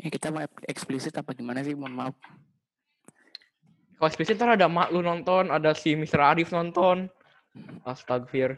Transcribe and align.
Ya, 0.00 0.08
kita 0.08 0.32
mau 0.32 0.40
eksplisit 0.64 1.12
apa 1.20 1.36
gimana 1.36 1.60
sih? 1.60 1.76
Mohon 1.76 1.94
maaf. 2.00 2.16
Kalau 4.00 4.08
eksplisit 4.08 4.40
ntar 4.40 4.56
ada 4.56 4.64
mak 4.64 4.88
lu 4.88 5.04
nonton, 5.04 5.52
ada 5.52 5.76
si 5.76 5.92
Mr. 5.92 6.24
Arif 6.24 6.56
nonton. 6.56 7.04
Astagfir. 7.84 8.56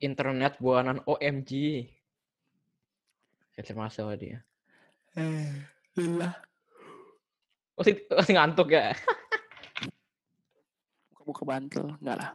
Internet 0.00 0.56
buanan 0.64 1.04
OMG. 1.04 1.84
Kecil 3.52 3.76
masuk 3.76 4.16
dia. 4.16 4.40
Eh, 5.12 5.52
lah. 6.16 6.32
Masih, 7.76 8.00
masih 8.08 8.32
ngantuk 8.32 8.72
ya? 8.72 8.96
Buka-buka 11.12 11.44
bantal. 11.44 12.00
Enggak 12.00 12.16
lah. 12.16 12.30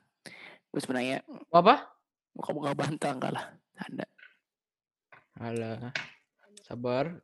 Gue 0.69 0.81
sebenarnya 0.83 1.25
Apa? 1.49 1.89
buka-buka 2.37 2.77
bantal 2.77 3.17
enggak 3.17 3.33
lah. 3.33 3.45
Ada. 3.81 4.05
Alah. 5.37 5.93
Sabar. 6.65 7.21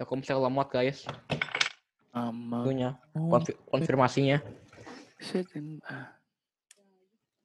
Telkomsel 0.00 0.40
lemot 0.40 0.72
guys. 0.72 1.04
Ama. 2.16 2.64
Itunya. 2.64 2.96
Konfi- 3.12 3.60
konfirmasinya. 3.68 4.40
Second. 5.20 5.84
ah. 5.86 6.08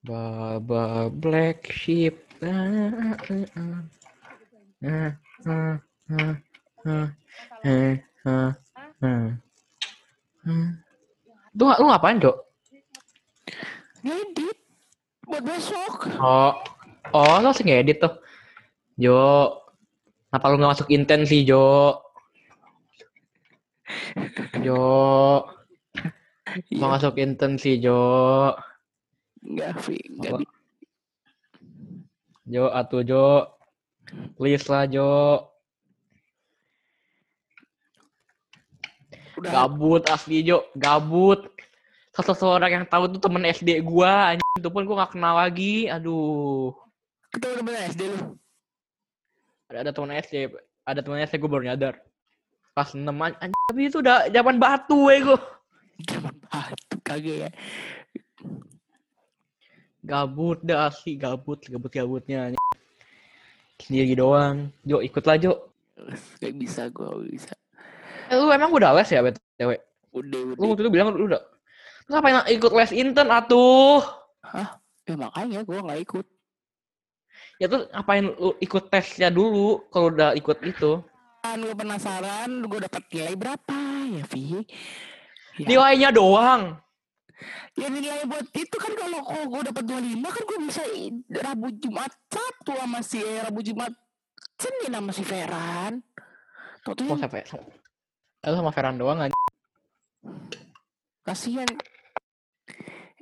Baba 0.07 1.11
Black 1.11 1.67
Sheep. 1.67 2.15
Ah, 2.39 3.19
ah, 3.27 3.43
ah. 3.59 3.83
Ah, 4.87 5.11
ah. 9.03 9.27
Lu, 11.57 11.65
lu 11.65 11.85
ngapain, 11.89 12.21
Dok? 12.21 12.37
Ngedit. 14.05 14.57
Buat 15.27 15.43
besok. 15.43 16.07
Oh, 16.23 16.55
oh, 17.11 17.35
lu 17.43 17.51
harus 17.51 17.59
ngedit 17.59 17.99
tuh. 17.99 18.15
Jo, 18.97 19.53
kenapa 20.33 20.45
lu 20.49 20.57
nggak 20.57 20.73
masuk 20.73 20.89
inten 20.89 21.21
sih, 21.29 21.45
Jo? 21.45 22.01
Jo, 24.65 25.45
mau 26.81 26.89
masuk 26.89 27.21
inten 27.21 27.61
sih, 27.61 27.77
Jo. 27.77 28.57
Enggak, 29.45 29.77
Vi. 29.85 30.01
Enggak. 30.17 30.33
Apa? 30.33 30.49
Jo, 32.49 32.63
atuh 32.73 33.03
Jo. 33.05 33.27
Please 34.33 34.65
lah, 34.65 34.89
Jo. 34.89 35.45
Udah. 39.37 39.51
Gabut 39.53 40.03
asli 40.09 40.41
Jo, 40.41 40.65
gabut. 40.73 41.53
Satu 42.17 42.33
seorang 42.33 42.81
yang 42.81 42.85
tahu 42.89 43.13
tuh 43.13 43.21
temen 43.21 43.45
SD 43.45 43.77
gua, 43.85 44.33
anjing 44.33 44.57
itu 44.57 44.69
pun 44.73 44.89
gua 44.89 45.05
gak 45.05 45.13
kenal 45.13 45.37
lagi. 45.37 45.85
Aduh. 45.85 46.73
Kita 47.29 47.45
udah 47.53 47.61
bener 47.61 47.93
SD 47.93 48.01
lu. 48.09 48.33
Ada 49.67 49.77
ada 49.83 49.91
temen 49.91 50.15
SD, 50.15 50.35
ada 50.87 50.99
temen 51.03 51.19
SD 51.19 51.35
gua 51.43 51.51
baru 51.59 51.63
nyadar. 51.67 51.95
Pas 52.71 52.93
6 52.93 53.03
anjing, 53.03 53.51
tapi 53.67 53.81
itu 53.89 53.99
udah 53.99 54.31
zaman 54.31 54.55
batu 54.55 55.11
eh 55.11 55.19
gua. 55.19 55.39
Zaman 56.07 56.33
batu 56.45 56.95
kagak 57.03 57.37
ya. 57.47 57.49
Gabut 60.07 60.63
dah 60.63 60.87
asli, 60.87 61.19
gabut, 61.19 61.59
gabut-gabutnya 61.67 62.53
anjing. 62.53 62.63
Sendiri 63.77 64.15
doang. 64.15 64.71
Jo, 64.87 65.03
ikut 65.03 65.23
lah 65.27 65.35
Jo. 65.35 65.53
Gak 66.39 66.53
bisa 66.55 66.87
gue 66.87 67.09
bisa. 67.27 67.51
Eh, 68.29 68.35
lu 68.37 68.47
emang 68.53 68.71
udah 68.71 68.93
les 68.95 69.09
ya, 69.09 69.19
BTW? 69.19 69.71
Udah, 70.13 70.39
Lu 70.53 70.53
udah. 70.55 70.65
waktu 70.71 70.81
itu 70.85 70.91
bilang 70.93 71.11
lu 71.11 71.27
udah. 71.27 71.41
Lu 72.07 72.11
ngapain 72.15 72.45
ikut 72.53 72.71
les 72.71 72.91
intern 72.95 73.29
atuh? 73.33 73.99
Ya 75.03 75.15
makanya 75.17 75.59
gue 75.65 75.77
gak 75.81 75.99
ikut. 76.05 76.25
Ya 77.57 77.65
tuh 77.65 77.89
ngapain 77.89 78.21
lu 78.23 78.53
ikut 78.57 78.83
tesnya 78.87 79.29
dulu 79.29 79.81
kalau 79.89 80.13
udah 80.13 80.33
ikut 80.33 80.61
itu? 80.61 81.01
Kan 81.41 81.57
gue 81.59 81.73
penasaran 81.73 82.49
gue 82.61 82.79
dapat 82.79 83.01
nilai 83.09 83.33
berapa 83.33 83.77
ya 84.07 84.23
Vi? 84.29 84.61
Ya, 85.57 85.65
Nilainya 85.65 86.09
doang. 86.13 86.77
ya 87.73 87.89
nilai 87.89 88.25
buat 88.25 88.45
itu 88.51 88.77
kan 88.77 88.93
kalau 88.93 89.21
gue 89.45 89.61
dapat 89.69 89.83
25 89.85 90.21
kan 90.25 90.43
gue 90.43 90.59
bisa 90.65 90.81
Rabu 91.33 91.69
Jumat 91.75 92.09
Sabtu 92.27 92.73
sama 92.73 92.99
si 93.01 93.21
eh, 93.21 93.41
Rabu 93.41 93.61
Jumat 93.61 93.93
Senin 94.57 94.93
sama 94.93 95.11
si 95.13 95.21
Feran. 95.21 96.01
Tuh 96.81 96.93
tuh 96.93 97.05
Oh, 97.05 97.17
sampai 97.17 97.41
sama, 97.45 97.65
lu 98.43 98.53
sama 98.55 98.69
Ferran 98.69 98.97
doang 98.97 99.17
aja. 99.19 99.33
kasihan. 101.21 101.67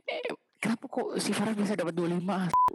Eh, 0.06 0.22
kenapa 0.60 0.86
kok 0.86 1.20
si 1.20 1.32
Feran 1.32 1.56
bisa 1.56 1.76
dapat 1.76 1.92
25? 1.92 2.75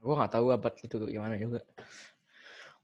Gua 0.00 0.14
nggak 0.16 0.32
tahu 0.32 0.46
apa 0.52 0.68
itu 0.80 0.94
tuh 0.96 1.08
gimana 1.08 1.36
juga. 1.36 1.60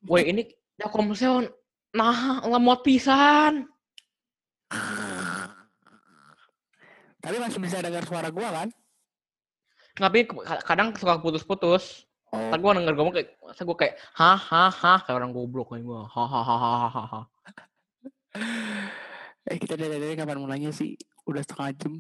Woi, 0.05 0.29
ini 0.29 0.43
Telkomsel 0.77 1.49
nah 1.97 2.45
lemot 2.45 2.85
pisan. 2.85 3.65
Tapi 7.25 7.37
masih 7.43 7.59
bisa 7.59 7.81
dengar 7.81 8.05
suara 8.05 8.29
gue 8.29 8.45
kan? 8.45 8.69
Tapi 9.97 10.29
kadang 10.63 10.93
suka 10.95 11.19
putus-putus. 11.19 12.05
Oh, 12.31 12.39
Ntar 12.39 12.59
gua 12.61 12.77
denger 12.77 12.95
ngomong 12.99 13.15
kayak, 13.17 13.39
masa 13.39 13.63
gua 13.63 13.79
kayak, 13.79 13.95
ha 14.19 14.35
ha 14.35 14.67
ha, 14.69 14.95
kayak 15.07 15.17
orang 15.17 15.33
goblok 15.33 15.73
kayak 15.73 15.87
gua. 15.87 16.05
Ha 16.11 16.25
ha 16.27 16.41
ha 16.43 16.57
ha 16.59 16.89
ha 16.91 17.05
ha. 17.07 17.21
eh 19.51 19.57
kita 19.57 19.79
dari 19.79 19.97
dari 19.97 20.15
kapan 20.19 20.43
mulainya 20.43 20.75
sih? 20.75 20.99
Udah 21.25 21.41
setengah 21.41 21.71
jam. 21.81 21.95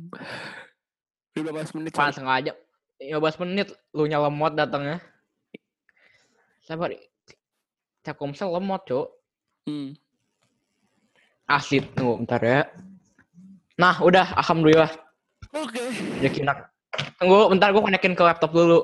15 1.39 1.79
menit. 1.79 1.95
Pan 1.95 2.13
Cok. 2.13 2.57
Sengaja 2.97 3.21
15 3.21 3.43
menit 3.45 3.69
lu 3.93 4.09
nya 4.09 4.21
lemot 4.21 4.53
datangnya. 4.57 5.01
Sabar. 6.65 6.91
Telkomsel 8.03 8.51
lemot, 8.51 8.83
Cuk. 8.87 9.07
Hmm. 9.67 9.95
Asli 11.47 11.83
tunggu 11.95 12.23
bentar 12.23 12.43
ya. 12.43 12.67
Nah, 13.79 13.99
udah 14.03 14.35
alhamdulillah. 14.35 14.91
Oke. 15.55 15.83
Udah 16.23 16.33
kinak. 16.33 16.59
Tunggu 17.19 17.51
bentar 17.51 17.71
gua 17.71 17.87
konekin 17.87 18.15
ke 18.19 18.23
laptop 18.25 18.51
dulu. 18.51 18.83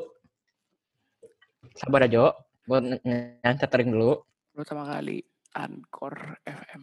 Sabar 1.79 2.07
aja, 2.07 2.13
Jo. 2.13 2.27
Gua 2.67 2.79
ng- 2.79 3.03
ng- 3.03 3.43
nge-tethering 3.43 3.91
dulu. 3.91 4.23
Pertama 4.55 4.87
kali 4.87 5.25
Anchor 5.57 6.39
FM. 6.47 6.83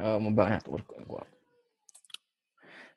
Eh, 0.00 0.18
mobile 0.18 0.50
network 0.50 0.86
gua. 1.06 1.22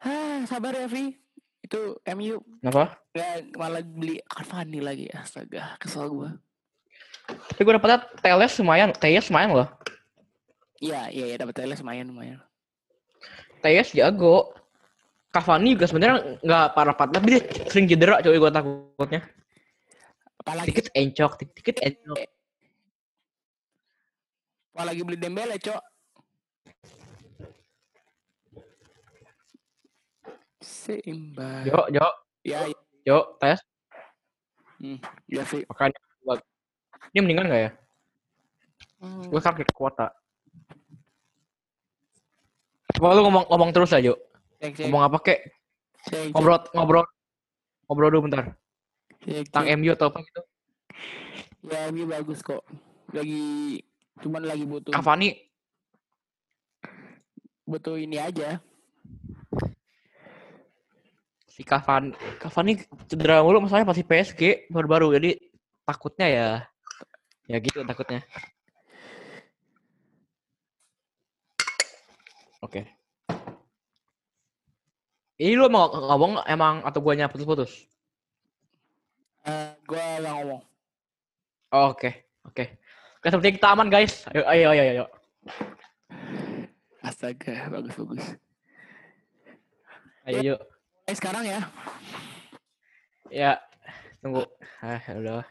Hah, 0.02 0.46
sabar 0.48 0.74
ya, 0.78 0.88
Vi. 0.88 1.23
Itu 1.64 1.96
MU 2.20 2.44
Kenapa? 2.60 3.00
nggak 3.16 3.56
malah 3.56 3.82
beli 3.82 4.20
Cavani 4.28 4.84
lagi. 4.84 5.08
Astaga, 5.16 5.80
kesel 5.80 6.12
gua. 6.12 6.36
Tapi 7.24 7.62
gua 7.64 7.80
dapetnya 7.80 8.04
Teles 8.20 8.54
lumayan, 8.60 8.92
Teles 8.92 9.32
lumayan 9.32 9.50
loh. 9.56 9.70
Iya, 10.84 11.08
iya, 11.08 11.26
iya 11.32 11.36
dapat 11.40 11.56
tele 11.56 11.80
lumayan 11.80 12.12
lumayan. 12.12 12.40
Teles 13.64 13.96
jago. 13.96 14.52
Cavani 15.34 15.74
juga 15.74 15.90
sebenarnya 15.90 16.38
nggak 16.46 16.66
parah-parah, 16.78 17.14
tapi 17.18 17.26
dia 17.34 17.42
sering 17.72 17.90
cedera 17.90 18.22
coy 18.22 18.38
gua 18.38 18.52
takutnya. 18.54 19.24
Apalagi 20.38 20.68
Dikit 20.70 20.88
encok, 20.94 21.32
dikit 21.56 21.78
encok. 21.80 22.20
apalagi 24.74 25.02
beli 25.06 25.18
Dembele, 25.22 25.56
Cok. 25.62 25.93
Seimbang. 30.64 31.68
Jo, 31.68 31.80
Jo, 31.92 32.08
Ya, 32.44 32.64
ya, 32.68 32.76
Jo, 33.04 33.18
tes. 33.40 33.60
ya, 35.28 35.44
Vi. 35.44 35.64
Makanya 35.68 36.00
gua- 36.24 36.44
dia 37.12 37.22
meninggal 37.22 37.46
nggak 37.48 37.62
ya? 37.68 37.72
Hmm, 39.00 39.28
Gue 39.28 39.40
sakit 39.40 39.68
kuota. 39.76 40.08
Coba 42.96 43.16
lu 43.16 43.28
ngomong 43.28 43.46
ngomong 43.52 43.70
terus 43.76 43.92
aja. 43.92 44.16
cek, 44.60 44.72
cek, 44.76 44.86
Ngomong 44.88 45.04
apa 45.04 45.18
kek? 45.20 45.40
cek, 46.08 46.32
Ngobrol 46.32 46.60
ngobrol 46.72 47.06
ngobrol 47.88 48.10
dulu 48.12 48.22
bentar. 48.28 48.56
cek, 49.24 49.48
cek. 49.52 49.66
MU 49.76 49.92
atau 49.92 50.08
apa 50.12 50.20
gitu. 50.24 50.42
Ya, 51.68 51.92
MU 51.92 52.08
bagus 52.08 52.40
kok. 52.44 52.64
Lagi 53.12 53.80
cuman 54.24 54.46
lagi 54.46 54.64
butuh 54.64 54.94
Cavani 54.94 55.36
butuh 57.68 57.96
ini 58.00 58.20
aja. 58.20 58.60
Si 61.54 61.62
Cavani 61.62 62.18
Cavani 62.42 62.82
cedera 63.06 63.46
mulu 63.46 63.62
masalahnya 63.62 63.94
pasti 63.94 64.02
PSG 64.02 64.74
baru-baru 64.74 65.22
jadi 65.22 65.38
takutnya 65.86 66.26
ya 66.26 66.48
ya 67.46 67.58
gitu 67.62 67.86
takutnya. 67.86 68.26
Oke. 72.64 72.88
Ini 75.36 75.60
lu 75.60 75.68
mau 75.68 75.92
ngomong 75.92 76.48
emang 76.48 76.80
atau 76.88 77.04
guanya 77.04 77.28
putus-putus? 77.28 77.84
Eh, 79.44 79.76
gua 79.84 80.24
nggak 80.24 80.34
ngomong. 80.40 80.62
Oh, 81.76 81.92
Oke, 81.92 82.32
oke. 82.48 82.80
Oke, 83.20 83.28
seperti 83.28 83.60
kita 83.60 83.76
aman 83.76 83.92
guys. 83.92 84.24
Ayo, 84.32 84.48
ayo, 84.48 84.66
ayo, 84.72 84.84
ayo. 84.88 85.06
Astaga, 87.04 87.68
bagus 87.68 88.00
bagus. 88.00 88.26
Ayo, 90.24 90.56
yuk. 90.56 90.73
Eh, 91.04 91.16
sekarang 91.16 91.44
ya. 91.44 91.60
Ya, 93.28 93.60
Tunggu. 94.24 94.48
Ah, 94.80 95.04
ya 95.04 95.20
udah. 95.20 95.44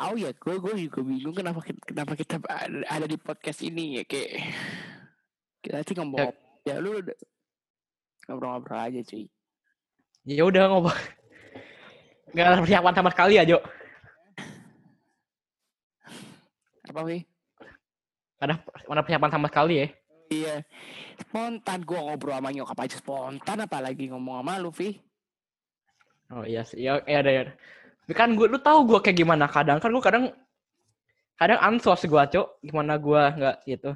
Oh 0.00 0.16
ya, 0.16 0.32
gue 0.32 0.54
gue 0.56 0.72
juga 0.88 1.04
bingung 1.04 1.36
kenapa 1.36 1.60
kita, 1.60 1.80
kenapa 1.84 2.16
kita 2.16 2.40
ada, 2.88 3.04
di 3.04 3.20
podcast 3.20 3.60
ini 3.60 4.00
ya 4.00 4.02
kayak 4.08 4.48
kita 5.60 5.84
sih 5.84 5.94
ngomong 6.00 6.32
ya, 6.64 6.80
lu 6.80 7.04
udah 7.04 7.12
ngobrol-ngobrol 8.24 8.80
aja 8.80 9.04
cuy. 9.04 9.28
Ya 10.24 10.48
udah 10.48 10.72
ngobrol. 10.72 10.96
Gak 12.32 12.46
ada 12.48 12.64
persiapan 12.64 12.94
sama 12.96 13.10
sekali 13.12 13.36
ya, 13.36 13.44
Jo. 13.44 13.60
Apa 16.88 17.00
sih? 17.04 17.20
Ada 18.40 18.64
mana 18.88 19.04
persiapan 19.04 19.30
sama 19.30 19.46
sekali 19.52 19.74
ya? 19.84 19.86
Iya. 20.30 20.62
Spontan 21.26 21.82
gue 21.82 21.98
ngobrol 21.98 22.38
sama 22.38 22.54
nyokap 22.54 22.78
aja 22.78 22.96
spontan 23.02 23.66
apalagi 23.66 24.06
ngomong 24.14 24.40
sama 24.40 24.62
lu, 24.62 24.70
Vi. 24.70 24.94
Oh 26.30 26.46
iya 26.46 26.62
sih. 26.62 26.78
Ya, 26.86 27.02
ya 27.02 27.18
ada 27.18 27.30
ya. 27.34 27.42
Tapi 28.06 28.14
kan 28.14 28.38
gue, 28.38 28.46
lu 28.46 28.62
tahu 28.62 28.86
gue 28.86 28.98
kayak 29.02 29.18
gimana 29.18 29.50
kadang 29.50 29.82
kan 29.82 29.90
gue 29.90 30.02
kadang 30.02 30.24
kadang 31.34 31.58
ansos 31.58 32.04
gue 32.04 32.22
cok 32.36 32.60
gimana 32.60 33.00
gue 33.00 33.22
nggak 33.38 33.56
gitu 33.64 33.90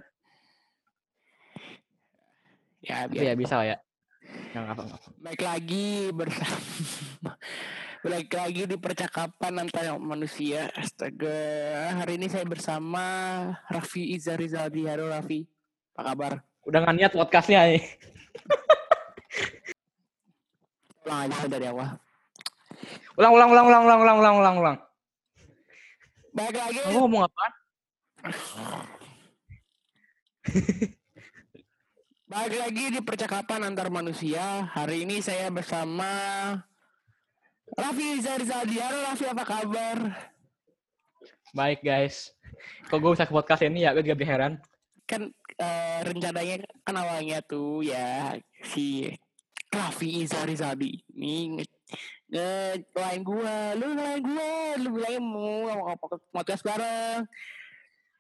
Ya, 2.85 3.05
biar. 3.09 3.21
ya 3.21 3.33
bisa 3.37 3.65
ya 3.65 3.77
yang 4.57 4.65
apa 4.69 4.85
apa 4.85 4.97
Baik 5.21 5.41
lagi 5.45 6.09
bersama 6.13 7.33
Baik 8.05 8.33
lagi 8.33 8.63
di 8.69 8.77
percakapan 8.77 9.65
antara 9.65 9.97
manusia 9.97 10.69
Astaga 10.73 11.33
Hari 12.01 12.17
ini 12.21 12.29
saya 12.29 12.45
bersama 12.45 13.05
Raffi 13.69 14.13
Iza 14.17 14.37
Rizaldi 14.37 14.85
Halo 14.89 15.09
Raffi 15.13 15.45
Apa 15.94 16.11
kabar? 16.11 16.43
udah 16.64 16.81
nggak 16.81 16.96
niat 16.96 17.12
podcastnya 17.12 17.61
nih 17.70 17.79
Ulang 21.05 21.29
aja 21.29 21.44
dari 21.44 21.69
awal. 21.69 22.00
Ulang 23.20 23.32
ulang 23.37 23.52
ulang 23.52 23.67
ulang 23.69 23.82
ulang 23.85 24.00
ulang 24.00 24.19
ulang 24.19 24.37
ulang 24.41 24.56
ulang. 24.58 24.76
Baik 26.32 26.56
lagi. 26.56 26.81
Kamu 26.81 26.99
ngomong 27.05 27.29
apa? 27.29 27.46
Baik 32.32 32.55
lagi 32.56 32.85
di 32.91 33.00
percakapan 33.05 33.69
antar 33.69 33.93
manusia. 33.93 34.64
Hari 34.73 35.05
ini 35.05 35.20
saya 35.20 35.52
bersama 35.52 36.08
Raffi 37.76 38.19
Iza 38.19 38.41
Rizaldi 38.41 38.81
Halo 38.81 39.05
Raffi 39.05 39.29
apa 39.29 39.44
kabar? 39.44 39.99
baik 41.55 41.87
guys. 41.87 42.35
Kok 42.91 42.99
gue 42.99 43.14
bisa 43.14 43.29
ke 43.29 43.37
podcast 43.37 43.62
ini 43.62 43.87
ya? 43.87 43.94
Gue 43.94 44.02
juga 44.02 44.26
heran. 44.26 44.58
Kan 45.06 45.31
eh, 45.59 45.99
rencananya 46.03 46.55
kan 46.83 46.97
awalnya 46.99 47.39
tuh 47.45 47.85
ya 47.87 48.35
si 48.62 49.11
Raffi 49.75 50.23
Iza 50.23 50.47
Rizaldi 50.47 51.03
ini 51.19 51.59
nge, 51.59 51.65
nge 52.31 52.51
lain 52.95 53.21
gua, 53.27 53.75
lu 53.75 53.87
lain 53.99 54.21
gua, 54.23 54.51
lu 54.79 54.89
bilangnya 54.95 55.21
mau 55.21 55.51
mau 55.75 55.97
podcast 56.31 56.62
bareng. 56.62 57.27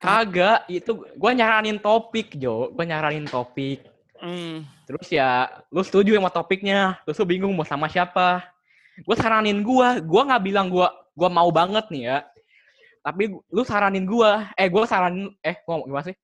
kagak 0.04 0.68
itu 0.68 1.00
gue 1.00 1.30
nyaranin 1.32 1.80
topik 1.80 2.36
Jo. 2.36 2.68
Gue 2.74 2.84
nyaranin 2.84 3.24
topik. 3.24 3.80
Hmm. 4.24 4.64
terus 4.88 5.08
ya 5.12 5.48
lu 5.72 5.80
setuju 5.80 6.16
sama 6.16 6.28
topiknya? 6.28 7.00
Terus 7.04 7.16
lu 7.20 7.26
bingung 7.28 7.52
mau 7.56 7.64
sama 7.64 7.88
siapa? 7.88 8.44
Gue 9.00 9.16
saranin 9.16 9.64
gue 9.64 9.88
gue 10.04 10.22
nggak 10.28 10.44
bilang 10.44 10.68
gue 10.68 10.84
gue 11.16 11.28
mau 11.32 11.48
banget 11.48 11.88
nih 11.88 12.02
ya. 12.04 12.18
Tapi 13.00 13.32
lu 13.32 13.62
saranin 13.64 14.04
gue 14.04 14.30
eh 14.60 14.68
gue 14.68 14.82
saranin 14.84 15.32
eh 15.40 15.56
ngomong 15.64 15.88
gimana 15.88 16.04
sih? 16.04 16.16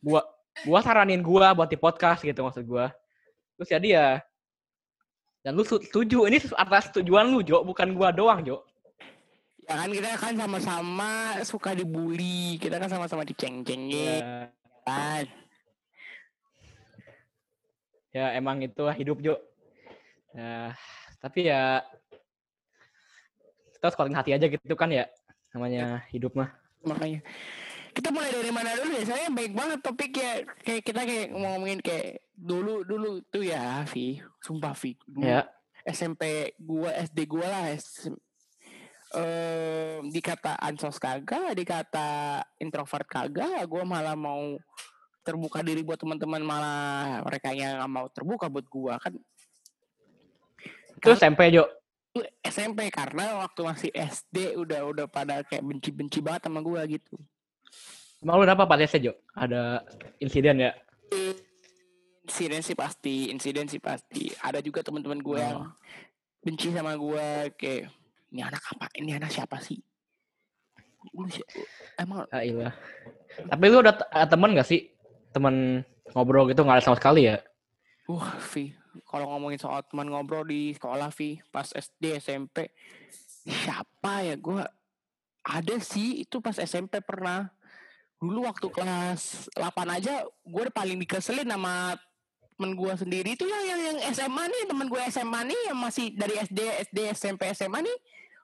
Gue 0.00 0.20
gue 0.64 0.78
saranin 0.80 1.20
gue 1.20 1.46
buat 1.52 1.68
di 1.68 1.76
podcast 1.76 2.24
gitu 2.24 2.40
maksud 2.40 2.64
gue 2.64 2.86
terus 3.56 3.68
jadi 3.68 3.88
ya 3.88 4.08
dan 5.46 5.54
lu 5.54 5.62
setuju 5.62 6.26
ini 6.26 6.42
atas 6.58 6.90
tujuan 6.90 7.30
lu 7.30 7.38
Jo. 7.38 7.62
Bukan 7.62 7.94
gue 7.94 8.08
doang 8.18 8.42
Jo. 8.42 8.66
Ya 9.62 9.78
kan 9.78 9.94
kita 9.94 10.18
kan 10.18 10.34
sama-sama 10.34 11.38
suka 11.46 11.70
dibully, 11.70 12.58
kita 12.58 12.82
kan 12.82 12.90
sama-sama 12.90 13.22
diceng-cengin. 13.22 14.26
Ya, 14.26 14.50
kan. 14.82 15.26
ya 18.10 18.26
emang 18.34 18.58
itu 18.58 18.82
hidup 18.98 19.22
Jo. 19.22 19.38
Ya 20.34 20.74
tapi 21.22 21.46
ya 21.46 21.86
kita 23.78 23.86
harus 23.86 23.94
kuatin 23.94 24.18
hati 24.18 24.34
aja 24.34 24.50
gitu 24.50 24.74
kan 24.74 24.90
ya 24.90 25.06
namanya 25.54 26.02
hidup 26.10 26.34
mah. 26.34 26.50
Makanya 26.82 27.22
kita 27.96 28.12
mulai 28.12 28.28
dari 28.28 28.52
mana 28.52 28.76
dulu 28.76 28.92
ya? 28.92 29.04
Saya 29.08 29.32
baik 29.32 29.56
banget 29.56 29.78
topiknya. 29.80 30.44
Kayak 30.60 30.82
kita 30.84 31.00
kayak 31.08 31.26
ngomongin 31.32 31.80
kayak 31.80 32.20
dulu 32.36 32.84
dulu 32.84 33.24
tuh 33.32 33.48
ya, 33.48 33.88
Vi. 33.88 34.20
Sumpah, 34.44 34.76
Vi. 34.76 35.00
Dulu 35.08 35.24
ya 35.24 35.48
SMP 35.86 36.52
gua 36.58 36.90
SD 36.98 37.18
gua 37.30 37.46
lah 37.46 37.64
S- 37.72 38.10
eh 39.14 40.02
dikata 40.10 40.58
ansos 40.58 40.98
kagak 40.98 41.54
dikata 41.54 42.42
introvert 42.58 43.06
kagak 43.06 43.62
gua 43.70 43.86
malah 43.86 44.18
mau 44.18 44.58
terbuka 45.22 45.62
diri 45.62 45.86
buat 45.86 45.94
teman-teman 45.94 46.42
malah 46.42 47.22
mereka 47.22 47.54
yang 47.54 47.78
nggak 47.78 47.92
mau 47.94 48.06
terbuka 48.10 48.50
buat 48.50 48.66
gua 48.66 48.98
kan 48.98 49.14
itu 50.98 51.08
SMP 51.14 51.54
Jo 51.54 51.70
SMP 52.42 52.90
karena 52.90 53.46
waktu 53.46 53.60
masih 53.62 53.90
SD 53.94 54.58
udah 54.58 54.90
udah 54.90 55.06
pada 55.06 55.46
kayak 55.46 55.62
benci-benci 55.62 56.18
banget 56.18 56.50
sama 56.50 56.58
gua 56.58 56.82
gitu 56.90 57.14
Emang 58.20 58.40
lu 58.40 58.44
kenapa 58.44 58.64
pada 58.64 58.84
Jo? 58.88 59.12
Ada 59.32 59.84
insiden 60.18 60.60
ya? 60.60 60.72
insiden 62.26 62.58
sih 62.58 62.74
pasti 62.74 63.30
insiden 63.30 63.70
sih 63.70 63.78
pasti 63.78 64.26
ada 64.42 64.58
juga 64.58 64.82
teman-teman 64.82 65.22
gue 65.22 65.38
yang 65.38 65.62
Oh. 65.62 65.70
benci 66.42 66.74
sama 66.74 66.98
gue 66.98 67.26
kayak 67.54 67.86
ini 68.28 68.42
anak 68.42 68.66
apa 68.66 68.90
ini 68.98 69.14
anak 69.14 69.30
siapa 69.30 69.62
sih 69.62 69.78
Lu 71.14 71.30
si- 71.30 71.46
emang 71.94 72.26
Ah, 72.34 72.42
iya. 72.42 72.74
Tapi 73.46 73.64
lu 73.70 73.78
udah 73.78 73.94
temen 74.26 74.58
gak 74.58 74.66
sih? 74.66 74.90
Temen 75.30 75.86
ngobrol 76.10 76.50
gitu 76.50 76.66
nggak 76.66 76.82
ada 76.82 76.84
sama 76.84 76.98
sekali 76.98 77.30
ya? 77.30 77.38
Wah, 78.10 78.34
Vi, 78.42 78.74
kalau 79.06 79.30
ngomongin 79.30 79.62
soal 79.62 79.86
teman 79.86 80.10
ngobrol 80.10 80.42
di 80.42 80.74
sekolah, 80.74 81.14
Vi, 81.14 81.38
pas 81.48 81.70
SD, 81.70 82.18
SMP, 82.18 82.74
siapa 83.46 84.26
ya? 84.26 84.34
Gue 84.34 84.66
ada 85.42 85.76
sih, 85.78 86.22
itu 86.22 86.42
pas 86.42 86.54
SMP 86.56 86.98
pernah. 86.98 87.54
Dulu 88.26 88.50
waktu 88.50 88.66
kelas 88.74 89.46
8 89.54 89.96
aja, 89.96 90.26
gue 90.26 90.64
paling 90.74 90.98
dikeselin 90.98 91.46
sama 91.46 91.94
temen 92.58 92.74
gue 92.74 92.92
sendiri. 92.98 93.38
Itu 93.38 93.46
yang, 93.46 93.62
yang, 93.62 93.80
yang 93.94 93.98
SMA 94.10 94.44
nih, 94.50 94.62
temen 94.66 94.86
gue 94.90 95.02
SMA 95.06 95.40
nih, 95.46 95.60
yang 95.70 95.78
masih 95.78 96.10
dari 96.18 96.34
SD, 96.42 96.60
SD, 96.90 96.98
SMP, 97.14 97.42
SMA 97.54 97.86
nih. 97.86 97.96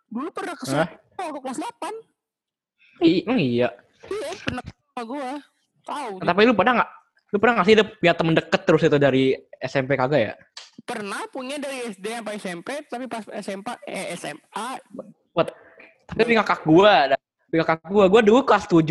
Dulu 0.07 0.31
pernah 0.31 0.55
kesel 0.55 0.87
waktu 1.19 1.41
kelas 1.43 1.59
8. 1.59 3.03
I- 3.03 3.27
Emang 3.27 3.43
iya. 3.43 3.69
Iya, 4.07 4.31
pernah 4.47 4.62
sama 4.62 5.03
gue. 5.03 5.31
Tahu, 5.83 6.11
Tapi 6.23 6.41
lu 6.47 6.55
pernah 6.55 6.73
nggak? 6.79 6.91
Lu 7.35 7.37
pernah 7.43 7.55
nggak 7.59 7.67
sih 7.67 7.75
ada 7.75 7.85
punya 7.91 8.15
temen 8.15 8.35
deket 8.39 8.61
terus 8.62 8.83
itu 8.87 8.99
dari 9.03 9.25
SMP 9.59 9.99
kagak 9.99 10.23
ya? 10.23 10.35
pernah 10.83 11.23
punya 11.31 11.62
dari 11.62 11.95
SD 11.95 12.07
sampai 12.11 12.35
SMP, 12.43 12.69
tapi 12.91 13.05
pas 13.07 13.23
SMP, 13.39 13.71
eh, 13.87 14.19
SMA, 14.19 14.69
Tapi 16.03 16.21
punya 16.27 16.43
kakak 16.45 16.61
gua, 16.67 16.93
ada 17.09 17.17
kakak 17.49 17.89
gua, 17.89 18.05
gua 18.11 18.21
dulu 18.21 18.43
kelas 18.45 18.67
7 18.67 18.83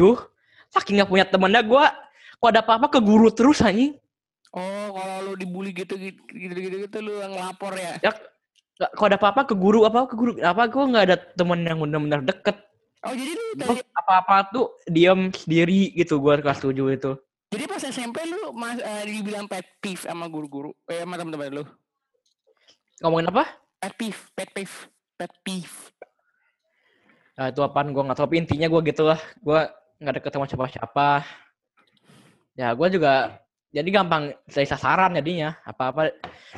saking 0.72 1.00
nggak 1.00 1.10
punya 1.12 1.26
temennya 1.28 1.62
gua 1.62 1.92
kok 2.42 2.50
ada 2.50 2.64
apa-apa 2.64 2.88
ke 2.90 3.00
guru 3.04 3.30
terus 3.30 3.62
anjing. 3.62 3.94
Oh, 4.52 4.88
kalau 4.92 5.32
lu 5.32 5.34
dibully 5.40 5.72
gitu 5.72 5.96
gitu 5.96 6.20
gitu 6.28 6.56
gitu, 6.58 6.76
gitu 6.84 6.98
lu 7.00 7.24
yang 7.24 7.36
lapor 7.36 7.72
ya. 7.76 7.96
Nggak- 8.02 8.32
Kok 8.82 9.06
ada 9.14 9.18
apa-apa 9.22 9.46
ke 9.46 9.54
guru 9.54 9.86
apa 9.86 10.10
ke 10.10 10.16
guru 10.18 10.32
apa 10.42 10.66
gua 10.66 10.84
nggak 10.90 11.06
ada 11.06 11.18
temen 11.38 11.62
yang 11.62 11.78
benar-benar 11.78 12.22
deket. 12.26 12.58
Oh, 13.06 13.14
jadi 13.14 13.32
lu 13.34 13.46
dari, 13.54 13.78
apa-apa 13.94 14.50
tuh 14.50 14.66
diam 14.90 15.30
sendiri 15.30 15.94
gitu 15.94 16.18
gua 16.18 16.42
kelas 16.42 16.60
7 16.60 16.74
itu. 16.90 17.14
jadi 17.52 17.68
pas 17.68 17.84
SMP 17.84 18.24
lu 18.26 18.56
mas 18.56 18.80
eh, 18.80 19.04
dibilang 19.06 19.44
pet 19.44 19.68
peeve 19.84 20.00
sama 20.02 20.26
guru-guru, 20.32 20.72
eh 20.88 21.04
sama 21.04 21.20
teman-teman 21.20 21.62
lu. 21.62 21.64
Ngomongin 23.04 23.28
apa? 23.28 23.44
Pet 23.78 23.94
peeve, 24.00 24.22
pet 24.32 24.50
peeve, 24.56 24.76
pet 25.20 25.32
peeve. 25.44 25.76
Nah, 27.36 27.50
itu 27.50 27.60
apaan 27.60 27.90
gue 27.90 28.02
nggak 28.02 28.18
tahu 28.18 28.28
tapi 28.30 28.38
intinya 28.40 28.68
gue 28.70 28.82
gitu 28.88 29.04
lah 29.04 29.18
gue 29.18 29.60
nggak 30.02 30.16
deket 30.18 30.32
sama 30.34 30.50
siapa-siapa. 30.50 31.10
Ya 32.58 32.74
gue 32.74 32.88
juga 32.90 33.38
jadi 33.72 33.88
gampang 33.88 34.34
saya 34.50 34.68
sasaran 34.68 35.16
jadinya. 35.16 35.56
Apa-apa 35.64 36.12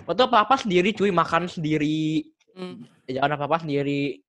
waktu 0.07 0.21
apa-apa 0.23 0.55
sendiri 0.57 0.95
cuy 0.95 1.11
makan 1.11 1.45
sendiri. 1.51 2.25
Hmm. 2.53 2.85
jangan 3.09 3.35
apa-apa 3.35 3.65
sendiri. 3.65 4.21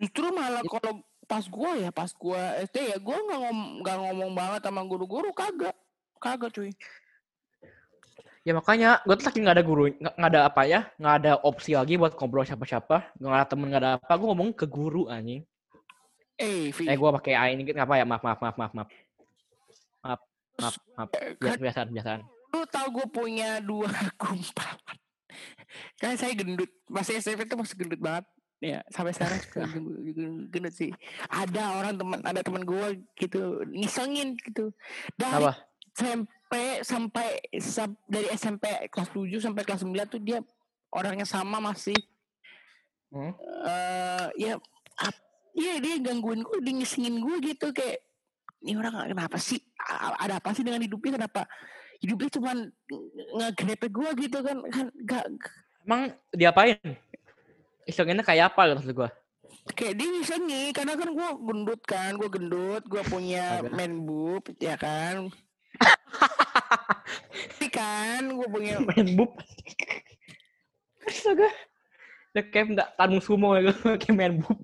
Justru 0.00 0.32
malah 0.32 0.64
kalau 0.64 1.04
pas 1.28 1.44
gua 1.44 1.76
ya, 1.76 1.92
pas 1.92 2.08
gua 2.16 2.56
SD 2.64 2.96
ya, 2.96 2.96
gua 2.96 3.20
nggak 3.20 3.38
ngom 3.44 3.58
nggak 3.84 3.96
ngomong 4.00 4.30
banget 4.32 4.60
sama 4.64 4.80
guru-guru 4.88 5.30
kagak. 5.32 5.76
Kagak 6.20 6.52
cuy. 6.52 6.72
ya 8.40 8.56
makanya 8.56 9.04
gue 9.04 9.20
tuh 9.20 9.28
saking 9.28 9.44
nggak 9.44 9.60
ada 9.60 9.64
guru 9.68 9.92
nggak 9.92 10.14
nggak 10.16 10.30
ada 10.32 10.40
apa 10.48 10.62
ya 10.64 10.80
nggak 10.96 11.14
ada 11.20 11.32
opsi 11.44 11.76
lagi 11.76 12.00
buat 12.00 12.16
ngobrol 12.16 12.48
siapa-siapa. 12.48 13.12
Nggak 13.20 13.36
ada 13.36 13.46
temen 13.48 13.66
nggak 13.68 13.82
ada 13.84 13.92
apa 14.00 14.12
gue 14.16 14.26
ngomong 14.32 14.50
ke 14.56 14.64
guru 14.64 15.12
anjing 15.12 15.44
Eh, 16.40 16.72
eh 16.72 16.96
gue 16.96 17.10
pakai 17.20 17.34
A 17.36 17.52
ini 17.52 17.68
apa 17.76 18.00
ya? 18.00 18.04
Maaf 18.08 18.24
maaf 18.24 18.40
maaf 18.40 18.56
maaf 18.56 18.72
maaf. 18.72 18.88
Maaf 20.00 20.20
maaf 20.56 20.74
maaf. 20.96 21.08
Eh, 21.20 21.36
ya, 21.36 21.52
kan 21.52 21.58
biasa 21.60 21.80
biasa 21.84 22.10
biasa. 22.16 22.24
Lu 22.56 22.64
tau 22.72 22.88
gue 22.88 23.06
punya 23.12 23.60
dua 23.60 23.92
kumparan. 24.20 24.96
kan 26.00 26.16
saya 26.16 26.32
gendut. 26.32 26.72
Masih 26.88 27.20
SMP 27.20 27.44
itu 27.44 27.56
masih 27.60 27.76
gendut 27.76 28.00
banget. 28.00 28.24
Ya, 28.60 28.84
sampai 28.92 29.12
sekarang 29.12 29.40
juga 29.40 29.68
gendut 30.52 30.74
sih. 30.74 30.90
Ada 31.28 31.76
orang 31.76 31.94
teman, 32.00 32.20
ada 32.24 32.40
teman 32.40 32.64
gue 32.64 33.04
gitu 33.20 33.60
ngisengin 33.68 34.40
gitu. 34.40 34.72
Dari 35.20 35.44
apa? 35.44 35.52
SMP 35.92 36.52
sampai 36.80 37.28
dari 38.08 38.28
SMP 38.32 38.64
kelas 38.88 39.12
7 39.12 39.28
sampai 39.44 39.62
kelas 39.68 39.84
9 39.84 39.92
tuh 40.08 40.20
dia 40.24 40.40
orangnya 40.88 41.28
sama 41.28 41.60
masih. 41.60 41.96
Hmm? 43.10 43.34
Uh, 43.36 44.28
ya 44.38 44.54
iya 45.56 45.78
dia 45.82 45.96
gangguin 45.98 46.42
gue 46.44 46.58
dia 46.62 46.74
ngisengin 46.76 47.22
gue 47.22 47.36
gitu 47.52 47.70
kayak 47.74 48.04
ini 48.60 48.76
orang 48.76 49.08
kenapa 49.08 49.36
sih 49.40 49.58
ada 50.20 50.36
apa 50.38 50.52
sih 50.52 50.62
dengan 50.62 50.84
hidupnya 50.84 51.16
kenapa 51.16 51.48
hidupnya 52.00 52.30
cuman 52.36 52.56
ngegrepe 53.40 53.88
gue 53.88 54.10
gitu 54.26 54.38
kan 54.44 54.56
kan 54.68 54.86
gak 55.04 55.26
Emang 55.80 56.12
diapain? 56.36 56.76
Isenginnya 57.88 58.20
kayak 58.20 58.52
apa 58.52 58.76
gitu 58.76 58.94
gue? 58.94 59.10
kayak 59.74 59.98
dia 59.98 60.08
ngisengin 60.08 60.72
karena 60.72 60.94
kan 60.96 61.10
gue 61.10 61.28
gendut 61.46 61.82
kan 61.84 62.16
gue 62.16 62.30
gendut 62.32 62.82
gue 62.86 63.02
punya 63.06 63.60
man 63.70 64.02
boob 64.02 64.46
ya 64.56 64.74
kan 64.78 65.28
Tapi 67.30 67.68
kan 67.72 68.22
gue 68.24 68.48
punya 68.48 68.80
Main 68.80 69.16
bub. 69.16 69.36
Astaga. 71.08 71.48
Udah 72.30 72.44
kayak 72.52 72.66
enggak 72.72 72.88
tanu 72.96 73.18
sumo 73.20 73.56
ya 73.56 73.72
kayak 74.00 74.14
main 74.16 74.34
bub. 74.40 74.60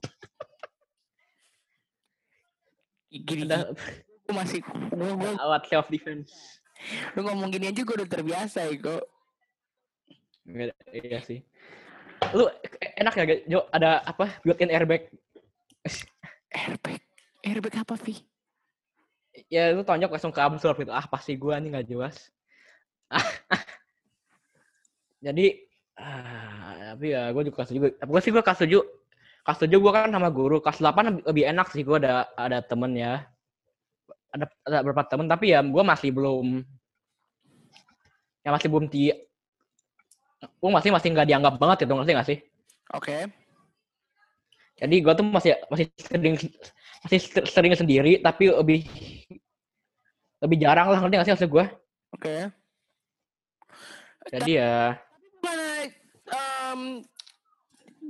Gini 3.22 3.44
Ada 3.48 3.72
gue 4.26 4.34
masih 4.40 4.60
gue 4.66 5.10
gue 5.16 5.32
alat 5.38 5.62
self 5.70 5.86
defense. 5.88 6.60
lu 7.16 7.24
ngomong 7.24 7.48
gini 7.48 7.72
aja 7.72 7.80
gue 7.80 7.96
udah 7.96 8.10
terbiasa 8.10 8.68
ya 8.68 8.76
kok 8.76 9.04
Iya 10.94 11.18
sih. 11.26 11.42
Lu 12.30 12.46
enak 13.02 13.14
ya 13.18 13.24
Jo 13.50 13.60
ada 13.74 14.02
apa 14.06 14.30
built-in 14.46 14.70
airbag. 14.70 15.10
airbag 16.54 17.02
airbag 17.42 17.74
apa 17.82 17.94
Vi 17.98 18.22
Ya 19.50 19.70
lu 19.74 19.82
tonjok 19.82 20.10
langsung 20.16 20.32
ke 20.34 20.40
absorb 20.40 20.78
gitu. 20.80 20.94
Ah 20.94 21.04
pasti 21.06 21.36
gua 21.36 21.58
nih 21.58 21.76
nggak 21.76 21.88
jelas. 21.90 22.16
Jadi 25.26 25.46
ah, 25.98 26.94
tapi 26.94 27.12
ya 27.12 27.30
gue 27.34 27.42
juga 27.46 27.66
setuju. 27.66 27.92
Gue 27.98 28.20
sih 28.22 28.30
gue 28.32 28.42
kelas 28.42 28.62
tujuh 28.64 28.82
kelas 29.46 29.62
tujuh 29.62 29.78
gue 29.78 29.92
kan 29.94 30.10
sama 30.10 30.28
guru. 30.34 30.58
Kelas 30.58 30.82
8 30.82 31.22
lebih 31.22 31.46
enak 31.46 31.70
sih 31.70 31.86
gue 31.86 32.02
ada 32.02 32.26
ada 32.34 32.58
temen 32.66 32.90
ya. 32.98 33.22
Ada 34.34 34.50
ada 34.66 34.76
beberapa 34.82 35.06
temen 35.06 35.30
tapi 35.30 35.54
ya 35.54 35.62
gue 35.62 35.82
masih 35.86 36.10
belum 36.10 36.66
ya 38.42 38.50
masih 38.50 38.68
belum 38.70 38.86
di 38.90 39.10
gue 40.46 40.70
masih 40.70 40.90
masih 40.94 41.08
nggak 41.14 41.26
dianggap 41.26 41.54
banget 41.58 41.86
gitu 41.86 41.94
ngerti 41.94 42.12
nggak 42.12 42.28
sih? 42.28 42.38
oke 42.94 43.16
Jadi 44.76 44.96
gue 45.00 45.12
tuh 45.16 45.24
masih 45.24 45.56
masih 45.72 45.88
sering 45.96 46.36
masih 47.06 47.18
ser- 47.22 47.48
sering 47.48 47.72
sendiri 47.72 48.20
tapi 48.20 48.52
lebih 48.52 48.84
lebih 50.44 50.56
jarang 50.60 50.92
lah 50.92 51.00
ngerti 51.00 51.14
nggak 51.16 51.26
sih 51.26 51.34
maksud 51.34 51.50
gue? 51.50 51.64
oke 52.14 52.34
Jadi 54.26 54.52
ya 54.58 55.00
em, 56.30 56.80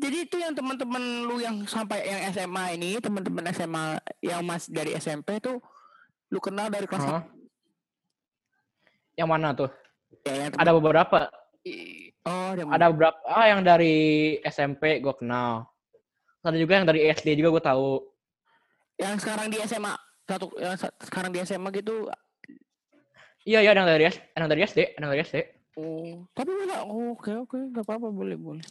jadi 0.06 0.18
itu 0.22 0.36
yang 0.38 0.54
teman-teman 0.54 1.02
lu 1.26 1.42
yang 1.42 1.66
sampai 1.66 2.06
yang 2.06 2.30
SMA 2.30 2.78
ini 2.78 3.02
teman-teman 3.02 3.42
SMA 3.50 3.98
yang 4.22 4.40
mas 4.46 4.70
dari 4.70 4.94
SMP 4.94 5.42
tuh 5.42 5.58
lu 6.30 6.38
kenal 6.38 6.70
dari 6.70 6.86
kelas 6.86 7.02
Hah? 7.02 7.26
yang 9.18 9.26
mana 9.26 9.50
tuh? 9.56 9.70
ya, 10.22 10.46
yang 10.46 10.50
Ada 10.54 10.70
beberapa. 10.76 11.18
oh 12.28 12.46
ada, 12.52 12.62
Ada 12.68 12.86
beberapa. 12.92 13.16
Ah 13.26 13.48
yang 13.48 13.64
dari 13.64 13.96
SMP 14.44 15.00
gue 15.00 15.14
kenal. 15.16 15.64
Ada 16.44 16.54
juga 16.60 16.78
yang 16.78 16.86
dari 16.86 17.00
SD 17.10 17.34
juga 17.40 17.58
gue 17.58 17.64
tahu. 17.64 17.90
yang 18.96 19.16
sekarang 19.20 19.50
di 19.50 19.58
SMA 19.66 19.92
satu 20.24 20.48
yang 20.56 20.72
sekarang 20.78 21.28
di 21.34 21.40
SMA 21.44 21.68
gitu 21.74 22.08
Iya 23.44 23.60
iya 23.60 23.70
ada 23.76 23.84
yang 23.84 23.88
dari 23.88 24.04
yang 24.08 24.48
dari 24.48 24.62
SD, 24.64 24.78
ada 24.96 25.02
yang 25.04 25.12
dari 25.12 25.22
SD. 25.22 25.36
oh 25.76 26.24
tapi 26.32 26.50
mana 26.56 26.82
oh, 26.88 27.12
oke 27.12 27.28
oke 27.44 27.56
nggak 27.72 27.84
apa-apa 27.84 28.08
boleh 28.08 28.36
boleh 28.40 28.64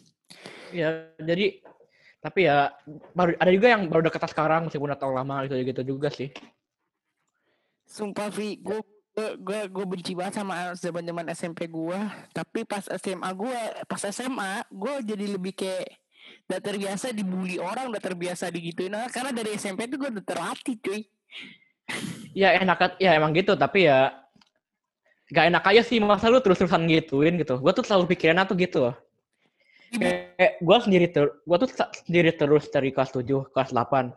Iya 0.74 1.14
jadi 1.22 1.62
tapi 2.20 2.50
ya 2.50 2.74
baru 3.14 3.38
ada 3.38 3.52
juga 3.54 3.68
yang 3.70 3.86
baru 3.86 4.10
deket 4.10 4.34
sekarang 4.34 4.66
meskipun 4.66 4.90
udah 4.90 5.00
tahu 5.00 5.14
lama 5.14 5.46
gitu 5.46 5.56
gitu 5.62 5.82
juga 5.96 6.10
sih. 6.10 6.34
sumpah 7.86 8.34
Vi 8.34 8.58
gue 8.60 8.82
gue 9.16 9.60
gue 9.72 9.86
benci 9.86 10.18
banget 10.18 10.42
sama 10.42 10.74
zaman 10.76 11.06
zaman 11.06 11.26
SMP 11.32 11.70
gue 11.70 12.00
tapi 12.36 12.68
pas 12.68 12.84
SMA 12.84 13.30
gue 13.32 13.58
pas 13.88 14.02
SMA 14.10 14.66
gue 14.68 14.94
jadi 15.06 15.26
lebih 15.38 15.54
kayak 15.56 15.88
udah 16.50 16.60
terbiasa 16.60 17.14
dibully 17.14 17.62
orang 17.62 17.94
udah 17.94 18.02
terbiasa 18.02 18.50
digituin 18.50 18.92
orang. 18.92 19.08
karena 19.14 19.32
dari 19.32 19.56
SMP 19.56 19.88
tuh 19.88 20.02
gue 20.02 20.10
udah 20.20 20.26
terlatih 20.26 20.76
cuy 20.82 21.02
Iya 22.36 22.60
enak 22.60 23.00
ya 23.00 23.16
emang 23.16 23.32
gitu 23.32 23.56
tapi 23.56 23.88
ya 23.88 24.12
gak 25.32 25.46
enak 25.50 25.64
aja 25.72 25.82
sih 25.82 25.98
masa 26.04 26.30
lu 26.30 26.44
terus-terusan 26.44 26.86
gituin 26.86 27.40
gitu. 27.42 27.58
Gue 27.58 27.72
tuh 27.74 27.86
selalu 27.88 28.14
pikirannya 28.14 28.46
tuh 28.46 28.58
gitu 28.60 28.78
loh. 28.84 28.96
Kayak 29.96 30.54
gue 30.60 30.78
sendiri 30.84 31.06
ter, 31.12 31.26
gue 31.32 31.58
tuh 31.64 31.70
sendiri 32.04 32.32
terus 32.36 32.68
dari 32.68 32.90
kelas 32.92 33.12
7, 33.16 33.24
kelas 33.54 33.72
8. 33.72 34.12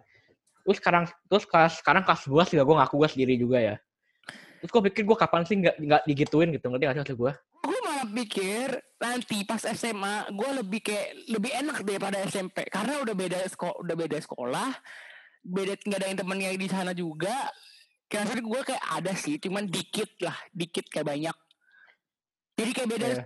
Terus 0.66 0.76
sekarang 0.82 1.04
terus 1.30 1.44
kelas 1.46 1.72
sekarang 1.80 2.02
kelas 2.04 2.26
12 2.26 2.54
juga 2.58 2.62
gue 2.66 2.76
ngaku 2.82 2.94
gue 2.98 3.08
sendiri 3.08 3.34
juga 3.38 3.58
ya. 3.62 3.76
Terus 4.58 4.70
gue 4.74 4.82
pikir 4.90 5.02
gue 5.06 5.16
kapan 5.16 5.42
sih 5.46 5.56
nggak 5.58 5.76
nggak 5.78 6.02
digituin 6.04 6.50
gitu 6.50 6.66
ngerti 6.68 6.84
gak 6.90 7.06
sih 7.06 7.16
gue? 7.16 7.32
gue 7.58 7.78
malah 7.84 8.06
pikir 8.06 8.68
nanti 9.02 9.42
pas 9.42 9.62
SMA 9.62 10.30
gue 10.30 10.50
lebih 10.62 10.80
kayak 10.82 11.08
lebih 11.30 11.50
enak 11.58 11.76
daripada 11.82 12.16
SMP 12.26 12.66
karena 12.70 13.02
udah 13.02 13.14
beda 13.14 13.38
sekolah 13.50 13.76
udah 13.82 13.96
beda 13.98 14.18
sekolah 14.22 14.70
beda 15.42 15.72
nggak 15.82 15.98
ada 15.98 16.06
yang 16.06 16.18
temennya 16.18 16.50
di 16.54 16.68
sana 16.70 16.92
juga 16.94 17.34
karena 18.06 18.40
gue 18.40 18.60
kayak 18.62 18.84
ada 18.94 19.12
sih 19.14 19.36
cuman 19.42 19.66
dikit 19.66 20.10
lah 20.22 20.34
dikit 20.54 20.86
kayak 20.86 21.06
banyak 21.06 21.36
jadi 22.58 22.70
kayak 22.74 22.90
beda 22.90 23.06
Iya. 23.06 23.24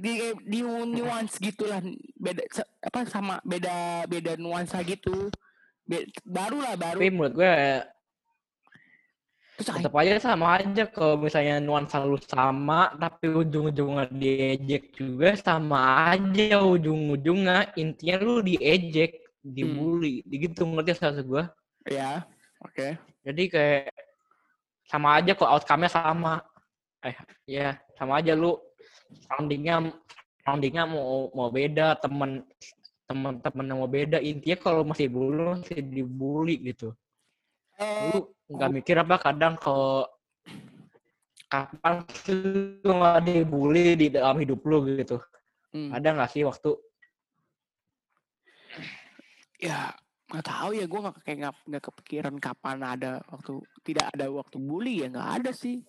Di, 0.00 0.32
di 0.46 0.58
nuance 0.64 1.36
gitu 1.38 1.68
lah 1.68 1.84
beda 2.16 2.42
apa 2.80 3.04
sama 3.06 3.38
beda 3.44 4.06
beda 4.08 4.34
nuansa 4.40 4.80
gitu. 4.82 5.28
Be- 5.84 6.06
baru 6.22 6.62
lah 6.62 6.74
baru. 6.78 6.98
Tapi 7.02 7.10
menurut 7.10 7.34
gue 7.34 7.50
ya, 7.50 7.82
terus 9.58 9.68
tetap 9.74 9.94
aja 9.98 10.22
sama 10.22 10.46
aja. 10.62 10.86
Kalau 10.86 11.18
misalnya 11.18 11.58
nuansa 11.58 12.00
lu 12.06 12.16
sama 12.22 12.94
tapi 12.94 13.26
ujung-ujungnya 13.28 14.06
diejek 14.14 14.94
juga 14.94 15.34
sama 15.34 16.10
aja 16.14 16.62
ujung-ujungnya. 16.62 17.74
Intinya 17.74 18.16
lu 18.22 18.40
diejek 18.40 19.18
dibully. 19.42 20.22
Gitu 20.30 20.62
ngerti 20.62 20.94
maksud 21.00 21.26
gue. 21.26 21.44
Ya 21.90 22.22
oke. 22.62 22.96
Jadi 23.26 23.42
kayak 23.50 23.92
sama 24.86 25.18
aja 25.18 25.34
kok 25.34 25.50
outcome-nya 25.50 25.90
sama. 25.90 26.40
Eh 27.00 27.16
ya 27.48 27.80
sama 27.98 28.20
aja 28.20 28.36
lu 28.36 28.54
soundingnya 29.28 29.92
soundingnya 30.44 30.84
mau 30.88 31.30
mau 31.34 31.48
beda 31.52 31.98
temen 32.00 32.42
temen-temen 33.10 33.66
yang 33.66 33.78
mau 33.82 33.90
beda. 33.90 34.18
Intinya 34.22 34.58
kalau 34.62 34.82
masih 34.86 35.10
dulu 35.10 35.58
masih 35.58 35.82
dibully 35.82 36.62
gitu. 36.62 36.94
Eh, 37.82 38.14
lu 38.14 38.30
nggak 38.46 38.70
mikir 38.70 38.96
apa 39.02 39.18
kadang 39.18 39.58
kalau 39.58 40.06
kapan 41.50 42.06
sih 42.22 42.78
lu 42.86 42.92
nggak 42.94 43.18
dibully 43.26 43.98
di 43.98 44.06
dalam 44.14 44.38
hidup 44.38 44.62
lu 44.62 44.86
gitu? 44.94 45.18
Hmm. 45.70 45.94
ada 45.94 46.14
nggak 46.14 46.30
sih 46.30 46.42
waktu? 46.46 46.70
Ya 49.58 49.90
nggak 50.30 50.46
tahu 50.46 50.70
ya. 50.78 50.86
Gue 50.86 51.00
nggak 51.02 51.16
kayak 51.26 51.38
nggak 51.42 51.54
nggak 51.66 51.84
kepikiran 51.90 52.36
kapan 52.38 52.78
ada 52.86 53.10
waktu 53.26 53.58
tidak 53.82 54.06
ada 54.14 54.26
waktu 54.30 54.56
bully 54.62 55.02
ya 55.02 55.10
nggak 55.10 55.30
ada 55.42 55.50
sih. 55.50 55.82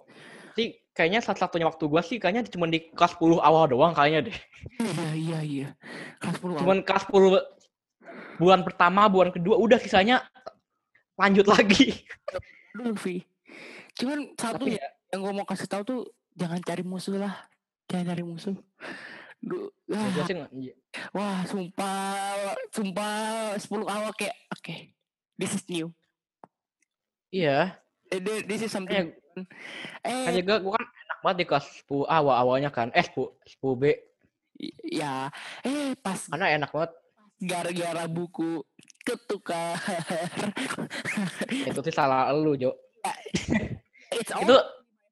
Sih 0.58 0.80
kayaknya 0.91 1.24
satu-satunya 1.24 1.67
waktu 1.67 1.83
gua 1.88 2.03
sih 2.03 2.19
kayaknya 2.19 2.43
cuma 2.48 2.67
di 2.67 2.91
kelas 2.91 3.15
10 3.15 3.39
awal 3.39 3.65
doang 3.67 3.93
kayaknya 3.95 4.31
deh. 4.31 4.38
Iya 4.79 5.10
iya 5.13 5.39
iya. 5.41 5.67
Kelas 6.19 6.36
10 6.39 6.51
awal. 6.51 6.60
cuman 6.60 6.77
kelas 6.83 7.03
10 7.07 8.39
bulan 8.39 8.62
pertama 8.65 9.05
bulan 9.07 9.29
kedua 9.29 9.55
udah 9.55 9.77
sisanya 9.77 10.25
lanjut 11.15 11.48
lagi. 11.48 12.01
Dulu 12.74 12.95
Vi. 13.00 13.24
Cuman 13.95 14.33
satu 14.36 14.65
Tapi 14.65 14.79
ya 14.79 14.88
yang 15.12 15.19
gue 15.21 15.33
mau 15.36 15.45
kasih 15.45 15.67
tahu 15.67 15.83
tuh 15.83 16.01
jangan 16.33 16.60
cari 16.60 16.81
musuh 16.81 17.19
lah. 17.19 17.36
Jangan 17.88 18.15
cari 18.15 18.24
musuh. 18.24 18.55
Duh, 19.41 19.67
ya, 19.89 20.21
sih 20.24 20.38
nggak- 20.38 20.53
wah 21.12 21.41
sumpah 21.43 21.98
sumpah 22.69 23.13
10 23.57 23.89
awal 23.89 24.12
kayak 24.13 24.38
oke. 24.50 24.75
This 25.36 25.57
is 25.57 25.63
new. 25.67 25.89
Iya. 27.31 27.79
Eh, 28.12 28.19
thi- 28.19 28.43
this 28.45 28.62
is 28.62 28.71
something 28.71 29.12
kayak 29.12 29.21
eh 30.07 30.25
kan 30.27 30.33
juga 30.35 30.55
gua 30.59 30.75
kan 30.77 30.88
enak 30.88 31.19
banget 31.23 31.38
di 31.38 31.45
kelas 31.47 31.65
10 31.88 32.07
awal 32.07 32.35
awalnya 32.35 32.69
kan. 32.73 32.88
Eh 32.91 33.05
10 33.05 33.29
10 33.61 33.81
B. 33.81 33.83
Ya 34.88 35.29
eh 35.65 35.95
pas 36.00 36.27
karena 36.29 36.47
enak 36.57 36.71
banget. 36.71 36.91
gara-gara 37.41 38.05
buku 38.05 38.61
ketukar. 39.01 39.73
Itu 41.73 41.81
sih 41.81 41.89
salah 41.89 42.29
lu 42.29 42.53
Jo. 42.53 42.77
It's 44.13 44.29
itu 44.29 44.57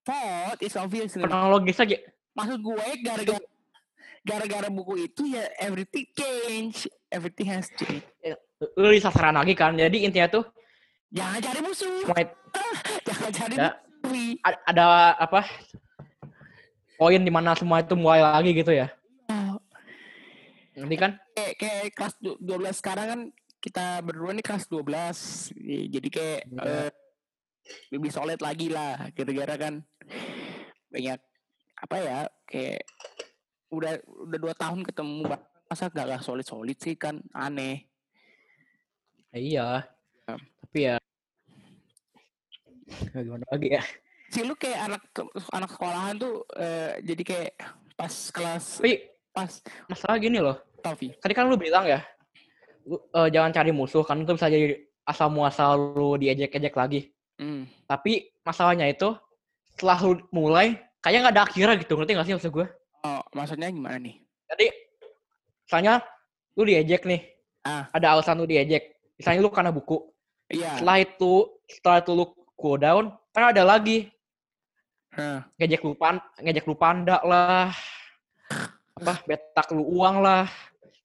fault 0.05 0.59
it's 0.61 0.77
obviously 0.77 1.25
kronologis 1.25 1.81
aja 1.81 1.97
maksud 2.37 2.59
gue 2.61 2.85
gara-gara 3.01 3.41
gara-gara 4.23 4.67
buku 4.69 5.09
itu 5.09 5.31
ya 5.31 5.47
everything 5.59 6.07
change. 6.13 6.85
Everything 7.09 7.47
has 7.49 7.71
changed. 7.73 8.05
Lu 8.77 8.91
di 8.91 9.01
sasaran 9.01 9.33
lagi 9.33 9.55
kan. 9.57 9.73
Jadi 9.73 10.05
intinya 10.05 10.29
tuh 10.29 10.45
jangan 11.09 11.39
cari 11.41 11.59
musuh. 11.63 12.05
Jangan 13.07 13.31
cari 13.33 13.55
Ya. 13.57 13.71
A- 14.41 14.63
ada 14.65 14.85
apa? 15.15 15.45
Poin 16.95 17.21
di 17.21 17.31
mana 17.31 17.55
semua 17.55 17.79
itu 17.79 17.95
mulai 17.95 18.19
lagi 18.19 18.51
gitu 18.51 18.71
ya. 18.71 18.91
Nanti 20.75 20.95
kan? 20.95 21.11
Kayak 21.35 21.53
kayak 21.59 21.83
kelas 21.91 22.13
du- 22.19 22.39
12 22.39 22.79
sekarang 22.79 23.07
kan 23.07 23.21
kita 23.59 23.99
berdua 23.99 24.31
nih 24.31 24.43
kelas 24.43 24.71
12 24.71 25.51
Iya, 25.53 25.99
jadi 25.99 26.07
kayak 26.07 26.41
Iya. 26.47 26.63
eh, 26.63 26.91
lebih 27.91 28.09
solid 28.09 28.39
lagi 28.39 28.71
lah 28.71 29.11
gara-gara 29.11 29.55
kan 29.59 29.73
banyak 30.89 31.19
apa 31.79 31.95
ya 31.99 32.19
kayak 32.47 32.81
udah 33.69 33.99
udah 34.25 34.37
dua 34.39 34.53
tahun 34.55 34.81
ketemu 34.81 35.27
masa 35.69 35.85
gak, 35.85 36.07
gak 36.07 36.23
solid 36.23 36.47
solid 36.47 36.79
sih 36.79 36.95
kan? 36.95 37.19
Aneh. 37.29 37.85
Ya 39.29 39.37
iya. 39.37 39.67
Ya. 40.25 40.35
Tapi 40.63 40.79
ya 40.81 40.95
gimana 43.13 43.45
lagi 43.49 43.69
ya. 43.73 43.83
sih 44.29 44.45
lu 44.45 44.53
kayak 44.53 44.79
anak 44.85 45.01
anak 45.49 45.69
sekolahan 45.73 46.15
tuh 46.21 46.45
eh, 46.53 47.01
jadi 47.01 47.23
kayak 47.25 47.53
pas 47.97 48.13
kelas 48.29 48.65
Tapi 48.77 48.93
pas 49.33 49.51
masalah 49.89 50.17
gini 50.21 50.37
loh. 50.37 50.57
Tavi 50.79 51.11
Tadi 51.19 51.33
kan 51.35 51.49
lu 51.51 51.59
bilang 51.59 51.83
ya, 51.83 51.99
lu, 52.87 52.95
eh, 52.95 53.27
jangan 53.33 53.51
cari 53.51 53.71
musuh 53.75 54.05
kan 54.05 54.21
itu 54.21 54.31
bisa 54.31 54.47
jadi 54.47 54.79
asal 55.03 55.27
muasal 55.33 55.97
lu 55.97 56.15
diejek-ejek 56.15 56.75
lagi. 56.77 57.09
hmm. 57.41 57.89
Tapi 57.89 58.29
masalahnya 58.45 58.85
itu 58.87 59.11
setelah 59.75 59.97
lu 60.05 60.21
mulai 60.31 60.77
kayaknya 61.01 61.19
nggak 61.25 61.35
ada 61.35 61.43
akhirnya 61.43 61.75
gitu, 61.81 61.93
ngerti 61.97 62.11
nggak 62.15 62.27
sih 62.27 62.35
maksud 62.37 62.51
gue? 62.53 62.67
oh, 62.99 63.23
maksudnya 63.31 63.71
gimana 63.71 63.95
nih 63.95 64.19
Jadi 64.51 64.67
misalnya 65.63 65.93
lu 66.59 66.63
diejek 66.67 67.03
nih, 67.07 67.21
Ah. 67.63 67.91
ada 67.91 68.15
alasan 68.15 68.39
lu 68.39 68.47
diejek. 68.47 68.95
Misalnya 69.19 69.43
lu 69.43 69.51
karena 69.51 69.71
buku. 69.75 69.99
iya 70.47 70.79
Setelah 70.79 70.97
itu, 71.03 71.33
setelah 71.67 71.97
itu 71.99 72.11
lu 72.15 72.25
cool 72.59 72.75
down, 72.75 73.15
kan 73.31 73.55
ada 73.55 73.63
lagi 73.63 74.11
Hah. 75.15 75.47
ngejek 75.55 75.81
lu 75.81 75.95
pan, 75.95 76.19
ngejek 76.43 76.67
lu 76.67 76.75
panda 76.75 77.17
lah, 77.23 77.71
apa 78.99 79.23
betak 79.23 79.71
lu 79.71 79.87
uang 79.87 80.19
lah. 80.19 80.45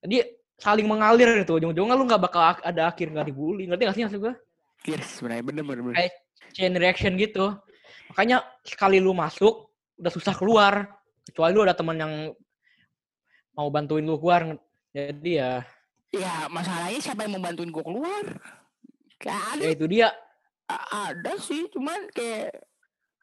Jadi 0.02 0.26
saling 0.60 0.84
mengalir 0.84 1.46
gitu. 1.46 1.56
Ujung-ujungnya 1.56 1.94
lu 1.96 2.04
nggak 2.04 2.22
bakal 2.22 2.42
ak- 2.42 2.66
ada 2.66 2.90
akhir 2.90 3.14
nggak 3.14 3.26
dibully. 3.30 3.64
Ngerti 3.70 3.82
nggak 3.86 3.96
sih 3.96 4.04
maksud 4.04 4.20
gue? 4.20 4.34
Yes, 4.84 5.18
sebenarnya 5.18 5.44
bener 5.46 5.64
bener, 5.64 5.80
bener. 5.80 5.96
Kayak 5.96 6.12
chain 6.52 6.74
reaction 6.76 7.12
gitu. 7.16 7.56
Makanya 8.12 8.44
sekali 8.66 9.00
lu 9.00 9.16
masuk 9.16 9.72
udah 9.96 10.12
susah 10.12 10.34
keluar. 10.36 10.90
Kecuali 11.24 11.56
lu 11.56 11.64
ada 11.64 11.72
teman 11.72 11.96
yang 11.96 12.12
mau 13.56 13.72
bantuin 13.72 14.04
lu 14.04 14.20
keluar. 14.20 14.58
Jadi 14.92 15.40
ya, 15.40 15.64
Ya 16.14 16.46
masalahnya 16.46 17.00
siapa 17.02 17.26
yang 17.26 17.40
mau 17.40 17.42
bantuin 17.42 17.74
gue 17.74 17.82
keluar? 17.82 18.22
Gak 19.18 19.40
ada, 19.56 19.62
ya 19.64 19.70
itu 19.74 19.86
dia. 19.90 20.08
Ada 20.68 21.32
sih, 21.40 21.68
cuman 21.68 22.08
kayak 22.12 22.56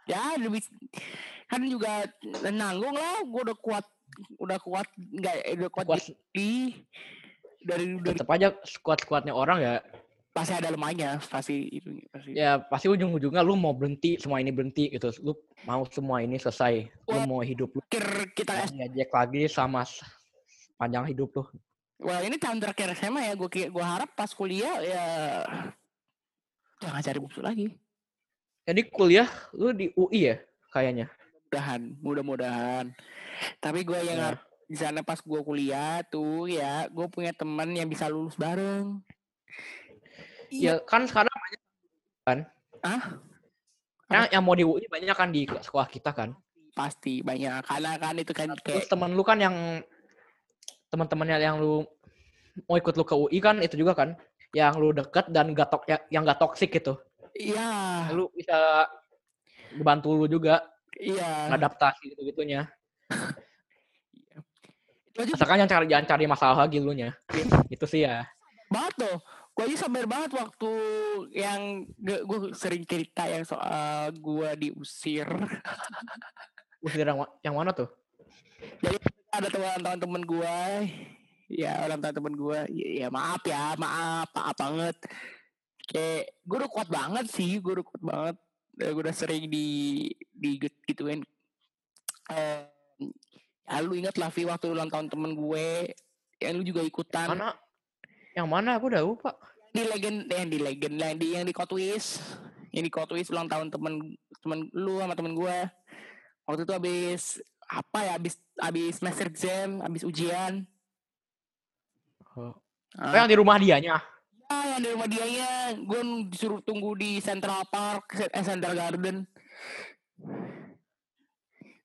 ya 0.06 0.38
lebih 0.38 0.62
kan 1.50 1.62
juga 1.66 2.06
nanggung 2.50 2.94
lah. 2.94 3.26
Gue 3.26 3.42
udah 3.50 3.58
kuat, 3.58 3.86
udah 4.38 4.60
kuat 4.62 4.88
nggak 4.98 5.36
udah 5.58 5.70
kuat, 5.74 5.86
Kuat, 5.90 6.04
di 6.34 6.74
dari 7.62 7.98
dari 8.02 8.18
tetap 8.18 8.30
aja 8.34 8.54
squad-squadnya 8.66 9.34
orang 9.34 9.60
ya. 9.62 9.76
pasti 10.32 10.56
ada 10.56 10.72
lemahnya, 10.72 11.20
pasti 11.28 11.68
itu 11.68 12.00
pasti. 12.08 12.32
Ya 12.40 12.56
pasti 12.56 12.88
ujung-ujungnya 12.88 13.44
lu 13.44 13.60
mau 13.60 13.76
berhenti, 13.76 14.16
semua 14.16 14.40
ini 14.40 14.48
berhenti 14.48 14.88
gitu. 14.88 15.12
Lu 15.20 15.36
mau 15.68 15.84
semua 15.92 16.24
ini 16.24 16.40
selesai. 16.40 16.88
Lu 17.04 17.20
Wah. 17.20 17.28
mau 17.28 17.44
hidup 17.44 17.68
lu 17.76 17.84
kita 18.32 18.64
ngejek 18.72 19.12
lagi 19.12 19.52
sama 19.52 19.84
panjang 20.80 21.12
hidup 21.12 21.36
lu. 21.36 21.44
Wah 22.00 22.24
ini 22.24 22.40
tahun 22.40 22.64
terakhir 22.64 22.96
SMA 22.96 23.28
ya, 23.28 23.34
gue 23.36 23.50
gue 23.68 23.84
harap 23.84 24.16
pas 24.16 24.32
kuliah 24.32 24.80
ya 24.80 25.06
jangan 26.82 27.02
cari 27.02 27.20
musuh 27.22 27.44
lagi. 27.46 27.66
Jadi 28.66 28.82
kuliah 28.90 29.30
lu 29.54 29.72
di 29.72 29.90
UI 29.94 30.34
ya 30.34 30.36
kayaknya. 30.70 31.08
Mudahan, 31.48 31.82
mudah-mudahan. 32.00 32.86
Tapi 33.58 33.84
gue 33.84 34.00
yang 34.02 34.18
Ya. 34.18 34.26
harap 34.34 34.42
di 34.66 34.78
sana 34.80 35.04
pas 35.04 35.20
gue 35.20 35.42
kuliah 35.44 36.00
tuh 36.08 36.48
ya 36.48 36.88
gue 36.88 37.04
punya 37.12 37.36
teman 37.36 37.76
yang 37.76 37.92
bisa 37.92 38.08
lulus 38.08 38.40
bareng 38.40 39.04
Ya 40.48 40.80
kan 40.84 41.04
sekarang 41.04 41.32
banyak 41.32 41.62
kan. 42.24 42.40
Ah? 42.80 43.04
Yang, 44.08 44.24
yang 44.32 44.44
mau 44.44 44.56
di 44.56 44.64
UI 44.64 44.84
banyak 44.88 45.12
kan 45.12 45.30
di 45.32 45.44
sekolah 45.48 45.88
kita 45.88 46.12
kan. 46.12 46.32
pasti 46.72 47.20
banyak 47.20 47.68
karena 47.68 48.00
kan 48.00 48.16
itu 48.16 48.32
kan 48.32 48.48
Terus 48.64 48.64
kayak 48.64 48.88
temen 48.88 49.12
lu 49.12 49.28
kan 49.28 49.36
yang 49.36 49.84
teman-temannya 50.88 51.36
yang 51.44 51.60
lu 51.60 51.84
mau 52.64 52.80
ikut 52.80 52.96
lu 52.96 53.04
ke 53.04 53.12
UI 53.12 53.44
kan 53.44 53.60
itu 53.60 53.76
juga 53.76 53.92
kan 53.92 54.16
yang 54.52 54.76
lu 54.76 54.92
deket 54.92 55.32
dan 55.32 55.56
gak 55.56 55.72
tok 55.72 55.84
ya, 55.88 55.98
yang 56.12 56.28
gak 56.28 56.40
toksik 56.40 56.72
gitu. 56.76 57.00
iya 57.36 58.08
Lu 58.12 58.28
bisa 58.36 58.88
bantu 59.80 60.12
lu 60.16 60.28
juga 60.28 60.60
iya 61.00 61.48
adaptasi 61.52 62.12
gitu 62.12 62.22
gitunya. 62.28 62.68
Asalkan 65.12 65.60
yang 65.64 65.70
cari 65.72 65.86
jangan 65.88 66.08
cari 66.08 66.26
masalah 66.28 66.58
lagi 66.68 66.80
lu 66.80 66.96
nya. 66.96 67.16
itu 67.72 67.86
sih 67.88 68.04
ya. 68.04 68.28
banget 68.72 69.04
tuh 69.04 69.18
gue 69.52 69.68
aja 69.68 69.84
sabar 69.84 70.08
banget 70.08 70.32
waktu 70.32 70.72
yang 71.36 71.84
gue 72.00 72.56
sering 72.56 72.88
cerita 72.88 73.28
yang 73.28 73.44
soal 73.44 74.16
gue 74.16 74.50
diusir 74.56 75.28
Usir 76.80 77.04
yang, 77.04 77.28
yang 77.44 77.56
mana 77.60 77.76
tuh? 77.76 77.92
ada 79.32 79.48
teman 79.52 80.00
teman 80.00 80.24
gue 80.24 80.60
ya 81.52 81.84
orang 81.84 82.00
tua 82.00 82.16
teman 82.16 82.34
gue 82.34 82.60
ya, 82.72 82.88
ya 83.06 83.08
maaf 83.12 83.44
ya 83.44 83.76
maaf 83.76 84.28
maaf 84.32 84.56
banget. 84.56 84.98
Kayak 85.92 86.24
gue 86.48 86.58
udah 86.64 86.72
kuat 86.72 86.88
banget 86.88 87.26
sih 87.28 87.60
gue 87.60 87.74
udah 87.76 87.86
kuat 87.86 88.02
banget. 88.02 88.36
Gue 88.80 89.02
udah 89.04 89.16
sering 89.16 89.52
di 89.52 89.68
di 90.32 90.56
gituin. 90.88 91.22
Eh 92.32 92.66
ya 93.72 93.80
lu 93.84 93.96
ingat 93.96 94.20
lah 94.20 94.32
Vi 94.32 94.44
waktu 94.48 94.72
ulang 94.72 94.92
tahun 94.92 95.12
temen 95.12 95.36
gue 95.36 95.96
yang 96.40 96.54
lu 96.56 96.64
juga 96.64 96.82
ikutan. 96.82 97.32
Mana? 97.36 97.56
Yang 98.36 98.48
mana? 98.48 98.70
Aku 98.80 98.88
udah 98.88 99.04
lupa. 99.04 99.32
di 99.72 99.88
legend 99.88 100.28
yang 100.28 100.50
di 100.52 100.60
legend 100.60 100.96
yang 101.00 101.16
di 101.16 101.28
yang 101.32 101.46
di 101.48 101.56
Kotwis 101.56 102.20
yang 102.76 102.84
di 102.84 102.92
Kotwis 102.92 103.32
ulang 103.32 103.48
tahun 103.48 103.72
temen 103.72 104.20
temen 104.44 104.68
lu 104.76 105.00
sama 105.00 105.16
temen 105.16 105.32
gue 105.32 105.58
waktu 106.44 106.62
itu 106.68 106.74
habis 106.76 107.22
apa 107.72 108.00
ya 108.04 108.12
habis 108.20 108.36
habis 108.60 109.00
semester 109.00 109.32
exam 109.32 109.80
habis 109.80 110.04
ujian 110.04 110.68
Oh, 112.34 112.56
Ah. 112.92 113.12
yang 113.14 113.28
di 113.28 113.36
rumah 113.36 113.56
dianya. 113.56 114.00
Ah, 114.46 114.64
yang 114.68 114.82
di 114.82 114.90
rumah 114.90 115.08
dianya, 115.08 115.50
gue 115.74 116.00
disuruh 116.28 116.60
tunggu 116.60 116.92
di 116.94 117.18
Central 117.18 117.64
Park, 117.66 118.20
eh, 118.20 118.42
Central 118.42 118.76
Garden, 118.76 119.24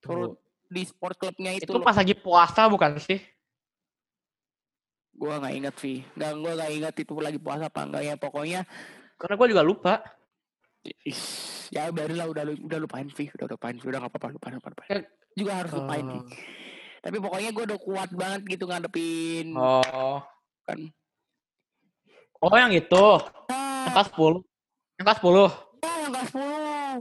suruh 0.01 0.35
di 0.67 0.83
sport 0.83 1.15
clubnya 1.17 1.55
itu. 1.55 1.67
Itu 1.67 1.79
pas 1.79 1.95
lagi 1.95 2.15
puasa 2.15 2.67
bukan 2.67 2.99
sih? 2.99 3.23
Gue 5.13 5.33
nggak 5.33 5.55
inget 5.55 5.75
sih, 5.77 6.03
nggak 6.13 6.31
gue 6.37 6.53
nggak 6.53 6.73
inget 6.75 6.95
itu 7.01 7.13
lagi 7.17 7.39
puasa 7.39 7.67
apa 7.67 7.81
enggak 7.83 8.03
ya. 8.05 8.15
Pokoknya, 8.17 8.61
Karena 9.17 9.35
gue 9.35 9.49
juga 9.49 9.63
lupa. 9.63 9.95
ih, 10.85 11.19
ya 11.71 11.91
baru 11.91 12.15
lah 12.15 12.27
udah 12.29 12.43
udah 12.53 12.79
lupain 12.79 13.09
Vi, 13.09 13.27
udah 13.33 13.47
lupain 13.49 13.75
Vi, 13.75 13.87
udah 13.89 13.99
nggak 13.99 14.13
apa-apa 14.13 14.29
lupain, 14.31 14.55
lupain, 14.55 14.71
lupain. 14.71 14.91
Ya, 14.91 14.99
Juga 15.35 15.53
harus 15.57 15.73
lupain 15.73 16.05
Vi. 16.05 16.19
Oh. 16.19 16.27
Tapi 17.01 17.17
pokoknya 17.19 17.51
gue 17.51 17.65
udah 17.65 17.79
kuat 17.81 18.11
banget 18.13 18.43
gitu 18.47 18.65
ngadepin 18.67 19.55
Oh. 19.55 20.19
Kan. 20.67 20.79
Oh 22.37 22.53
yang 22.53 22.71
itu. 22.71 23.05
Yang 23.49 23.93
kelas 23.93 24.09
10. 24.11 24.43
Yang 24.97 25.05
kelas 25.05 25.19
10. 25.19 25.49
ya, 25.81 25.93
yang 25.97 26.13
kelas 26.13 26.31
10 26.31 27.01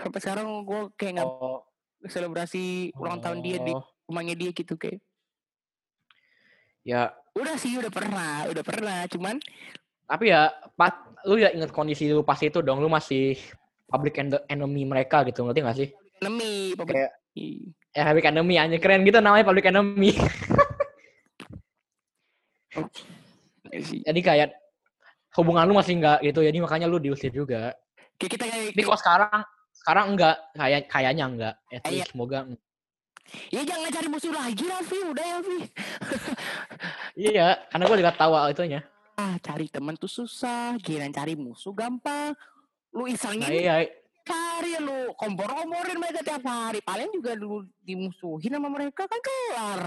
Sampai 0.00 0.18
sekarang 0.18 0.46
gue 0.62 0.80
kayak 0.94 1.12
nggak 1.14 1.28
Oh. 1.28 1.60
selebrasi 2.02 2.64
ulang 2.96 3.20
tahun 3.20 3.38
dia 3.40 3.60
di 3.60 3.70
Oh. 3.70 3.84
rumahnya 4.06 4.32
dia 4.32 4.50
gitu 4.50 4.72
kayak. 4.74 5.02
Ya, 6.80 7.12
Udah 7.30 7.54
sih, 7.54 7.76
udah 7.76 7.92
pernah, 7.92 8.48
udah 8.48 8.64
pernah. 8.64 9.04
Cuman 9.06 9.36
tapi 10.04 10.32
ya 10.32 10.48
pat, 10.74 10.96
lu 11.22 11.36
ya 11.36 11.52
inget 11.52 11.70
kondisi 11.70 12.08
lu 12.08 12.24
pas 12.24 12.40
itu 12.40 12.58
dong, 12.58 12.80
lu 12.80 12.88
masih 12.88 13.36
public 13.86 14.16
en- 14.16 14.42
enemy 14.48 14.82
mereka 14.82 15.22
gitu, 15.22 15.44
ngerti 15.44 15.60
gak 15.60 15.76
sih? 15.76 15.88
enemy, 16.18 16.74
public 16.74 16.96
Kayak 16.96 17.12
enemy. 17.30 17.46
ya 17.90 18.02
public 18.04 18.26
enemy 18.26 18.54
aja 18.56 18.76
keren 18.76 19.02
gitu 19.04 19.18
namanya 19.20 19.44
public 19.44 19.64
enemy. 19.64 20.10
Ya 23.70 23.78
jadi 24.10 24.20
kayak 24.22 24.48
hubungan 25.38 25.66
lu 25.68 25.74
masih 25.78 25.98
enggak 25.98 26.18
gitu, 26.26 26.42
jadi 26.42 26.58
makanya 26.58 26.86
lu 26.90 26.98
diusir 26.98 27.30
juga. 27.30 27.74
Kayak 28.18 28.30
kita 28.36 28.44
kayak, 28.50 28.66
Tapi 28.74 28.82
kok 28.82 28.98
sekarang 28.98 29.40
sekarang 29.70 30.06
enggak, 30.14 30.36
kayak 30.54 30.82
kayaknya 30.90 31.24
enggak. 31.26 31.54
At 31.70 31.82
Iya. 31.86 32.04
least 32.04 32.10
semoga 32.12 32.38
ya 33.54 33.62
jangan 33.62 33.90
cari 33.94 34.08
musuh 34.10 34.32
lagi 34.34 34.64
lah, 34.66 34.82
Vi. 34.82 34.98
Udah 35.06 35.26
ya, 35.26 35.38
Vi. 35.38 35.58
Iya, 37.14 37.48
karena 37.70 37.84
gue 37.86 37.96
juga 38.02 38.12
tahu 38.18 38.32
itunya. 38.50 38.80
Ah, 39.14 39.36
cari 39.38 39.66
teman 39.70 39.94
tuh 39.94 40.10
susah. 40.10 40.74
Giliran 40.82 41.14
cari 41.14 41.38
musuh 41.38 41.70
gampang. 41.70 42.34
Lu 42.90 43.06
Nah 43.06 43.14
isengin, 43.14 43.46
iya, 43.46 43.86
hari 44.26 44.74
lu 44.82 45.14
kompor-komporin 45.14 45.98
mereka 45.98 46.26
tiap 46.26 46.42
hari. 46.42 46.82
Paling 46.82 47.10
juga 47.14 47.38
lu 47.38 47.62
dimusuhin 47.86 48.50
sama 48.50 48.66
mereka 48.66 49.06
kan 49.06 49.20
kelar. 49.22 49.82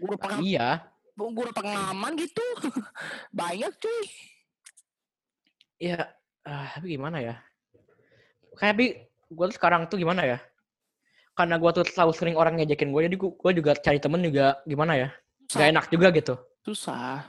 Guru 0.00 0.16
pengalaman, 0.16 0.44
Iya. 0.44 0.68
Guru 1.14 1.50
pengalaman 1.54 2.18
gitu. 2.18 2.42
Banyak 3.38 3.72
cuy. 3.78 4.04
Ya, 5.78 6.10
ah, 6.46 6.70
tapi 6.74 6.94
gimana 6.94 7.18
ya? 7.22 7.34
Kayak 8.58 8.72
tapi 8.78 8.86
gue 9.30 9.44
tuh 9.50 9.56
sekarang 9.56 9.86
tuh 9.90 9.98
gimana 9.98 10.22
ya? 10.22 10.38
Karena 11.34 11.58
gue 11.58 11.70
tuh 11.74 11.82
selalu 11.86 12.12
sering 12.14 12.36
orang 12.38 12.54
ngejekin 12.58 12.94
gue, 12.94 13.10
jadi 13.10 13.16
gue 13.18 13.52
juga 13.58 13.72
cari 13.74 13.98
temen 13.98 14.22
juga 14.22 14.62
gimana 14.66 14.94
ya? 14.94 15.08
Gak 15.50 15.70
enak 15.74 15.86
juga 15.90 16.14
gitu. 16.14 16.34
Susah. 16.62 17.26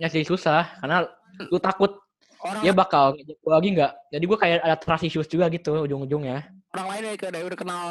Ya 0.00 0.08
sih 0.08 0.24
susah, 0.24 0.80
karena 0.80 1.04
lu 1.52 1.60
takut 1.60 2.00
Orang 2.38 2.62
dia 2.62 2.70
bakal 2.70 3.18
ngejek 3.18 3.36
gue 3.42 3.52
lagi 3.52 3.68
nggak. 3.74 3.92
Jadi 4.14 4.24
gue 4.24 4.38
kayak 4.38 4.56
ada 4.62 4.76
trust 4.78 5.04
issues 5.04 5.28
juga 5.28 5.50
gitu 5.50 5.74
ujung-ujungnya. 5.74 6.46
Orang 6.78 6.90
lain 6.94 7.02
udah, 7.10 7.14
udah, 7.18 7.42
udah 7.42 7.58
kenal 7.58 7.86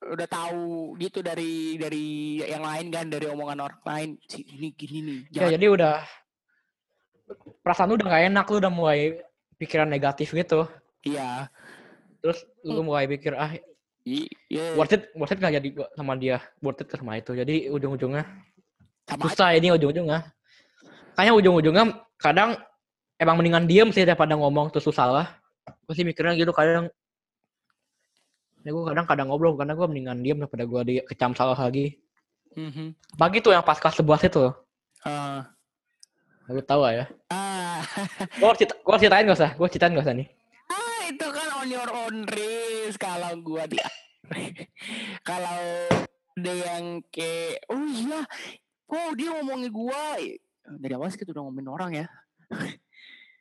udah 0.00 0.28
tahu 0.32 0.96
gitu 0.96 1.20
dari 1.20 1.76
dari 1.76 2.40
yang 2.40 2.64
lain 2.64 2.88
kan 2.88 3.06
dari 3.12 3.28
omongan 3.28 3.68
orang 3.68 3.82
lain 3.84 4.08
si 4.24 4.40
ini 4.48 4.72
gini 4.72 4.98
nih 5.04 5.20
Ya 5.28 5.44
jangan 5.44 5.52
jadi 5.60 5.66
udah 5.68 5.96
perasaan 7.60 7.92
lu 7.92 7.96
udah 8.00 8.08
gak 8.10 8.24
enak, 8.32 8.46
lu 8.48 8.56
udah 8.58 8.72
mulai 8.72 9.00
pikiran 9.60 9.86
negatif 9.86 10.32
gitu. 10.32 10.66
iya 11.04 11.52
Terus 12.24 12.42
lu 12.64 12.80
mulai 12.80 13.04
pikir 13.06 13.36
ah 13.36 13.52
iya 14.04 14.74
worth 14.74 14.96
it, 14.96 15.12
worth 15.14 15.32
it 15.36 15.38
gak 15.38 15.54
jadi 15.60 15.68
sama 15.94 16.16
dia, 16.16 16.40
worth 16.64 16.80
it 16.80 16.88
sama 16.90 17.20
itu. 17.20 17.36
Jadi 17.36 17.68
ujung-ujungnya 17.68 18.24
sama 19.04 19.28
aja. 19.28 19.32
susah 19.36 19.48
ini 19.54 19.68
ujung-ujungnya. 19.76 20.32
Kayaknya 21.14 21.34
ujung-ujungnya 21.36 21.84
kadang 22.16 22.56
emang 23.20 23.36
mendingan 23.36 23.68
diem 23.68 23.88
sih 23.92 24.08
daripada 24.08 24.32
ngomong 24.34 24.72
terus 24.72 24.88
susah 24.88 25.06
lah. 25.12 25.26
Sih 25.92 26.06
mikirnya 26.06 26.34
gitu 26.34 26.50
kadang. 26.56 26.88
Ya 28.60 28.70
gue 28.70 28.84
kadang 28.84 29.06
kadang 29.08 29.26
ngobrol 29.32 29.56
karena 29.56 29.72
gue 29.72 29.86
mendingan 29.88 30.20
diem 30.20 30.38
daripada 30.38 30.64
gue 30.68 30.80
dikecam 30.84 31.32
salah 31.32 31.56
lagi. 31.56 31.96
Mhm. 32.52 32.92
Pagi 33.16 33.38
tuh 33.40 33.54
yang 33.54 33.64
pas 33.64 33.78
kelas 33.78 33.96
11 33.96 34.26
itu. 34.26 34.44
Ah. 35.06 35.48
Lu 36.50 36.60
tahu 36.60 36.82
ya. 36.90 37.06
ah 37.30 37.78
Gue 38.42 38.46
harus 38.50 38.58
cerita, 38.58 38.74
gua 38.82 38.98
harus 38.98 39.02
ceritain 39.06 39.24
gak 39.24 39.38
usah? 39.38 39.50
Gue 39.54 39.66
ceritain 39.70 39.94
gak 39.94 40.04
usah 40.04 40.16
nih? 40.18 40.28
Ah, 40.66 41.00
itu 41.06 41.26
kan 41.30 41.48
on 41.56 41.68
your 41.70 41.88
own 41.88 42.16
risk 42.26 42.98
kalau 42.98 43.32
gua 43.40 43.64
di 43.64 43.78
kalau 45.28 45.58
ada 46.36 46.52
yang 46.54 47.02
kayak 47.10 47.64
oh 47.68 47.82
iya 47.82 48.20
oh 48.86 49.10
dia 49.14 49.28
ngomongin 49.34 49.70
gua 49.70 50.14
dari 50.78 50.94
awal 50.94 51.10
sih 51.10 51.18
kita 51.18 51.34
udah 51.34 51.42
ngomongin 51.44 51.70
orang 51.70 51.90
ya 51.94 52.06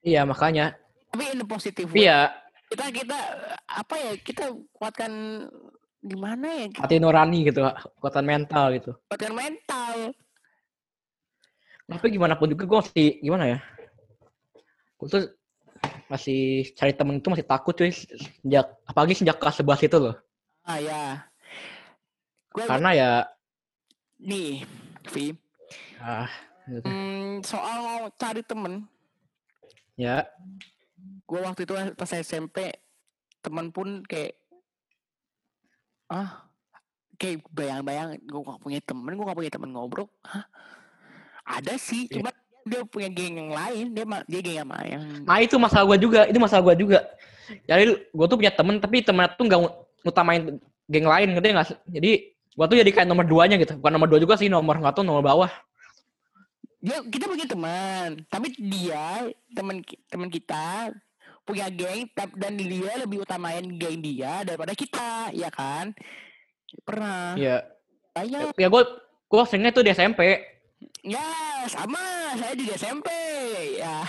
Iya 0.05 0.23
makanya. 0.23 0.79
tapi 1.09 1.33
in 1.33 1.41
a 1.41 1.45
positive 1.45 1.89
Tapi 1.89 2.01
way 2.01 2.09
ya 2.09 2.29
kita 2.69 2.85
kita 2.93 3.19
apa 3.65 3.95
ya 3.97 4.11
kita 4.21 4.43
kuatkan 4.77 5.11
gimana 5.99 6.47
ya 6.47 6.65
hati 6.79 6.95
nurani 7.01 7.43
gitu, 7.49 7.65
kekuatan 7.65 8.23
mental 8.23 8.65
gitu. 8.77 8.91
kuatkan 9.11 9.33
mental 9.35 10.13
Tapi 11.89 12.07
gimana 12.13 12.37
pun 12.37 12.45
juga 12.53 12.69
gue 12.69 12.77
masih 12.85 13.09
gimana 13.17 13.45
ya? 13.49 13.59
Gue 15.01 15.09
tuh 15.09 15.25
masih 16.09 16.69
cari 16.73 16.93
temen 16.93 17.17
itu 17.21 17.29
masih 17.29 17.45
takut 17.45 17.73
cuy 17.77 17.93
sejak 17.93 18.65
apalagi 18.85 19.13
sejak 19.17 19.37
kelas 19.37 19.61
11 19.61 19.87
itu 19.89 19.97
loh. 20.01 20.15
ah 20.65 20.77
ya 20.81 21.03
gua 22.53 22.65
Karena 22.65 22.89
ya 22.93 23.11
nih 24.21 24.65
Vi 25.13 25.33
ah 26.01 26.29
gitu. 26.65 26.85
hmm, 26.85 27.41
soal 27.45 27.77
mau 27.81 28.01
cari 28.17 28.41
temen 28.45 28.85
ya 29.97 30.25
gue 31.29 31.39
waktu 31.39 31.61
itu 31.65 31.73
pas 31.93 32.11
SMP 32.11 32.73
teman 33.39 33.69
pun 33.69 34.01
kayak 34.03 34.35
ah 36.09 36.49
kayak 37.19 37.43
bayang-bayang 37.51 38.17
gue 38.23 38.41
gak 38.41 38.61
punya 38.63 38.79
temen 38.81 39.11
gue 39.13 39.25
gak 39.27 39.37
punya 39.37 39.51
temen 39.53 39.69
ngobrol 39.75 40.07
Hah? 40.25 40.47
ada 41.45 41.75
sih 41.77 42.07
Iya. 42.09 42.19
cuma 42.19 42.29
dia 42.67 42.81
punya 42.85 43.09
geng 43.09 43.35
yang 43.39 43.51
lain 43.53 43.85
dia 43.95 44.05
dia 44.25 44.41
geng 44.41 44.57
sama 44.61 44.77
yang 44.85 45.03
nah 45.25 45.37
itu 45.41 45.55
masalah 45.57 45.85
gue 45.95 45.97
juga 46.01 46.19
itu 46.27 46.39
masalah 46.41 46.63
gue 46.71 46.75
juga 46.85 46.99
jadi 47.65 47.97
gue 47.97 48.25
tuh 48.29 48.37
punya 48.37 48.53
temen 48.53 48.75
tapi 48.77 49.01
temen 49.01 49.25
tuh 49.37 49.43
nggak 49.45 49.59
ngutamain 50.05 50.41
geng 50.89 51.05
lain 51.05 51.27
nggak 51.37 51.67
sih? 51.69 51.77
jadi 51.89 52.11
gue 52.33 52.65
tuh 52.65 52.77
jadi 52.77 52.91
kayak 52.91 53.07
nomor 53.07 53.25
duanya 53.25 53.55
gitu 53.55 53.77
bukan 53.79 53.91
nomor 53.95 54.07
dua 54.09 54.19
juga 54.19 54.35
sih 54.35 54.51
nomor 54.51 54.77
nggak 54.81 54.93
tuh 54.97 55.03
nomor 55.05 55.23
bawah 55.23 55.51
dia 56.79 56.97
kita 57.05 57.25
punya 57.27 57.45
teman. 57.45 58.09
Tapi 58.27 58.47
dia 58.57 59.27
teman 59.51 59.83
teman 60.07 60.29
kita 60.31 60.95
punya 61.43 61.65
geng 61.73 62.05
dan 62.13 62.53
dia 62.57 62.93
lebih 63.01 63.25
utamain 63.25 63.65
geng 63.65 63.99
dia 63.99 64.43
daripada 64.47 64.73
kita 64.73 65.33
ya 65.35 65.49
kan? 65.51 65.91
Pernah? 66.83 67.35
Ya 67.35 67.65
banyak. 68.15 68.53
Ya 68.55 68.67
gue 68.67 68.83
gue 69.29 69.43
seringnya 69.45 69.71
tuh 69.75 69.83
di 69.85 69.91
SMP 69.91 70.21
ya 71.03 71.29
sama. 71.67 72.33
Saya 72.37 72.53
di 72.55 72.65
SMP 72.71 73.09
ya. 73.77 74.05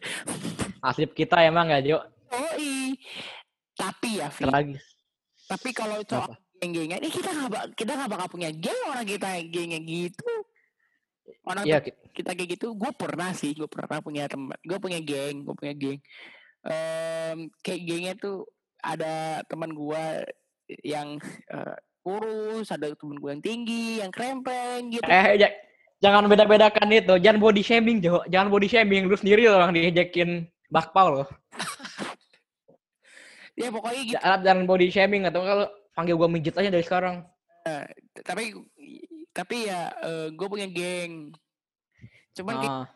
Asip 0.88 1.16
kita 1.16 1.40
emang 1.40 1.72
gak 1.72 1.84
Jo. 1.84 1.98
Oi. 2.34 2.98
Tapi 3.74 4.22
ya, 4.22 4.30
tragis 4.30 4.94
tapi 5.44 5.70
kalau 5.76 6.00
soal 6.08 6.32
geng-gengan, 6.56 7.00
ini 7.04 7.12
kita 7.12 7.28
nggak 7.28 7.76
kita 7.76 7.92
nggak 7.92 8.10
bakal 8.10 8.28
punya 8.32 8.48
geng 8.48 8.82
orang 8.88 9.04
kita 9.04 9.28
gengnya 9.52 9.80
gitu. 9.84 10.33
Orang 11.44 11.64
Iya, 11.64 11.80
tuh- 11.80 11.96
kita 12.12 12.36
kayak 12.36 12.50
gitu, 12.56 12.72
gue 12.76 12.90
pernah 12.92 13.32
sih, 13.32 13.52
gue 13.56 13.68
pernah 13.68 14.00
punya 14.00 14.28
teman, 14.28 14.56
gue 14.60 14.78
punya 14.80 15.00
geng, 15.00 15.44
gue 15.44 15.54
punya 15.56 15.72
geng. 15.72 16.00
Em, 16.64 17.38
kayak 17.60 17.80
gengnya 17.84 18.14
tuh 18.16 18.48
ada 18.80 19.40
teman 19.48 19.72
gue 19.72 20.04
yang 20.84 21.16
eh, 21.48 21.76
kurus, 22.00 22.68
ada 22.72 22.92
teman 22.92 23.16
gue 23.16 23.30
yang 23.32 23.44
tinggi, 23.44 24.00
yang 24.04 24.12
krempeng 24.12 24.92
gitu. 24.92 25.04
Eh, 25.08 25.36
ja- 25.40 25.56
jangan 26.00 26.28
beda-bedakan 26.28 26.88
itu. 26.92 27.16
Jangan 27.20 27.40
body 27.40 27.62
shaming, 27.64 27.98
Jo. 28.04 28.20
Jangan 28.28 28.48
body 28.52 28.68
shaming. 28.68 29.08
Lu 29.08 29.16
sendiri 29.16 29.48
loh 29.48 29.60
yang 29.64 29.72
dijekin 29.72 30.44
bakpao 30.68 31.08
loh. 31.20 31.28
Ya 33.54 33.70
pokoknya 33.70 34.02
gitu. 34.02 34.18
Jangan, 34.18 34.66
body 34.66 34.90
shaming 34.90 35.30
atau 35.30 35.46
kalau 35.46 35.66
panggil 35.94 36.18
gua 36.18 36.26
mijit 36.26 36.58
aja 36.58 36.74
dari 36.74 36.82
sekarang. 36.82 37.22
Tapi 38.26 38.50
tapi 39.34 39.66
ya 39.66 39.90
gue 40.30 40.46
punya 40.46 40.64
geng. 40.64 41.34
Cuman 42.32 42.54
kayak 42.56 42.74
Ah, 42.74 42.86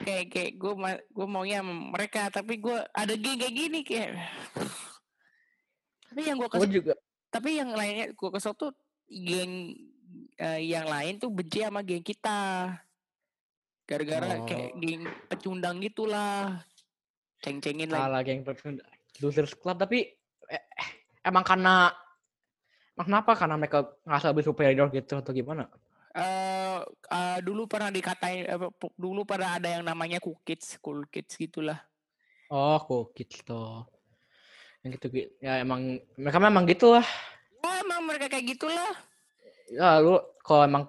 kayak 0.00 0.24
kayak 0.30 0.52
gue 0.54 0.72
gue 1.10 1.26
maunya 1.26 1.58
mereka 1.60 2.30
tapi 2.30 2.62
gue 2.62 2.78
ada 2.88 3.10
geng 3.12 3.34
kayak 3.36 3.52
gini 3.52 3.82
kayak 3.82 4.14
tapi 6.06 6.20
yang 6.24 6.38
gue 6.38 6.46
gua 6.46 6.54
kesel 6.54 6.70
juga. 6.70 6.94
tapi 7.26 7.58
yang 7.58 7.74
lainnya 7.74 8.14
gue 8.14 8.30
kesel 8.30 8.54
tuh 8.54 8.70
geng 9.10 9.74
eh, 10.38 10.60
yang 10.62 10.86
lain 10.86 11.18
tuh 11.18 11.26
benci 11.26 11.58
sama 11.58 11.82
geng 11.82 12.06
kita 12.06 12.70
gara-gara 13.82 14.46
kayak 14.46 14.70
Oh. 14.70 14.78
geng 14.78 15.02
pecundang 15.26 15.82
gitulah 15.82 16.62
ceng-cengin 17.42 17.90
lagi 17.90 17.98
Salah 18.00 18.22
geng 18.22 18.40
Persunda. 18.40 18.84
Losers 19.18 19.52
Club 19.54 19.76
tapi 19.76 20.06
eh, 20.46 20.62
eh, 20.70 20.90
emang 21.20 21.42
karena 21.42 21.90
emang 22.94 23.06
kenapa? 23.10 23.30
Karena 23.34 23.58
mereka 23.58 23.78
ngerasa 24.06 24.30
lebih 24.30 24.44
superior 24.46 24.86
gitu 24.94 25.18
atau 25.18 25.34
gimana? 25.34 25.66
Eh, 26.14 26.78
eh, 27.10 27.38
dulu 27.42 27.66
pernah 27.66 27.90
dikatain 27.90 28.46
pu- 28.78 28.94
dulu 28.94 29.26
pernah 29.26 29.58
ada 29.58 29.66
yang 29.66 29.82
namanya 29.82 30.22
cool 30.22 30.38
kids 30.46 30.78
cool 30.78 31.02
kids 31.10 31.34
gitulah 31.34 31.82
Oh, 32.54 32.78
kok 32.78 33.18
gitu. 33.18 33.82
Yang 34.86 34.90
gitu, 35.00 35.06
gitu. 35.10 35.30
Ya 35.42 35.58
emang 35.58 35.98
mereka 36.14 36.38
memang 36.38 36.70
gitu 36.70 36.94
lah. 36.94 37.02
ya 37.64 37.82
emang 37.82 38.06
mereka 38.06 38.30
kayak 38.30 38.46
gitulah 38.54 38.94
Ya 39.74 39.98
lu 39.98 40.22
kalau 40.44 40.62
emang 40.62 40.86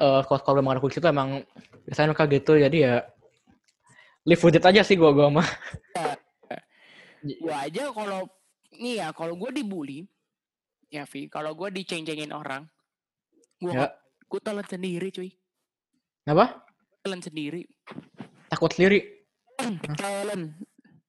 eh 0.00 0.20
kalau 0.24 0.40
kalau 0.40 0.58
emang 0.64 0.78
ada 0.78 0.80
kucing 0.80 1.04
itu 1.04 1.10
emang 1.12 1.44
biasanya 1.84 2.16
mereka 2.16 2.24
gitu 2.30 2.52
jadi 2.56 2.78
ya 2.80 2.94
live 4.24 4.40
with 4.40 4.56
it 4.56 4.64
aja 4.64 4.80
sih 4.80 4.96
gua 4.96 5.12
gua 5.12 5.28
mah. 5.28 5.48
gue 7.20 7.52
aja 7.52 7.92
kalau 7.92 8.24
nih 8.80 8.94
ya 8.96 9.12
kalau 9.12 9.36
gue 9.36 9.52
dibully 9.52 10.08
ya 10.88 11.04
Vi 11.04 11.28
kalau 11.28 11.52
gue 11.52 11.68
diceng-cengin 11.70 12.32
orang 12.32 12.64
gue 13.58 13.70
Ya. 13.70 13.92
gue 14.24 14.40
telan 14.40 14.64
sendiri 14.64 15.08
cuy 15.10 15.30
Apa? 16.24 16.64
telan 17.00 17.20
sendiri 17.20 17.68
Takut 18.48 18.72
sendiri. 18.72 18.98
telan 19.94 20.56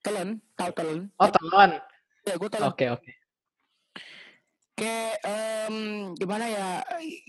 telan 0.01 0.29
tahu 0.53 0.71
telan 0.71 0.99
Oh, 1.15 1.29
telan. 1.29 1.79
ya 2.21 2.35
gue 2.35 2.49
telan 2.49 2.69
Oke, 2.69 2.85
oke. 2.89 3.11
kayak 4.73 5.21
em, 5.21 5.75
gimana 6.15 6.45
ya 6.45 6.67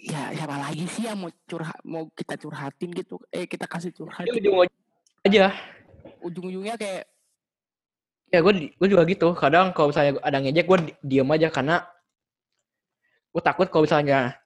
ya 0.00 0.33
siapa 0.33 0.57
lagi 0.59 0.88
sih 0.88 1.05
yang 1.05 1.20
mau 1.20 1.31
curhat 1.44 1.76
mau 1.85 2.09
kita 2.11 2.35
curhatin 2.35 2.90
gitu 2.90 3.20
eh 3.28 3.44
kita 3.44 3.68
kasih 3.68 3.92
curhat 3.92 4.24
Jadi 4.24 4.40
ujung 4.40 4.64
aja. 5.22 5.52
ujung-ujungnya 6.18 6.74
kayak 6.74 7.12
Ya 8.33 8.40
gue 8.40 8.73
gue 8.73 8.88
juga 8.88 9.05
gitu. 9.05 9.37
Kadang 9.37 9.77
kalau 9.77 9.92
misalnya 9.92 10.16
ada 10.25 10.40
ngejek 10.40 10.64
gue 10.64 10.79
diem 11.05 11.29
aja 11.29 11.53
karena 11.53 11.85
gue 13.29 13.42
takut 13.45 13.68
kalau 13.68 13.85
misalnya 13.85 14.40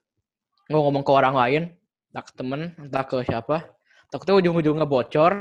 gue 0.66 0.78
ngomong 0.78 1.06
ke 1.06 1.12
orang 1.14 1.34
lain, 1.38 1.62
entah 2.10 2.22
ke 2.26 2.32
temen, 2.34 2.74
entah 2.74 3.06
ke 3.06 3.22
siapa, 3.22 3.70
takutnya 4.10 4.42
ujung-ujungnya 4.42 4.86
bocor, 4.86 5.32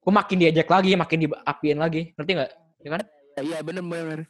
gue 0.00 0.12
makin 0.12 0.36
diejek 0.40 0.68
lagi, 0.68 0.96
makin 0.96 1.28
diapiin 1.28 1.78
lagi, 1.80 2.16
ngerti 2.16 2.32
nggak? 2.32 2.50
ya 2.80 2.88
kan? 2.96 3.02
Iya 3.40 3.58
bener 3.64 3.84
bener. 3.84 4.20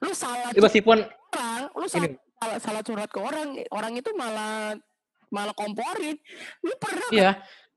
Lu 0.00 0.12
salah 0.12 0.52
Ya, 0.52 0.60
meskipun 0.60 1.04
orang, 1.36 1.62
lu 1.76 1.84
ini 1.84 1.92
salah, 1.92 2.08
salah, 2.40 2.56
salah 2.60 2.82
curhat 2.84 3.10
ke 3.12 3.20
orang, 3.20 3.60
orang 3.72 3.92
itu 3.96 4.10
malah 4.16 4.76
malah 5.28 5.54
komporin. 5.56 6.16
Lu 6.64 6.72
pernah 6.80 7.08
iya, 7.12 7.30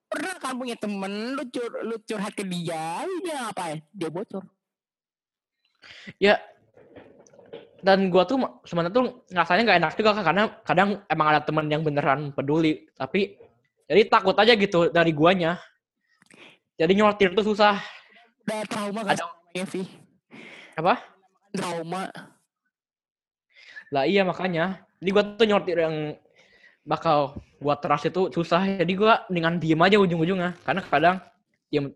pernah 0.07 0.35
kan 0.39 0.55
punya 0.55 0.75
temen 0.79 1.35
lu 1.35 1.43
cur, 1.51 1.71
lu 1.83 1.95
curhat 2.03 2.33
ke 2.35 2.43
dia, 2.47 3.03
dia 3.23 3.39
apa 3.51 3.63
ya? 3.75 3.77
Dia 3.91 4.09
bocor. 4.11 4.43
Ya 6.19 6.39
dan 7.83 8.07
gua 8.07 8.23
tuh 8.23 8.39
sebenarnya 8.63 8.95
tuh 8.95 9.27
rasanya 9.35 9.61
nggak 9.67 9.79
enak 9.83 9.91
juga 9.99 10.11
karena 10.23 10.43
kadang 10.63 10.89
emang 11.11 11.27
ada 11.35 11.41
teman 11.43 11.67
yang 11.67 11.83
beneran 11.83 12.31
peduli 12.31 12.87
tapi 12.95 13.35
jadi 13.87 14.07
takut 14.07 14.35
aja 14.39 14.55
gitu 14.55 14.87
dari 14.89 15.11
guanya. 15.11 15.59
Jadi 16.79 16.97
nyortir 16.97 17.35
tuh 17.35 17.45
susah. 17.45 17.77
Udah 18.47 18.63
trauma 18.67 19.01
Ada- 19.05 19.29
sih 19.53 19.63
Vi? 19.69 19.83
apa? 20.73 20.97
Trauma. 21.53 22.09
lah 23.93 24.09
iya 24.09 24.25
makanya. 24.25 24.81
Jadi 24.97 25.09
gua 25.13 25.23
tuh 25.37 25.45
nyortir 25.45 25.77
yang 25.77 26.17
bakal 26.81 27.37
gua 27.61 27.77
trust 27.77 28.09
itu 28.09 28.33
susah. 28.33 28.65
Jadi 28.81 28.97
gua 28.97 29.21
dengan 29.29 29.61
diem 29.61 29.77
aja 29.77 30.01
ujung-ujungnya. 30.01 30.57
Karena 30.65 30.81
kadang 30.81 31.21
diem 31.69 31.93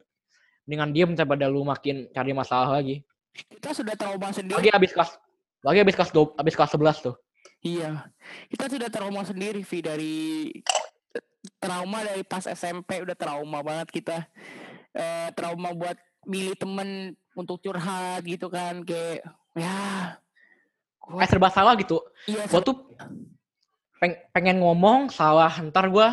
dengan 0.68 0.94
diem 0.94 1.18
daripada 1.18 1.50
lu 1.50 1.66
makin 1.66 2.12
cari 2.14 2.36
masalah 2.38 2.78
lagi 2.78 3.02
Kita 3.34 3.74
sudah 3.74 3.94
trauma 3.94 4.30
sendiri. 4.32 4.58
lagi 4.58 4.72
abis 4.72 4.92
kelas 4.94 5.12
lagi 5.62 5.80
abis 5.82 5.96
kelas 5.98 6.12
dua 6.12 6.26
abis 6.36 6.54
kelas 6.54 6.72
11 6.74 7.06
tuh 7.06 7.16
Iya. 7.58 8.06
Kita 8.48 8.70
sudah 8.70 8.88
trauma 8.88 9.26
sendiri 9.26 9.66
Vi 9.66 9.80
dari 9.82 10.18
trauma 11.58 12.06
dari 12.06 12.22
pas 12.22 12.46
SMP 12.46 13.02
udah 13.02 13.18
trauma 13.18 13.66
banget 13.66 13.90
kita. 13.90 14.30
Eh, 14.94 15.30
trauma 15.34 15.74
buat 15.74 15.98
milih 16.28 16.54
temen 16.54 17.16
untuk 17.34 17.62
curhat 17.62 18.26
gitu 18.26 18.50
kan 18.50 18.84
kayak 18.84 19.24
ya 19.56 19.78
gua 21.00 21.24
kayak 21.24 21.32
serba 21.32 21.48
salah 21.48 21.78
gitu 21.80 22.04
iya 22.28 22.44
gue 22.44 22.62
tuh 22.62 22.76
peng- 23.96 24.20
pengen 24.36 24.60
ngomong 24.60 25.08
salah 25.08 25.54
ntar 25.64 25.88
gue 25.88 26.10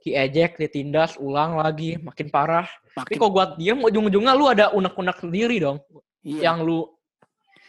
diejek 0.00 0.56
ditindas 0.56 1.20
ulang 1.20 1.60
lagi 1.60 2.00
makin 2.00 2.32
parah 2.32 2.64
tapi 2.96 3.14
makin 3.14 3.16
kalau 3.20 3.32
gue 3.34 3.44
diem 3.60 3.76
ujung-ujungnya 3.76 4.32
lu 4.32 4.48
ada 4.48 4.72
unek-unek 4.72 5.20
sendiri 5.20 5.60
dong 5.60 5.82
iya. 6.24 6.50
yang 6.50 6.64
lu 6.64 6.88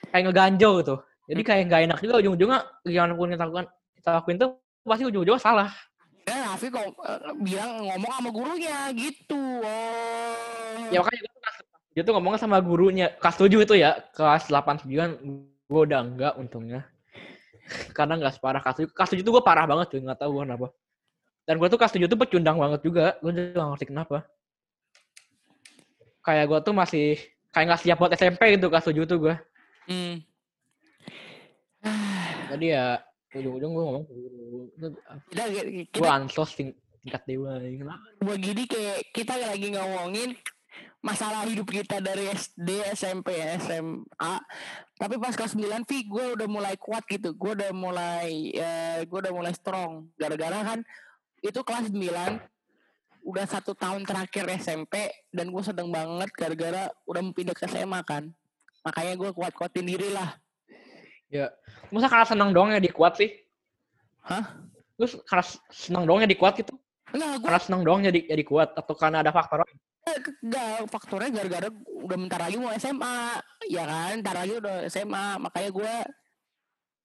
kayak 0.10 0.32
ngeganjel 0.32 0.74
gitu. 0.82 0.96
Jadi 1.26 1.42
kayak 1.42 1.64
nggak 1.68 1.82
enak 1.92 2.00
juga 2.00 2.14
ujung-ujungnya 2.24 2.60
gimana 2.86 3.14
pun 3.14 3.28
kita 3.34 3.44
lakukan 3.46 3.68
kita 4.00 4.10
lakuin 4.22 4.38
tuh 4.40 4.50
pasti 4.86 5.04
ujung-ujungnya 5.04 5.42
salah. 5.42 5.70
Dan 6.26 6.42
Raffi 6.42 6.68
kok 6.74 6.82
eh, 7.06 7.34
bilang 7.44 7.86
ngomong 7.86 8.12
sama 8.18 8.30
gurunya 8.34 8.78
gitu. 8.98 9.44
Oh. 9.62 10.90
ya 10.90 11.02
makanya 11.02 11.20
gue 11.22 11.32
kelas 11.38 11.56
dia 11.96 12.02
tuh 12.04 12.14
ngomongnya 12.18 12.40
sama 12.42 12.58
gurunya. 12.60 13.08
Kelas 13.20 13.38
7 13.38 13.66
itu 13.66 13.76
ya 13.78 13.92
kelas 14.14 14.50
8 14.50 14.88
9 14.88 15.70
gue 15.70 15.82
udah 15.86 16.00
enggak 16.02 16.34
untungnya. 16.40 16.82
Karena 17.98 18.18
nggak 18.18 18.40
separah 18.40 18.62
kelas 18.62 18.90
7 18.90 18.96
kelas 18.96 19.10
7 19.14 19.26
tuh 19.26 19.34
gue 19.38 19.44
parah 19.46 19.66
banget 19.70 19.88
tuh 19.94 20.00
nggak 20.02 20.20
tahu 20.20 20.30
gua 20.40 20.44
kenapa. 20.48 20.68
Dan 21.46 21.62
gue 21.62 21.68
tuh 21.70 21.80
kelas 21.82 21.94
7 21.94 22.10
tuh 22.10 22.20
pecundang 22.20 22.58
banget 22.58 22.82
juga. 22.82 23.06
Gue 23.22 23.32
juga 23.34 23.58
nggak 23.62 23.70
ngerti 23.74 23.86
kenapa. 23.90 24.18
Kayak 26.26 26.46
gue 26.50 26.60
tuh 26.66 26.74
masih 26.74 27.10
kayak 27.56 27.66
nggak 27.66 27.82
siap 27.82 27.96
buat 27.96 28.12
SMP 28.12 28.60
gitu 28.60 28.68
kelas 28.68 28.86
7 28.86 29.08
tuh 29.08 29.20
gue 29.22 29.36
Hmm. 29.86 30.18
jadi 32.52 32.66
ya 32.68 32.86
ujung-ujung 33.32 33.72
gue 33.72 33.84
ngomong 33.84 34.06
guru 34.06 34.68
kita 35.30 35.44
gue 35.94 36.10
ansos 36.10 36.52
ting- 36.54 36.74
tingkat 37.00 37.22
dewa 37.24 37.56
kenapa 37.62 38.02
begini 38.20 38.66
kayak 38.66 39.06
kita 39.12 39.38
lagi 39.38 39.72
ngomongin 39.72 40.34
masalah 41.00 41.46
hidup 41.46 41.70
kita 41.70 42.02
dari 42.02 42.26
SD, 42.28 42.66
SMP, 42.92 43.38
SMA. 43.62 44.34
Tapi 44.98 45.16
pas 45.16 45.32
kelas 45.32 45.54
9 45.54 45.86
Vi 45.86 46.00
gue 46.04 46.26
udah 46.34 46.50
mulai 46.50 46.74
kuat 46.76 47.06
gitu. 47.06 47.38
Gue 47.38 47.54
udah 47.54 47.70
mulai 47.72 48.50
eh, 48.52 49.06
gue 49.06 49.20
udah 49.22 49.30
mulai 49.30 49.54
strong. 49.54 50.10
Gara-gara 50.18 50.66
kan 50.66 50.82
itu 51.40 51.62
kelas 51.62 51.94
9 51.94 52.02
udah 53.26 53.46
satu 53.50 53.74
tahun 53.74 54.06
terakhir 54.06 54.46
SMP 54.62 54.94
dan 55.34 55.50
gue 55.50 55.64
sedang 55.66 55.90
banget 55.90 56.30
gara-gara 56.32 56.86
udah 57.10 57.22
pindah 57.34 57.58
ke 57.58 57.66
SMA 57.66 58.00
kan. 58.06 58.30
Makanya 58.86 59.18
gue 59.18 59.30
kuat-kuatin 59.34 59.82
diri 59.84 60.14
lah. 60.14 60.38
ya 61.26 61.50
masa 61.90 62.06
karena 62.06 62.22
senang 62.30 62.54
doang 62.54 62.70
ya 62.70 62.78
dikuat 62.78 63.18
sih 63.18 63.34
Hah? 64.22 64.62
lu 64.96 65.10
karena 65.26 65.44
senang 65.74 66.06
doang 66.06 66.22
ya 66.22 66.30
dikuat 66.30 66.54
gitu 66.62 66.78
Enggak, 67.12 67.42
gue 67.42 67.46
karena 67.50 67.62
senang 67.66 67.82
doang 67.82 68.02
jadi 68.06 68.20
jadi 68.30 68.44
kuat 68.46 68.70
atau 68.78 68.94
karena 68.94 69.26
ada 69.26 69.34
faktor 69.34 69.66
lain? 69.66 69.78
enggak 70.46 70.86
faktornya 70.86 71.30
gara-gara 71.34 71.68
udah 71.98 72.18
bentar 72.22 72.40
lagi 72.46 72.56
mau 72.62 72.70
SMA 72.78 73.18
ya 73.66 73.84
kan 73.90 74.14
bentar 74.22 74.36
lagi 74.38 74.54
udah 74.54 74.76
SMA 74.86 75.26
makanya 75.42 75.70
gue 75.74 75.94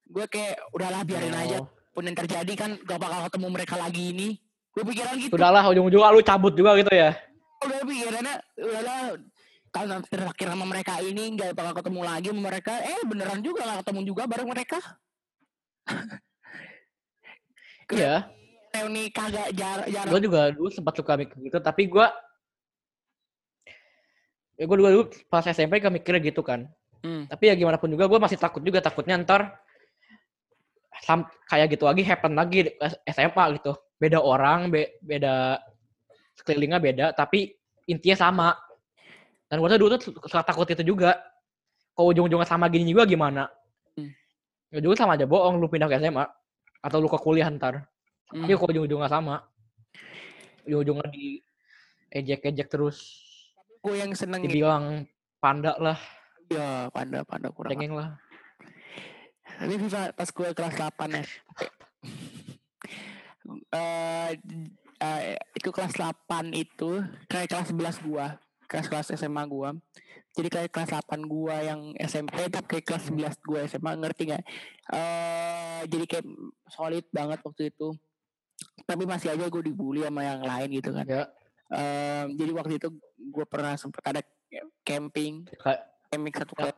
gue 0.05 0.25
kayak 0.29 0.55
udahlah 0.69 1.01
biarin 1.01 1.33
aja 1.35 1.57
Oh. 1.59 1.67
pun 1.91 2.05
yang 2.05 2.15
terjadi 2.15 2.53
kan 2.55 2.77
gak 2.85 3.01
bakal 3.01 3.25
ketemu 3.25 3.47
mereka 3.49 3.75
lagi 3.75 4.03
ini 4.13 4.29
gue 4.71 4.83
pikiran 4.87 5.13
gitu 5.17 5.33
Sudahlah 5.35 5.63
ujung-ujungnya 5.67 6.09
lu 6.09 6.21
cabut 6.21 6.53
juga 6.53 6.79
gitu 6.79 6.89
ya. 6.89 7.11
udah 7.61 7.81
pikirannya 7.83 8.35
udahlah 8.57 8.99
kalau 9.69 9.97
terakhir 10.03 10.47
sama 10.49 10.65
mereka 10.65 10.93
ini 10.99 11.23
nggak 11.31 11.51
bakal 11.53 11.73
ketemu 11.77 12.01
lagi 12.01 12.27
sama 12.29 12.41
mereka 12.43 12.73
eh 12.81 13.01
beneran 13.03 13.39
juga 13.39 13.61
gak 13.63 13.79
ketemu 13.85 14.01
juga 14.05 14.23
bareng 14.25 14.49
mereka 14.49 14.77
Iya, 17.91 18.23
reuni 18.71 19.11
kagak 19.11 19.51
jar 19.51 19.83
jarang 19.83 20.11
gue 20.15 20.21
juga 20.23 20.47
dulu 20.55 20.71
sempat 20.71 20.95
suka 20.95 21.19
mikir 21.19 21.35
gitu, 21.43 21.59
tapi 21.59 21.91
gue 21.91 22.07
ya 24.55 24.63
gue 24.63 24.77
dulu 24.79 24.87
pas 25.27 25.43
SMP 25.43 25.83
gak 25.83 25.91
mikirnya 25.91 26.23
gitu 26.23 26.39
kan. 26.39 26.71
Hmm. 27.03 27.27
Tapi 27.27 27.51
ya 27.51 27.55
gimana 27.59 27.75
pun 27.75 27.91
juga 27.91 28.07
gue 28.07 28.15
masih 28.15 28.39
takut 28.39 28.63
juga 28.63 28.79
takutnya 28.79 29.19
ntar 29.19 29.59
sam- 31.03 31.27
kayak 31.51 31.67
gitu 31.75 31.83
lagi 31.83 31.99
happen 32.07 32.31
lagi 32.31 32.71
SMA 33.03 33.59
gitu. 33.59 33.75
Beda 34.01 34.17
orang, 34.17 34.73
be- 34.73 34.97
beda 35.05 35.61
sekelilingnya 36.41 36.81
beda, 36.81 37.05
tapi 37.13 37.53
intinya 37.85 38.17
sama. 38.17 38.49
Dan 39.45 39.61
gue 39.61 39.69
tuh 39.69 39.77
dulu 39.77 39.89
tuh 39.93 40.01
suka 40.25 40.41
takut 40.41 40.65
itu 40.65 40.81
juga. 40.81 41.21
Kalau 41.93 42.09
ujung-ujungnya 42.09 42.47
sama 42.49 42.65
gini 42.71 42.89
juga 42.89 43.05
gimana? 43.05 43.45
Hmm. 43.93 44.09
Ya 44.73 44.79
juga 44.81 44.97
sama 44.97 45.13
aja 45.19 45.29
bohong 45.29 45.61
lu 45.61 45.69
pindah 45.69 45.85
ke 45.85 46.01
SMA 46.01 46.25
atau 46.81 46.97
lu 46.97 47.05
ke 47.05 47.19
kuliah 47.21 47.45
ntar. 47.51 47.85
Hmm. 48.33 48.47
Tapi 48.47 48.57
kalau 48.57 48.71
ujung-ujungnya 48.73 49.11
sama, 49.11 49.45
ujung-ujungnya 50.65 51.07
di 51.13 51.43
ejek-ejek 52.09 52.71
terus, 52.71 52.97
gue 53.85 53.95
yang 54.01 54.15
seneng 54.17 54.41
dibilang 54.43 55.05
panda 55.43 55.75
lah, 55.77 55.99
ya 56.47 56.87
panda 56.89 57.21
panda 57.27 57.51
kurang 57.51 57.75
cengeng 57.75 57.93
lah. 57.95 58.19
Ini 59.61 59.75
pas 60.15 60.29
gue 60.31 60.47
kelas 60.57 60.73
8 60.79 61.21
ya. 61.21 61.23
Eh 63.73 64.31
eh, 65.01 65.35
itu 65.57 65.69
kelas 65.73 65.97
8 65.97 66.53
itu 66.53 67.01
kayak 67.25 67.47
kelas 67.49 67.67
11 67.73 68.05
gua, 68.05 68.37
kelas-kelas 68.69 69.17
SMA 69.17 69.43
gua. 69.49 69.73
Jadi 70.31 70.47
kayak 70.47 70.69
kelas 70.71 70.95
8 70.95 71.27
gua 71.27 71.59
yang 71.59 71.91
SMP 71.99 72.47
tapi 72.47 72.67
kayak 72.77 72.85
kelas 72.85 73.03
11 73.09 73.35
gua 73.43 73.59
SMA 73.67 73.91
ngerti 73.97 74.21
nggak? 74.31 74.43
Eh 74.93 75.81
jadi 75.89 76.05
kayak 76.05 76.25
solid 76.69 77.05
banget 77.09 77.39
waktu 77.41 77.73
itu. 77.73 77.89
Tapi 78.85 79.09
masih 79.09 79.33
aja 79.33 79.49
gue 79.49 79.63
dibully 79.65 80.05
sama 80.05 80.21
yang 80.21 80.45
lain 80.45 80.69
gitu 80.69 80.93
kan. 80.93 81.05
Ya, 81.09 81.25
Eh, 81.71 82.25
jadi 82.35 82.51
waktu 82.51 82.73
itu 82.83 82.91
gue 83.15 83.45
pernah 83.47 83.79
sempat 83.79 84.03
ada 84.03 84.21
camping 84.83 85.47
camping 86.11 86.33
satu 86.35 86.51
kelas 86.51 86.75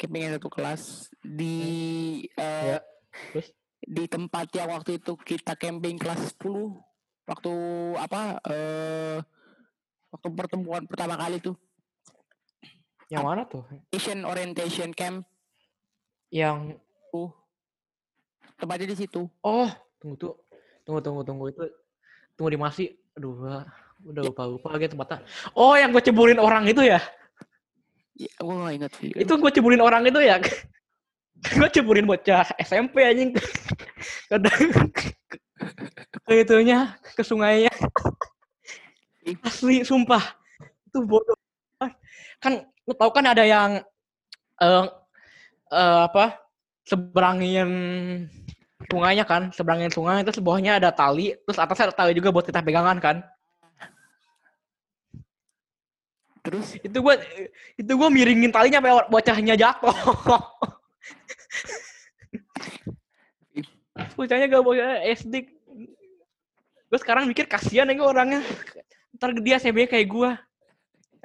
camping 0.00 0.20
yang 0.24 0.34
satu 0.40 0.48
kelas 0.48 0.82
di 1.20 1.56
eh, 2.32 2.64
Ya, 2.72 2.78
terus? 3.36 3.52
Di 3.82 4.04
tempat 4.08 4.50
yang 4.56 4.72
waktu 4.72 4.98
itu 4.98 5.12
kita 5.20 5.54
camping 5.58 6.00
kelas 6.00 6.32
10 6.38 6.72
waktu 7.26 7.52
apa 8.00 8.40
eh 8.48 9.18
waktu 10.10 10.28
pertemuan 10.32 10.84
pertama 10.88 11.18
kali 11.18 11.42
tuh 11.42 11.54
yang 13.06 13.22
mana 13.22 13.46
tuh? 13.46 13.62
Asian 13.94 14.26
orientation 14.26 14.90
camp 14.90 15.22
Yang 16.32 16.82
tuh 17.14 17.30
tempatnya 18.58 18.92
di 18.92 18.96
situ 18.98 19.30
oh 19.44 19.70
tunggu 20.02 20.16
tuh, 20.18 20.34
tunggu 20.82 21.00
tunggu 21.02 21.22
tunggu 21.22 21.44
itu 21.54 21.64
tunggu 22.36 22.50
di 22.52 22.60
masih, 22.60 22.88
aduh 23.16 23.64
udah 24.04 24.22
lupa 24.28 24.42
lupa 24.44 24.68
lagi 24.76 24.92
tempatnya. 24.92 25.24
Oh 25.56 25.72
yang 25.72 25.90
gue 25.90 26.04
ceburin 26.04 26.36
orang 26.36 26.68
itu 26.68 26.84
ya? 26.84 27.00
ya, 28.16 28.32
gue 28.36 28.54
gak 28.54 28.74
inget 28.76 28.92
sih 28.96 29.08
Itu 29.12 29.40
gue 29.40 29.50
ceburin 29.52 29.80
orang 29.80 30.04
itu 30.04 30.20
ya? 30.20 30.36
Gue 31.44 31.68
ceburin 31.72 32.08
bocah 32.08 32.46
SMP 32.60 33.04
anjing. 33.04 33.30
Kadang 34.30 34.60
ke 36.26 36.32
itunya 36.32 36.94
ke 37.14 37.22
sungainya. 37.22 37.72
Asli 39.42 39.82
sumpah 39.82 40.22
itu 40.86 40.98
bodoh. 41.02 41.36
Kan 42.38 42.64
lu 42.86 42.94
tahu 42.94 43.10
kan 43.10 43.26
ada 43.26 43.42
yang 43.42 43.82
eh 44.62 44.86
eh, 45.74 46.00
apa 46.06 46.40
seberangin 46.86 47.68
sungainya 48.86 49.26
kan 49.26 49.50
seberangin 49.50 49.90
sungai 49.90 50.22
terus 50.22 50.38
bawahnya 50.38 50.78
ada 50.78 50.94
tali 50.94 51.34
terus 51.42 51.58
atasnya 51.58 51.90
ada 51.90 51.96
tali 51.98 52.14
juga 52.14 52.30
buat 52.30 52.46
kita 52.46 52.62
pegangan 52.62 53.02
kan 53.02 53.26
Terus 56.46 56.78
itu 56.78 56.98
gua 57.02 57.18
itu 57.74 57.92
gua 57.98 58.06
miringin 58.06 58.54
talinya 58.54 58.78
sampai 58.78 59.10
bocahnya 59.10 59.58
jatuh. 59.58 59.90
bocahnya 64.16 64.46
gak 64.48 64.64
bocah 64.64 65.04
SD. 65.12 65.34
Gue 66.86 66.98
sekarang 67.00 67.26
mikir 67.26 67.48
kasihan 67.48 67.88
ya 67.88 68.02
orangnya. 68.02 68.40
Ntar 69.16 69.32
dia 69.40 69.56
CB 69.56 69.88
kayak 69.88 70.08
gua. 70.08 70.36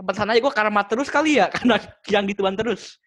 Pesan 0.01 0.31
aja 0.31 0.41
gua 0.41 0.55
karma 0.55 0.81
terus 0.87 1.11
kali 1.11 1.37
ya 1.37 1.51
karena 1.53 1.77
yang 2.09 2.25
gituan 2.25 2.55
terus. 2.55 2.97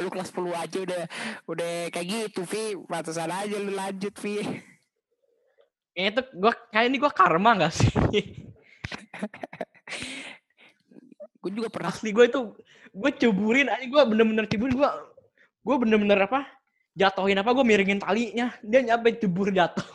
lu 0.00 0.08
kelas 0.08 0.32
10 0.32 0.56
aja 0.56 0.78
udah 0.80 1.02
udah 1.44 1.92
kayak 1.92 2.06
gitu 2.08 2.48
Vi 2.48 2.80
pantesan 2.88 3.28
aja 3.28 3.60
lu 3.60 3.76
lanjut 3.76 4.16
Vi 4.24 4.40
Kayaknya 5.92 6.12
tuh 6.16 6.26
gua 6.32 6.52
kayak 6.72 6.88
ini 6.88 6.96
gua 6.96 7.12
karma 7.12 7.68
gak 7.68 7.76
sih? 7.76 7.92
gue 11.40 11.50
juga 11.56 11.68
pernah 11.72 11.88
Asli 11.88 12.12
gue 12.12 12.24
itu 12.28 12.40
gue 12.90 13.10
ceburin 13.16 13.68
aja 13.72 13.84
gue 13.84 14.02
bener-bener 14.12 14.44
ceburin 14.44 14.76
gue 14.76 14.90
gue 15.60 15.76
bener-bener 15.76 16.16
apa 16.24 16.48
jatuhin 16.96 17.38
apa 17.38 17.50
gue 17.54 17.64
miringin 17.64 18.00
talinya. 18.02 18.52
Dia 18.64 18.80
nyampe 18.84 19.16
cebur 19.16 19.52
jatuh. 19.54 19.86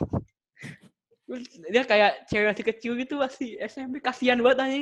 Dia 1.73 1.84
kayak 1.84 2.30
cewek 2.30 2.54
masih 2.54 2.65
kecil 2.69 2.91
gitu 3.01 3.17
masih 3.17 3.58
SMP 3.65 3.97
kasihan 3.97 4.38
banget 4.38 4.60
aja 4.62 4.78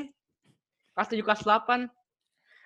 kelas 0.94 1.08
tujuh 1.10 1.26
kelas 1.26 1.42
delapan. 1.44 1.80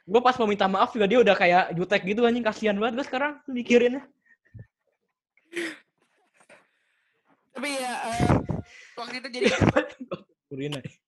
Gue 0.08 0.22
pas 0.24 0.36
mau 0.40 0.48
minta 0.48 0.72
maaf 0.72 0.96
juga 0.96 1.04
dia 1.04 1.20
udah 1.20 1.36
kayak 1.36 1.76
jutek 1.76 2.02
gitu 2.08 2.24
anjing. 2.24 2.44
Kasihan 2.44 2.76
banget 2.80 3.04
gue 3.04 3.06
sekarang 3.08 3.34
mikirinnya. 3.48 4.04
Tapi 7.58 7.70
ya 7.74 7.94
eh, 8.06 8.22
waktu 8.96 9.16
itu 9.20 9.28
jadi 9.34 9.48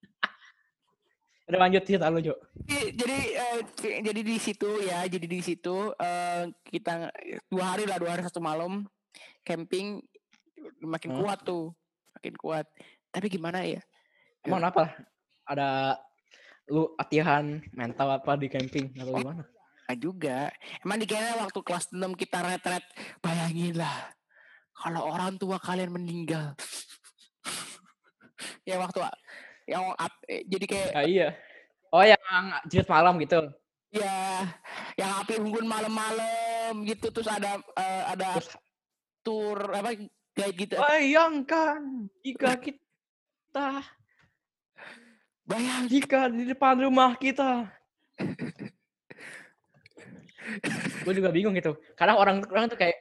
udah 1.49 1.59
lanjut 1.65 1.81
cerita 1.81 2.13
lu 2.13 2.21
Jo. 2.21 2.37
Jadi 2.69 3.17
eh, 3.33 3.59
jadi 4.05 4.21
di 4.21 4.37
situ 4.37 4.69
ya 4.85 5.01
jadi 5.09 5.25
di 5.25 5.41
situ 5.41 5.91
eh, 5.97 6.45
kita 6.69 7.09
dua 7.49 7.73
hari 7.73 7.89
lah 7.89 7.97
dua 7.97 8.13
hari 8.13 8.21
satu 8.21 8.37
malam 8.37 8.85
camping 9.41 9.97
makin 10.85 11.09
Hmm. 11.17 11.25
kuat 11.25 11.39
tuh 11.41 11.73
makin 12.13 12.33
kuat. 12.37 12.65
Tapi 13.09 13.27
gimana 13.33 13.65
ya? 13.65 13.81
Emang 14.45 14.61
apa 14.61 14.93
ada 15.49 15.97
lu 16.69 16.93
latihan 17.01 17.57
mental 17.73 18.21
apa 18.21 18.37
di 18.37 18.45
camping 18.45 18.93
atau 18.93 19.17
gimana? 19.17 19.41
Nah 19.89 19.97
juga. 19.97 20.53
Emang 20.85 21.01
dikira 21.01 21.33
waktu 21.41 21.59
kelas 21.65 21.89
6 21.89 22.13
kita 22.13 22.45
retret 22.45 22.85
bayangin 23.25 23.73
lah 23.73 24.13
kalau 24.77 25.09
orang 25.09 25.41
tua 25.41 25.57
kalian 25.57 25.89
meninggal. 25.89 26.53
Ya 28.63 28.79
waktu 28.79 29.03
yang 29.69 29.93
ap- 29.93 30.25
eh, 30.25 30.41
jadi 30.49 30.65
kayak 30.65 30.89
ya 30.97 31.01
iya 31.05 31.27
oh 31.93 32.01
yang 32.01 32.23
jerit 32.65 32.89
malam 32.89 33.21
gitu 33.21 33.39
ya 33.89 34.45
yang 34.97 35.11
api 35.21 35.37
unggun 35.37 35.65
malam-malam 35.65 36.73
gitu 36.85 37.09
terus 37.09 37.29
ada 37.29 37.61
eh, 37.77 38.03
ada 38.09 38.37
Terus- 38.37 38.57
tur 39.21 39.57
apa 39.69 39.93
kayak 40.33 40.53
gitu 40.57 40.75
Bayangkan 40.79 42.09
jika 42.21 42.57
kita 42.57 43.67
bayang 45.43 45.89
jika 45.89 46.29
di 46.29 46.45
depan 46.45 46.77
rumah 46.77 47.17
kita. 47.17 47.65
gue 51.05 51.13
juga 51.13 51.29
bingung 51.33 51.57
gitu. 51.57 51.73
Kadang 51.97 52.17
orang 52.21 52.37
orang 52.45 52.69
tuh 52.69 52.77
kayak 52.77 52.97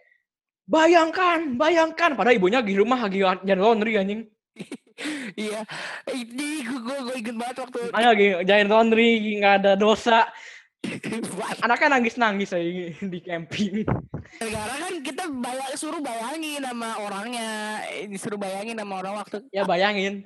bayangkan, 0.65 1.57
bayangkan. 1.57 2.17
Padahal 2.17 2.37
ibunya 2.37 2.61
di 2.65 2.73
rumah 2.77 3.05
lagi 3.05 3.21
jalan 3.21 3.61
laundry 3.61 4.01
anjing. 4.01 4.25
iya 5.35 5.61
ini 6.09 6.63
gue 6.65 6.79
gue 6.81 7.15
inget 7.19 7.37
banget 7.37 7.57
waktu 7.67 7.79
Makanya 7.93 8.09
lagi 8.15 8.65
laundry, 8.65 9.11
nggak 9.43 9.55
ada 9.65 9.73
dosa. 9.75 10.29
Anaknya 11.65 11.99
nangis-nangis 11.99 12.55
aja 12.55 12.71
di 13.03 13.19
camping. 13.19 13.83
Karena 14.39 14.77
kan 14.79 14.95
kita 15.03 15.25
suruh 15.75 15.99
bayangin 15.99 16.63
sama 16.63 17.03
orangnya, 17.03 17.83
Eh, 17.91 18.07
disuruh 18.07 18.39
bayangin 18.39 18.79
sama 18.79 19.03
orang 19.03 19.19
waktu 19.19 19.43
Ya 19.51 19.67
bayangin. 19.67 20.23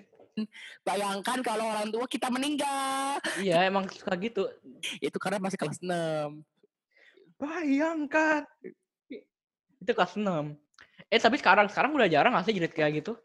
bayangkan 0.85 1.41
kalau 1.45 1.69
orang 1.73 1.89
tua 1.93 2.05
kita 2.09 2.29
meninggal. 2.33 3.21
Iya 3.41 3.65
emang 3.69 3.89
suka 3.89 4.13
gitu. 4.21 4.49
Itu 5.01 5.17
karena 5.17 5.41
masih 5.41 5.57
kelas 5.61 5.81
6. 5.81 6.41
Bayangkan. 7.37 8.45
Itu 9.81 9.93
kelas 9.93 10.17
6. 10.17 10.57
Eh 11.09 11.21
tapi 11.21 11.37
sekarang 11.37 11.69
sekarang 11.69 11.93
udah 11.93 12.09
jarang 12.09 12.33
nggak 12.33 12.45
sih 12.49 12.55
jerit 12.57 12.73
kayak 12.73 13.05
gitu? 13.05 13.17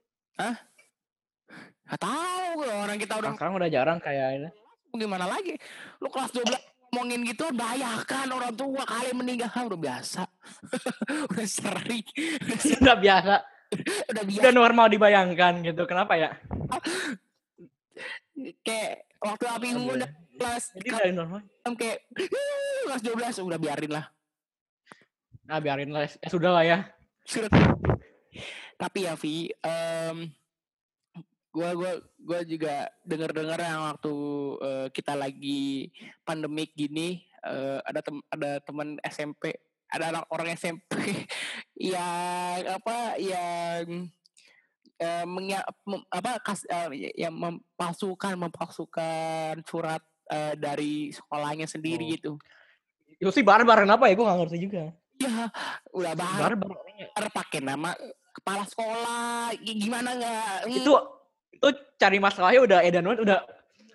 Gak 1.88 2.00
tahu 2.00 2.48
gue 2.58 2.70
orang 2.70 2.98
kita 2.98 3.14
udah 3.16 3.32
Sekarang 3.34 3.56
udah 3.56 3.70
jarang 3.70 3.98
kayak 3.98 4.28
ini. 4.36 4.50
gimana 4.94 5.26
lagi. 5.26 5.54
Lu 6.00 6.10
kelas 6.10 6.32
12 6.32 6.52
ngomongin 6.90 7.22
gitu 7.24 7.46
bayangkan 7.52 8.28
orang 8.28 8.54
tua 8.54 8.82
kalian 8.82 9.16
meninggal 9.16 9.50
Ah, 9.50 9.64
udah 9.64 9.78
biasa. 9.78 10.22
udah 11.32 11.48
sering. 11.48 12.06
udah 12.82 12.98
biasa. 12.98 13.36
udah 14.10 14.24
biasa. 14.24 14.42
Udah 14.42 14.52
normal 14.52 14.88
dibayangkan 14.90 15.54
gitu. 15.62 15.84
Kenapa 15.86 16.16
ya? 16.16 16.30
Kayak 18.62 19.06
waktu 19.20 19.46
api 19.46 19.68
Aduh. 19.68 19.78
unggun 19.82 20.02
kelas 20.38 20.64
Jadi 20.78 20.90
dari 20.90 21.12
normal. 21.12 21.42
kayak 21.74 22.00
kelas 22.86 23.02
12 23.02 23.48
udah 23.48 23.60
biarin 23.60 23.92
lah. 23.92 24.06
Nah 25.46 25.58
biarin 25.60 25.90
lah. 25.90 26.06
Ya 26.06 26.28
sudah 26.28 26.52
lah 26.52 26.64
ya. 26.64 26.78
Surat. 27.24 27.52
Tapi 28.78 29.00
ya 29.04 29.14
Vi, 29.18 29.50
em, 29.58 30.30
gua 31.58 31.74
gua 31.74 31.92
gua 32.20 32.40
juga 32.44 32.86
dengar-dengar 33.02 33.58
yang 33.58 33.82
waktu 33.90 34.14
eh, 34.62 34.88
kita 34.94 35.18
lagi 35.18 35.90
pandemik 36.22 36.70
gini 36.72 37.18
eh, 37.42 37.80
ada 37.82 38.00
tem 38.00 38.22
ada 38.30 38.62
teman 38.62 39.02
SMP, 39.02 39.58
ada 39.90 40.14
anak 40.14 40.26
orang 40.30 40.54
SMP 40.54 40.94
yang 41.82 42.62
apa 42.70 43.18
yang 43.18 44.06
mengya- 45.26 45.66
mem- 45.86 46.06
apa 46.10 46.42
kas, 46.42 46.66
eh, 46.66 47.14
yang 47.16 47.34
mempalsukan 47.34 48.34
mempalsukan 48.34 49.62
surat 49.64 50.02
eh, 50.28 50.54
dari 50.54 51.10
sekolahnya 51.10 51.66
sendiri 51.66 52.06
Oh. 52.06 52.14
gitu. 52.14 52.32
Itu 53.18 53.30
sih 53.32 53.42
barbar 53.42 53.82
kenapa 53.82 54.06
ya? 54.06 54.14
Gue 54.14 54.26
gak 54.26 54.40
ngerti 54.42 54.58
juga. 54.62 54.84
Ya, 55.18 55.50
udah 55.90 56.14
bahar 56.14 56.54
Barbar. 56.54 57.34
pakai 57.34 57.58
nama 57.58 57.90
kepala 58.30 58.62
sekolah 58.66 59.50
gi- 59.58 59.82
gimana 59.82 60.14
nggak 60.14 60.70
Itu 60.70 60.94
itu 61.58 61.68
cari 61.98 62.22
masalahnya 62.22 62.62
udah 62.62 62.80
edan 62.86 63.04
banget, 63.04 63.22
udah 63.26 63.40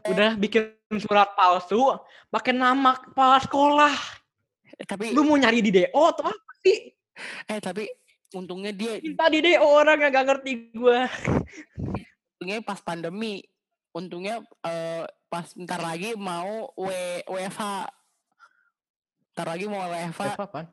udah 0.03 0.31
bikin 0.35 0.75
surat 0.99 1.31
palsu 1.33 1.95
pakai 2.29 2.51
nama 2.51 2.99
kepala 2.99 3.39
sekolah. 3.39 3.95
Eh, 4.75 4.83
tapi 4.83 5.15
Lu 5.15 5.23
mau 5.23 5.39
nyari 5.39 5.63
di 5.63 5.71
DO 5.71 5.95
atau 5.95 6.27
apa 6.27 6.53
sih? 6.61 6.91
eh 7.47 7.61
tapi 7.61 7.87
untungnya 8.33 8.73
dia 8.73 8.99
Minta 8.99 9.29
di 9.29 9.45
DO 9.45 9.63
orang 9.63 10.01
yang 10.01 10.11
gak 10.11 10.27
ngerti 10.27 10.53
gue. 10.73 11.01
untungnya 12.35 12.59
pas 12.65 12.81
pandemi 12.81 13.45
untungnya 13.93 14.41
eh, 14.65 15.05
pas 15.29 15.47
ntar 15.55 15.79
lagi 15.79 16.17
mau 16.17 16.73
W 16.75 16.89
WFH 17.29 17.63
ntar 19.33 19.47
lagi 19.47 19.65
mau 19.69 19.85
WFH 19.85 20.23
Apa 20.41 20.67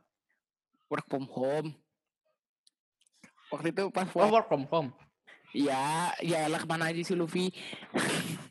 work 0.88 1.06
from 1.06 1.28
home 1.30 1.70
waktu 3.52 3.70
itu 3.70 3.84
pas 3.92 4.08
Oh, 4.16 4.32
work 4.32 4.48
from 4.48 4.64
home. 4.72 4.90
Ya 5.52 5.84
ya 6.20 6.46
lah 6.46 6.60
ke 6.60 6.68
mana 6.68 6.90
aja 6.90 7.02
sih 7.02 7.14
Luffy? 7.14 7.50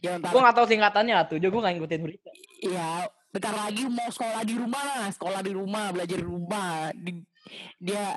Ya 0.00 0.16
ntar 0.16 0.32
Gue 0.32 0.40
gak 0.40 0.56
tahu 0.56 0.64
singkatannya 0.64 1.12
tuh, 1.28 1.36
juga 1.36 1.52
gue 1.52 1.60
gak 1.60 1.74
ngikutin 1.76 2.00
berita. 2.00 2.30
ya 2.64 3.04
bentar 3.28 3.52
lagi 3.52 3.84
mau 3.84 4.08
sekolah 4.08 4.40
di 4.40 4.56
rumah 4.56 4.80
lah. 4.80 5.12
Sekolah 5.12 5.40
di 5.44 5.52
rumah 5.52 5.92
belajar 5.92 6.16
di 6.16 6.24
rumah. 6.24 6.88
Di- 6.96 7.20
dia 7.76 8.16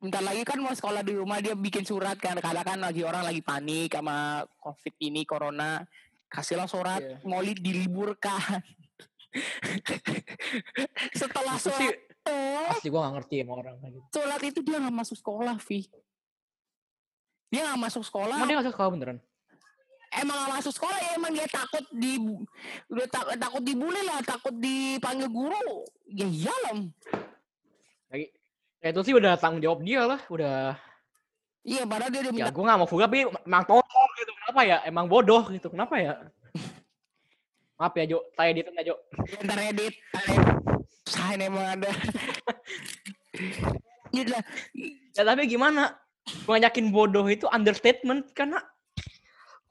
bentar 0.00 0.24
lagi 0.24 0.40
kan 0.42 0.56
mau 0.56 0.72
sekolah 0.72 1.04
di 1.04 1.12
rumah 1.12 1.36
dia 1.36 1.52
bikin 1.52 1.84
surat 1.84 2.16
kan. 2.16 2.40
Kadang 2.40 2.64
kan 2.64 2.80
lagi 2.80 3.04
orang 3.04 3.28
lagi 3.28 3.44
panik 3.44 3.92
sama 3.92 4.40
covid 4.56 4.94
ini 5.04 5.28
corona. 5.28 5.84
Kasihlah 6.32 6.64
surat 6.64 7.04
Iya. 7.04 7.20
mau 7.28 7.44
li- 7.44 7.60
diliburkan. 7.60 8.56
Setelah 11.12 11.60
sih 11.60 11.70
sholat 12.24 12.72
pasti 12.72 12.88
gue 12.88 13.00
gak 13.00 13.14
ngerti 13.18 13.34
sama 13.42 13.52
orang 13.58 13.74
gitu. 13.82 14.00
sholat 14.14 14.40
itu 14.40 14.60
dia 14.62 14.76
nggak 14.78 14.94
masuk 14.94 15.16
sekolah 15.18 15.56
Vi 15.60 15.84
dia 17.52 17.68
nggak 17.68 17.80
masuk 17.84 18.02
sekolah. 18.02 18.40
Emang 18.40 18.48
dia 18.48 18.56
gak 18.56 18.66
suka 18.72 18.76
sekolah 18.80 18.90
beneran? 18.96 19.18
emang 20.12 20.36
gak 20.44 20.52
masuk 20.60 20.72
sekolah 20.76 20.98
ya 21.00 21.10
emang 21.16 21.32
dia 21.32 21.48
takut 21.48 21.84
di 21.88 22.20
udah 22.92 23.06
tak- 23.08 23.32
takut 23.40 23.62
dibully 23.64 24.02
lah 24.04 24.20
takut 24.20 24.52
dipanggil 24.56 25.28
guru. 25.28 25.84
Ya 26.08 26.28
iyalah. 26.28 26.84
Kayak 28.12 28.28
ya 28.84 28.88
itu 28.92 29.00
sih 29.08 29.14
udah 29.16 29.40
tanggung 29.40 29.64
jawab 29.64 29.80
dia 29.80 30.04
lah, 30.04 30.20
udah. 30.28 30.76
Iya 31.62 31.86
padahal 31.88 32.10
dia 32.10 32.20
udah 32.28 32.32
ya 32.34 32.36
minta 32.44 32.52
gue 32.52 32.64
gak 32.66 32.78
mau 32.80 32.88
fuga 32.88 33.06
tapi 33.08 33.24
emang 33.24 33.64
tolong 33.64 34.10
gitu. 34.20 34.32
Kenapa 34.42 34.60
ya? 34.68 34.76
Emang 34.84 35.06
bodoh 35.08 35.42
gitu 35.48 35.68
kenapa 35.72 35.94
ya? 35.96 36.12
Maaf 37.80 37.94
ya 37.96 38.04
Jo. 38.04 38.18
Saya 38.36 38.48
edit 38.52 38.68
aja 38.68 38.82
Jo. 38.84 38.94
Ntar 39.44 39.58
edit 39.64 39.94
saya 41.08 41.36
emang 41.40 41.66
ada. 41.66 41.90
Gitu 44.12 44.28
lah. 44.28 44.44
Ya 45.16 45.22
tapi 45.24 45.48
gimana 45.48 45.96
banyakin 46.46 46.94
bodoh 46.94 47.26
itu 47.26 47.50
understatement 47.50 48.30
karena 48.32 48.62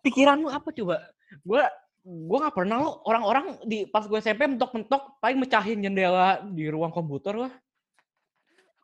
pikiranmu 0.04 0.52
apa 0.52 0.70
coba 0.76 1.00
gue 1.48 1.64
gue 2.02 2.38
nggak 2.42 2.56
pernah 2.58 2.82
lo 2.82 3.06
orang-orang 3.06 3.62
di 3.62 3.86
pas 3.86 4.04
gue 4.10 4.18
SMP 4.18 4.50
mentok-mentok 4.50 5.22
paling 5.22 5.38
mecahin 5.38 5.86
jendela 5.86 6.42
di 6.50 6.66
ruang 6.66 6.90
komputer 6.90 7.38
lah. 7.38 7.54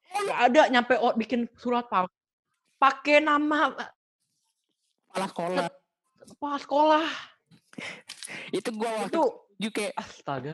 Gak 0.08 0.40
ada 0.54 0.62
nyampe 0.70 0.94
oh, 0.98 1.14
bikin 1.18 1.50
surat 1.58 1.86
palsu. 1.90 2.14
Pakai 2.78 3.22
nama 3.22 3.74
Kepala 5.10 5.28
sekolah. 5.34 5.66
kepala 6.30 6.58
sekolah. 6.62 7.08
Itu 8.54 8.70
gua 8.78 8.90
waktu 9.02 9.22
Itu 9.58 9.70
kayak 9.74 9.94
astaga. 9.98 10.54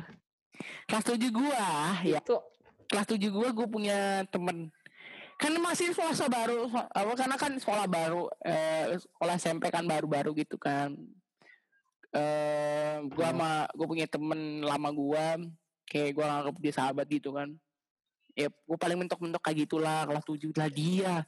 kelas 0.88 1.04
tujuh 1.04 1.30
gua 1.36 2.00
ya. 2.00 2.20
Itu 2.24 2.40
Kelas 2.88 3.08
tujuh 3.12 3.30
gua 3.34 3.50
gua 3.52 3.68
punya 3.68 4.24
temen 4.32 4.72
kan 5.44 5.52
masih 5.60 5.92
sekolah 5.92 6.16
baru 6.32 6.72
apa 6.72 7.12
karena 7.20 7.36
kan 7.36 7.52
sekolah 7.60 7.84
baru 7.92 8.32
eh, 8.48 8.96
sekolah 8.96 9.36
SMP 9.36 9.68
kan 9.68 9.84
baru-baru 9.84 10.32
gitu 10.40 10.56
kan 10.56 10.96
eh 12.16 13.04
gua 13.12 13.28
Hmm. 13.28 13.36
sama 13.36 13.52
gua 13.76 13.88
punya 13.92 14.08
temen 14.08 14.64
lama 14.64 14.90
gua 14.96 15.36
kayak 15.84 16.16
gua 16.16 16.26
nganggep 16.32 16.56
dia 16.64 16.74
sahabat 16.80 17.06
gitu 17.12 17.36
kan 17.36 17.52
ya 18.40 18.48
gua 18.64 18.78
paling 18.80 19.04
mentok-mentok 19.04 19.44
kayak 19.44 19.68
gitulah 19.68 20.08
kelas 20.08 20.24
tujuh 20.24 20.56
lah 20.56 20.72
dia 20.72 21.28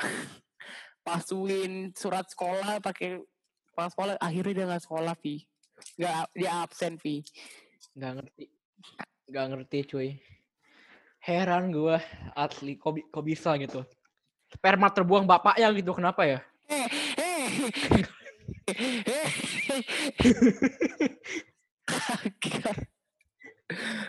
pasuin 1.04 1.92
surat 1.92 2.24
sekolah 2.24 2.80
pakai 2.80 3.20
pas 3.76 3.92
sekolah 3.92 4.16
akhirnya 4.16 4.54
dia 4.56 4.66
nggak 4.72 4.84
sekolah 4.88 5.14
pi 5.20 5.44
nggak 6.00 6.32
dia 6.32 6.50
absen 6.64 6.96
pi 6.96 7.20
nggak 7.92 8.12
ngerti. 8.18 8.44
Nggak 9.30 9.46
ngerti 9.52 9.78
cuy. 9.88 10.08
Heran 11.24 11.72
gue 11.72 11.96
asli 12.36 12.76
kok, 12.76 13.00
kok 13.08 13.24
bisa 13.24 13.56
gitu. 13.56 13.80
Sperma 14.52 14.92
terbuang 14.92 15.24
bapaknya 15.24 15.72
gitu 15.72 15.96
kenapa 15.96 16.28
ya? 16.28 16.38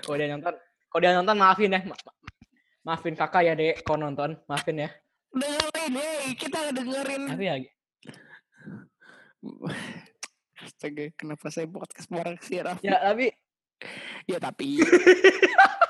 Kalau 0.03 0.15
dia 0.19 0.27
nonton, 0.29 0.53
kalau 0.91 1.01
dia 1.01 1.15
nonton 1.15 1.37
maafin 1.39 1.71
ya. 1.73 1.81
Ma- 1.87 1.95
ma- 1.95 2.17
maafin 2.85 3.15
kakak 3.17 3.41
ya 3.47 3.53
dek, 3.57 3.81
kalau 3.81 4.05
nonton 4.05 4.37
maafin 4.45 4.85
ya. 4.85 4.89
dengerin 5.35 5.91
hey 5.99 6.31
kita 6.39 6.71
dengerin 6.71 7.27
Tapi 7.27 7.43
ya 7.43 7.55
Astaga, 10.63 11.11
kenapa 11.19 11.51
saya 11.51 11.67
podcast 11.67 12.07
bareng 12.07 12.39
si 12.39 12.55
Raffi? 12.55 12.87
Ya 12.87 12.95
tapi 13.03 13.27
Ya 14.31 14.37
tapi 14.39 14.79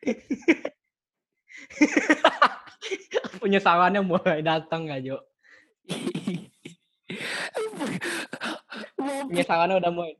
penyesalannya 3.40 4.00
mulai 4.04 4.40
datang 4.40 4.88
gak 4.88 5.04
Jo? 5.04 5.20
mau 9.00 9.28
Penyesalannya 9.28 9.76
udah 9.80 9.92
mulai. 9.92 10.14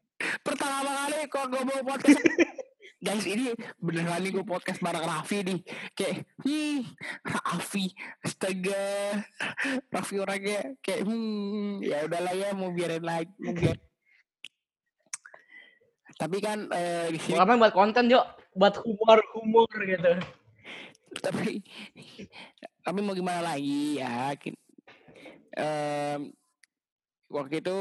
pertama 0.44 0.84
kali 0.84 1.16
kok 1.32 1.48
gue 1.48 1.62
mau 1.64 1.80
podcast 1.80 2.20
guys 3.04 3.24
ini 3.24 3.56
beneran 3.80 4.20
nih 4.20 4.36
gue 4.36 4.44
podcast 4.44 4.84
bareng 4.84 5.00
Raffi 5.00 5.40
nih 5.40 5.64
kayak 5.96 6.28
hmm 6.44 6.84
Raffi 7.24 7.88
astaga 8.20 9.16
Raffi 9.88 10.20
orangnya 10.20 10.76
kayak 10.84 11.08
hmm 11.08 11.80
ya 11.80 12.04
udahlah 12.04 12.36
ya 12.36 12.52
mau 12.52 12.68
biarin 12.68 13.00
lagi 13.00 13.32
mau 13.40 13.56
biar 13.56 13.80
tapi 16.20 16.36
kan 16.44 16.68
eh, 16.68 17.08
di 17.08 17.16
sini 17.16 17.40
Pokoknya 17.40 17.56
buat 17.56 17.72
konten 17.72 18.04
Jo, 18.12 18.20
buat 18.52 18.76
humor-humor 18.84 19.72
gitu. 19.88 20.12
tapi 21.24 21.64
tapi 22.84 22.98
mau 23.00 23.16
gimana 23.16 23.40
lagi 23.56 23.96
ya? 23.98 24.36
Em, 25.56 26.30
waktu 27.32 27.64
itu 27.64 27.76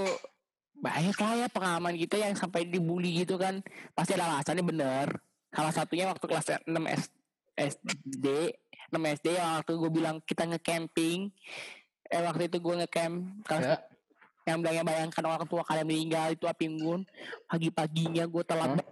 banyak 0.79 1.17
lah 1.19 1.33
ya 1.35 1.47
pengalaman 1.51 1.99
kita 1.99 2.15
yang 2.15 2.33
sampai 2.39 2.63
dibully 2.63 3.27
gitu 3.27 3.35
kan. 3.35 3.59
Pasti 3.91 4.15
ada 4.15 4.31
alasannya 4.31 4.63
bener. 4.63 5.07
Salah 5.51 5.73
satunya 5.75 6.07
waktu 6.07 6.23
kelas 6.23 6.63
6 6.63 6.71
S, 6.87 7.11
SD 7.59 8.55
6 8.89 8.97
SD 9.21 9.27
yang 9.35 9.61
waktu 9.61 9.73
gue 9.75 9.91
bilang 9.91 10.15
kita 10.23 10.47
nge-camping. 10.47 11.29
Eh 12.09 12.21
waktu 12.23 12.47
itu 12.47 12.57
gue 12.63 12.75
nge-camp 12.85 13.43
kelas 13.45 13.63
Ya. 13.67 13.77
Yang 14.49 14.59
bilangnya 14.59 14.81
bayangkan 14.83 15.23
orang 15.23 15.45
tua 15.45 15.61
kalian 15.61 15.85
meninggal 15.85 16.33
itu 16.33 16.45
api 16.45 16.65
unggun 16.65 17.01
pagi-paginya 17.45 18.25
gue 18.25 18.43
telat 18.43 18.69
ba- 18.75 18.89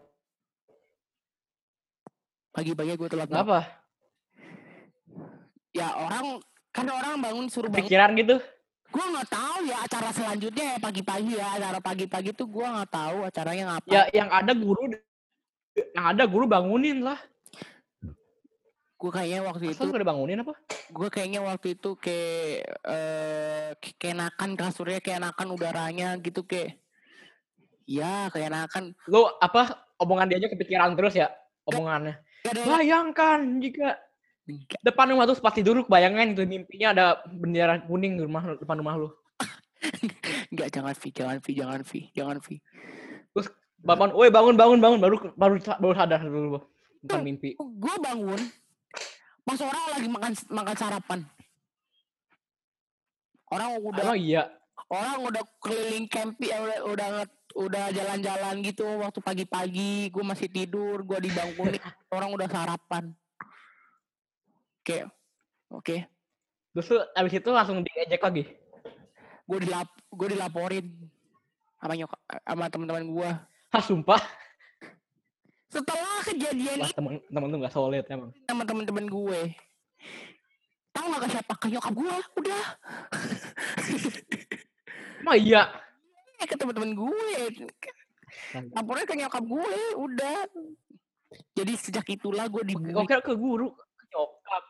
pagi-paginya 2.53 2.97
gue 2.97 3.09
telat. 3.09 3.27
Kenapa? 3.29 3.59
ya 5.69 5.93
orang 5.93 6.41
kan 6.73 6.89
orang 6.89 7.21
bangun 7.21 7.45
suruh 7.47 7.69
bangun 7.69 7.85
Pikiran 7.85 8.17
gitu? 8.17 8.37
gue 8.87 9.03
nggak 9.03 9.29
tahu 9.29 9.57
ya 9.67 9.77
acara 9.83 10.09
selanjutnya 10.09 10.65
ya 10.73 10.77
pagi-pagi 10.79 11.33
ya 11.37 11.47
acara 11.53 11.77
pagi-pagi 11.77 12.31
tuh 12.33 12.47
gue 12.47 12.65
nggak 12.65 12.89
tahu 12.89 13.17
acaranya 13.27 13.63
ngapa 13.75 13.89
Ya 13.91 14.01
yang 14.15 14.29
ada 14.31 14.55
guru 14.55 14.89
yang 15.93 16.05
ada 16.07 16.23
guru 16.25 16.49
bangunin 16.49 17.05
lah. 17.05 17.19
Gue 18.97 19.11
kayaknya 19.13 19.45
waktu 19.45 19.65
itu 19.69 19.77
Masa 19.77 19.89
nggak 19.93 20.01
dibangunin 20.01 20.41
apa? 20.41 20.53
gue 20.89 21.07
kayaknya 21.13 21.39
waktu 21.45 21.77
itu 21.77 21.89
kayak 21.95 22.65
eh 22.81 23.69
ke- 23.77 23.95
keenakan 24.01 24.57
kasurnya 24.57 24.97
keenakan 24.97 25.53
udaranya 25.53 26.17
gitu 26.17 26.41
kayak 26.43 26.81
ya 27.85 28.27
keenakan 28.33 28.97
Lu 29.05 29.29
apa 29.37 29.85
omongan 30.01 30.33
dia 30.33 30.37
aja 30.41 30.49
kepikiran 30.49 30.97
terus 30.97 31.13
ya 31.13 31.29
omongannya. 31.69 32.17
Gak 32.41 32.63
Bayangkan 32.65 33.59
jika 33.61 34.01
depan 34.79 35.11
rumah 35.11 35.27
tuh 35.27 35.37
pas 35.43 35.51
tidur 35.51 35.83
bayangin 35.85 36.31
itu 36.31 36.47
mimpinya 36.47 36.95
ada 36.95 37.05
bendera 37.27 37.83
kuning 37.83 38.15
di 38.17 38.23
rumah 38.23 38.55
depan 38.55 38.79
rumah 38.79 38.95
lu. 38.95 39.09
Enggak, 40.51 40.71
jangan 40.71 40.95
Vi, 40.95 41.09
jangan 41.11 41.37
Vi, 41.43 41.51
jangan 41.53 41.79
Vi, 41.83 41.99
jangan 42.15 42.37
Vi. 42.39 42.55
Bangun, 43.77 44.09
woi 44.17 44.31
bangun 44.33 44.57
bangun 44.57 44.79
bangun 44.81 44.99
baru 44.99 45.15
baru 45.37 45.55
baru 45.61 45.93
sadar 45.93 46.23
dulu 46.23 46.65
bukan 47.03 47.21
mimpi. 47.21 47.53
Gue 47.55 47.95
bangun, 48.01 48.41
pas 49.47 49.59
orang 49.63 49.85
lagi 49.95 50.07
makan 50.11 50.33
makan 50.51 50.75
sarapan. 50.75 51.19
Orang 53.47 53.79
udah 53.79 54.03
Emang 54.03 54.19
iya. 54.19 54.43
orang 54.91 55.23
udah 55.23 55.43
keliling 55.63 56.03
camping, 56.11 56.51
eh, 56.51 56.83
udah 56.83 57.07
udah 57.23 57.27
udah 57.55 57.85
jalan-jalan 57.95 58.59
gitu 58.59 58.83
waktu 58.99 59.23
pagi-pagi. 59.23 60.11
Gue 60.11 60.23
masih 60.27 60.51
tidur, 60.51 60.99
gue 61.07 61.31
dibangunin, 61.31 61.79
orang 62.15 62.35
udah 62.35 62.47
sarapan. 62.51 63.15
Oke, 64.83 65.07
oke. 65.71 65.95
Terus 66.75 66.85
tuh 66.91 67.01
abis 67.15 67.39
itu 67.39 67.49
langsung 67.55 67.79
diejek 67.87 68.19
lagi. 68.19 68.43
Gue 69.47 69.63
dilap, 69.63 69.87
gue 70.11 70.27
dilaporin 70.35 70.91
sama 71.79 71.95
nyokap, 71.95 72.19
sama 72.43 72.65
teman-teman 72.67 73.05
gue. 73.07 73.29
Hah 73.71 73.83
sumpah. 73.83 74.19
Setelah 75.67 76.23
kejadian 76.23 76.77
Wah 76.79 76.91
temen 76.95 77.13
temen 77.27 77.47
tuh 77.51 77.59
gak 77.59 77.73
solid 77.75 78.05
emang. 78.07 78.31
sama 78.47 78.63
temen-temen 78.63 79.05
gue 79.07 79.41
tahu 80.89 81.05
nggak 81.11 81.21
ke 81.21 81.29
siapa 81.29 81.53
ke 81.59 81.67
nyokap 81.69 81.93
gue 81.93 82.13
udah 82.41 82.65
Emang 85.21 85.37
iya. 85.37 85.63
Eh, 86.39 86.47
ke 86.47 86.55
temen-temen 86.55 86.95
gue 86.95 87.35
lapornya 88.73 89.05
ke 89.05 89.15
nyokap 89.17 89.43
gue 89.43 89.71
udah 89.99 90.39
jadi 91.53 91.73
sejak 91.75 92.07
itulah 92.07 92.47
gue 92.47 92.63
dibully 92.63 92.95
Oke 92.95 93.19
ke 93.19 93.33
guru, 93.35 93.67
ke 93.75 94.03
nyokap. 94.09 94.63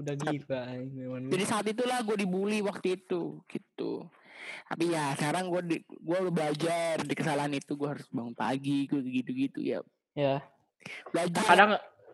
Udah 0.00 0.14
gila. 0.16 0.60
memang. 0.90 1.30
jadi 1.30 1.44
saat 1.46 1.66
itulah 1.68 2.02
gue 2.02 2.16
dibully 2.18 2.58
waktu 2.60 2.98
itu 2.98 3.38
gitu 3.46 4.10
tapi 4.68 4.94
ya 4.94 5.14
sekarang 5.18 5.50
gue 5.50 5.62
di, 5.66 5.76
gue 5.82 6.18
belajar 6.30 6.94
di 7.02 7.14
kesalahan 7.14 7.52
itu 7.54 7.74
gue 7.74 7.88
harus 7.88 8.06
bangun 8.10 8.34
pagi 8.36 8.86
gue 8.86 9.00
gitu-gitu 9.02 9.60
ya. 9.60 9.78
Ya. 10.14 10.44
belajar. 11.12 11.44
Kadang 11.44 11.70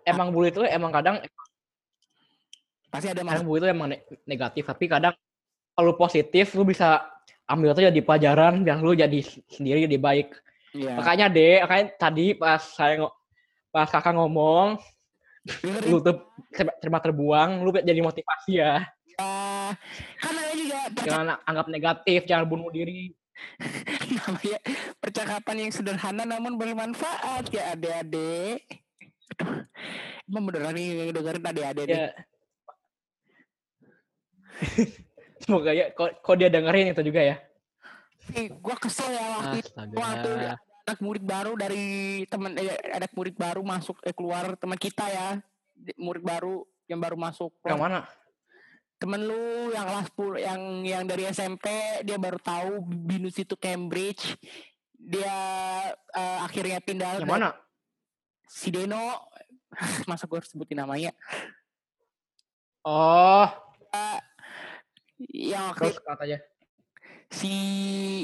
emang 0.06 0.28
bully 0.30 0.54
itu 0.54 0.62
emang 0.66 0.94
kadang 0.94 1.22
pasti 2.88 3.10
ada 3.10 3.20
kadang 3.26 3.44
bully 3.44 3.60
itu 3.60 3.68
emang 3.68 3.88
ne- 3.92 4.04
negatif 4.24 4.64
tapi 4.64 4.86
kadang 4.86 5.14
kalau 5.76 5.92
positif 5.98 6.54
lu 6.56 6.64
bisa 6.64 7.04
ambil 7.46 7.76
itu 7.76 7.84
jadi 7.84 8.00
pelajaran 8.02 8.64
biar 8.64 8.80
lu 8.80 8.96
jadi 8.96 9.20
sendiri 9.50 9.86
jadi 9.86 9.98
baik. 10.00 10.28
Ya. 10.76 10.92
makanya 11.00 11.26
deh 11.32 11.64
makanya 11.64 11.86
tadi 11.96 12.36
pas 12.36 12.60
saya 12.60 13.08
pas 13.72 13.88
kakak 13.88 14.12
ngomong 14.12 14.76
lu 15.88 16.02
tuh 16.02 16.26
terima 16.82 17.00
terbuang 17.00 17.64
lu 17.64 17.70
jadi 17.72 18.00
motivasi 18.02 18.52
ya 18.60 18.84
ya. 19.16 19.72
kan 20.20 20.34
ada 20.36 20.52
juga 20.54 20.78
jangan 21.04 21.26
anggap 21.48 21.66
negatif 21.72 22.20
jangan 22.28 22.46
bunuh 22.46 22.68
diri. 22.72 23.12
Namanya 24.16 24.60
percakapan 24.96 25.68
yang 25.68 25.72
sederhana 25.72 26.24
namun 26.24 26.56
bermanfaat. 26.56 27.52
Ya 27.52 27.76
adik-adik. 27.76 28.64
Aduh, 29.36 29.68
emang 30.24 30.44
beneran 30.48 30.72
nih 30.72 30.86
yang 30.96 31.10
dengerin 31.12 31.44
adik-adik 31.44 31.86
ya. 31.88 32.08
semoga 35.44 35.70
ya 35.76 35.92
kok, 35.92 36.24
kok 36.24 36.36
dia 36.40 36.48
dengerin 36.48 36.96
itu 36.96 37.02
juga 37.04 37.20
ya? 37.20 37.36
Eh, 38.32 38.48
gua 38.58 38.74
kesel 38.80 39.12
ya 39.12 39.24
waktu 39.38 39.58
waktu 39.94 40.30
anak 40.86 40.98
murid 41.02 41.24
baru 41.26 41.52
dari 41.54 41.84
teman 42.26 42.56
eh, 42.56 42.78
anak 42.90 43.12
murid 43.12 43.36
baru 43.36 43.60
masuk 43.60 44.00
eh 44.02 44.16
keluar 44.16 44.56
teman 44.56 44.80
kita 44.80 45.04
ya. 45.06 45.28
Murid 46.00 46.24
baru 46.24 46.64
yang 46.88 46.98
baru 47.04 47.20
masuk. 47.20 47.52
Yang 47.68 47.80
mana 47.84 47.98
temen 48.96 49.20
lu 49.22 49.36
yang 49.70 49.84
kelas 49.84 50.08
10 50.12 50.40
yang 50.40 50.60
yang 50.82 51.02
dari 51.04 51.28
SMP 51.28 51.68
dia 52.00 52.16
baru 52.16 52.40
tahu 52.40 52.80
binus 52.82 53.36
itu 53.36 53.52
Cambridge. 53.54 54.36
Dia 54.92 55.36
eh, 55.92 56.38
akhirnya 56.40 56.80
pindah 56.80 57.20
Yang 57.20 57.28
ke- 57.28 57.30
mana? 57.30 57.50
si 58.46 58.68
Deno. 58.70 59.28
Masa 60.08 60.24
gue 60.24 60.38
harus 60.38 60.48
sebutin 60.48 60.80
namanya? 60.80 61.12
Oh, 62.82 63.44
yang 65.32 65.74
waktu 65.74 65.90
terus 65.90 65.98
katanya. 66.00 66.38
si 67.28 67.54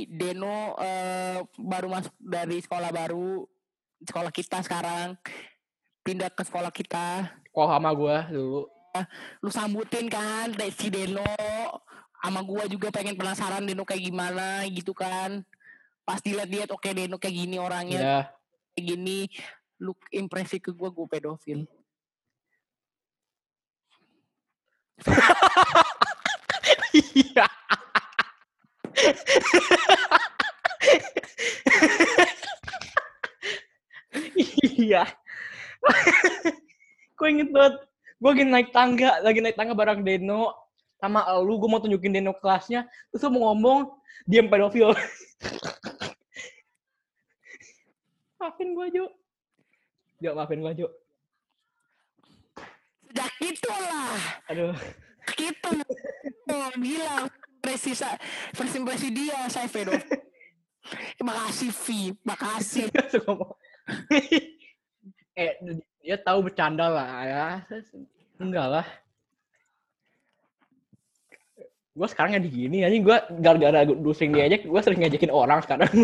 Deno 0.08 0.78
eh, 0.78 1.42
baru 1.58 1.90
masuk 1.90 2.14
dari 2.16 2.62
sekolah 2.62 2.88
baru. 2.88 3.44
Sekolah 4.02 4.30
kita 4.30 4.62
sekarang. 4.62 5.18
Pindah 6.02 6.30
ke 6.30 6.42
sekolah 6.42 6.70
kita. 6.70 7.30
Kok 7.52 7.68
sama 7.68 7.90
gua 7.92 8.26
dulu. 8.26 8.66
Lu 9.40 9.48
sambutin 9.48 10.06
kan 10.12 10.52
si 10.76 10.92
Deno 10.92 11.24
sama 12.22 12.44
gua 12.44 12.68
juga 12.68 12.92
pengen 12.92 13.16
penasaran 13.16 13.64
Deno 13.64 13.88
kayak 13.88 14.04
gimana 14.04 14.68
gitu 14.68 14.92
kan 14.92 15.40
pas 16.04 16.20
dilihat-lihat 16.20 16.68
oke 16.70 16.88
Deno 16.92 17.16
kayak 17.16 17.36
gini 17.36 17.56
orangnya 17.56 18.00
Iya. 18.00 18.18
kayak 18.76 18.84
gini 18.84 19.18
lu 19.82 19.96
impresi 20.12 20.60
ke 20.60 20.70
gua 20.70 20.92
gue 20.92 21.06
pedofil 21.08 21.64
Iya. 26.92 27.46
Iya. 34.78 35.02
Gue 37.16 37.28
inget 37.30 37.48
banget. 37.54 37.74
Gue 38.22 38.38
lagi 38.38 38.46
naik 38.46 38.70
tangga, 38.70 39.18
lagi 39.18 39.42
naik 39.42 39.58
tangga 39.58 39.74
bareng 39.74 40.06
Deno 40.06 40.54
sama 41.02 41.26
lu. 41.42 41.58
Gue 41.58 41.66
mau 41.66 41.82
tunjukin 41.82 42.14
Deno 42.14 42.38
kelasnya. 42.38 42.86
Terus 43.10 43.26
lu 43.26 43.34
mau 43.34 43.50
ngomong, 43.50 43.98
diam 44.30 44.46
pedofil. 44.46 44.94
maafin 48.38 48.78
gue, 48.78 48.86
Jo. 48.94 49.10
Jo, 50.22 50.38
maafin 50.38 50.62
gue, 50.62 50.70
Jo. 50.78 50.86
sejak 53.22 53.38
itulah 53.44 54.16
Aduh. 54.50 54.74
gitu 55.36 55.70
oh, 56.48 56.70
bilang 56.80 57.28
sa- 57.94 58.18
first 58.56 58.74
impresi 58.74 59.14
dia 59.14 59.46
saya 59.46 59.70
pedofil 59.70 60.18
makasih 61.28 61.70
Vi 61.70 62.18
makasih 62.26 62.90
eh, 65.38 65.52
dia 66.02 66.18
tahu 66.18 66.50
bercanda 66.50 66.90
lah 66.90 67.10
ya. 67.22 67.46
Enggak 68.42 68.66
lah. 68.66 68.86
Gue 71.94 72.08
sekarang 72.10 72.34
jadi 72.42 72.48
gini 72.50 72.82
aja. 72.82 72.96
Gue 72.98 73.16
gara-gara 73.38 73.86
gue 73.86 74.14
sering 74.18 74.34
diajak, 74.34 74.66
gue 74.66 74.80
sering 74.82 74.98
ngajakin 75.00 75.32
orang 75.32 75.62
sekarang. 75.62 75.88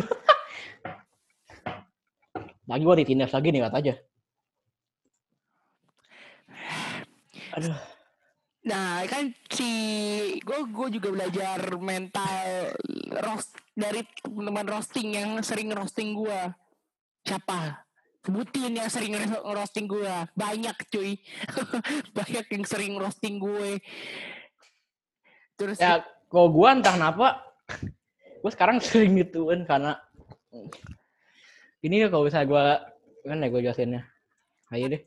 lagi 2.68 2.84
gue 2.84 2.96
ditindas 3.00 3.32
lagi 3.32 3.48
nih 3.50 3.64
kata 3.64 3.76
aja. 3.80 3.94
Aduh. 7.58 7.76
Nah 8.68 9.00
kan 9.08 9.32
si 9.48 9.70
gue 10.44 10.58
gue 10.68 10.88
juga 11.00 11.08
belajar 11.10 11.58
mental 11.80 12.76
roast 13.24 13.56
dari 13.72 14.04
teman 14.20 14.68
roasting 14.68 15.16
yang 15.16 15.30
sering 15.40 15.72
roasting 15.72 16.12
gue 16.12 16.40
siapa 17.24 17.87
sebutin 18.28 18.76
yang 18.76 18.92
sering 18.92 19.16
roasting 19.40 19.88
gue 19.88 20.04
banyak 20.36 20.76
cuy 20.92 21.16
banyak 22.20 22.44
yang 22.52 22.64
sering 22.68 23.00
roasting 23.00 23.40
gue 23.40 23.80
terus 25.56 25.80
Ya, 25.80 26.04
kalau 26.28 26.52
gue 26.52 26.68
entah 26.68 26.92
kenapa, 26.92 27.40
gue 28.44 28.50
sekarang 28.52 28.78
sering 28.84 29.16
gituin 29.16 29.64
karena 29.64 29.96
ini 31.80 32.04
kalau 32.12 32.28
bisa 32.28 32.44
gue 32.44 32.64
kan 33.24 33.40
ya 33.40 33.48
gue 33.48 33.60
jelasinnya. 33.64 34.04
Ayo 34.68 34.92
deh. 34.92 35.02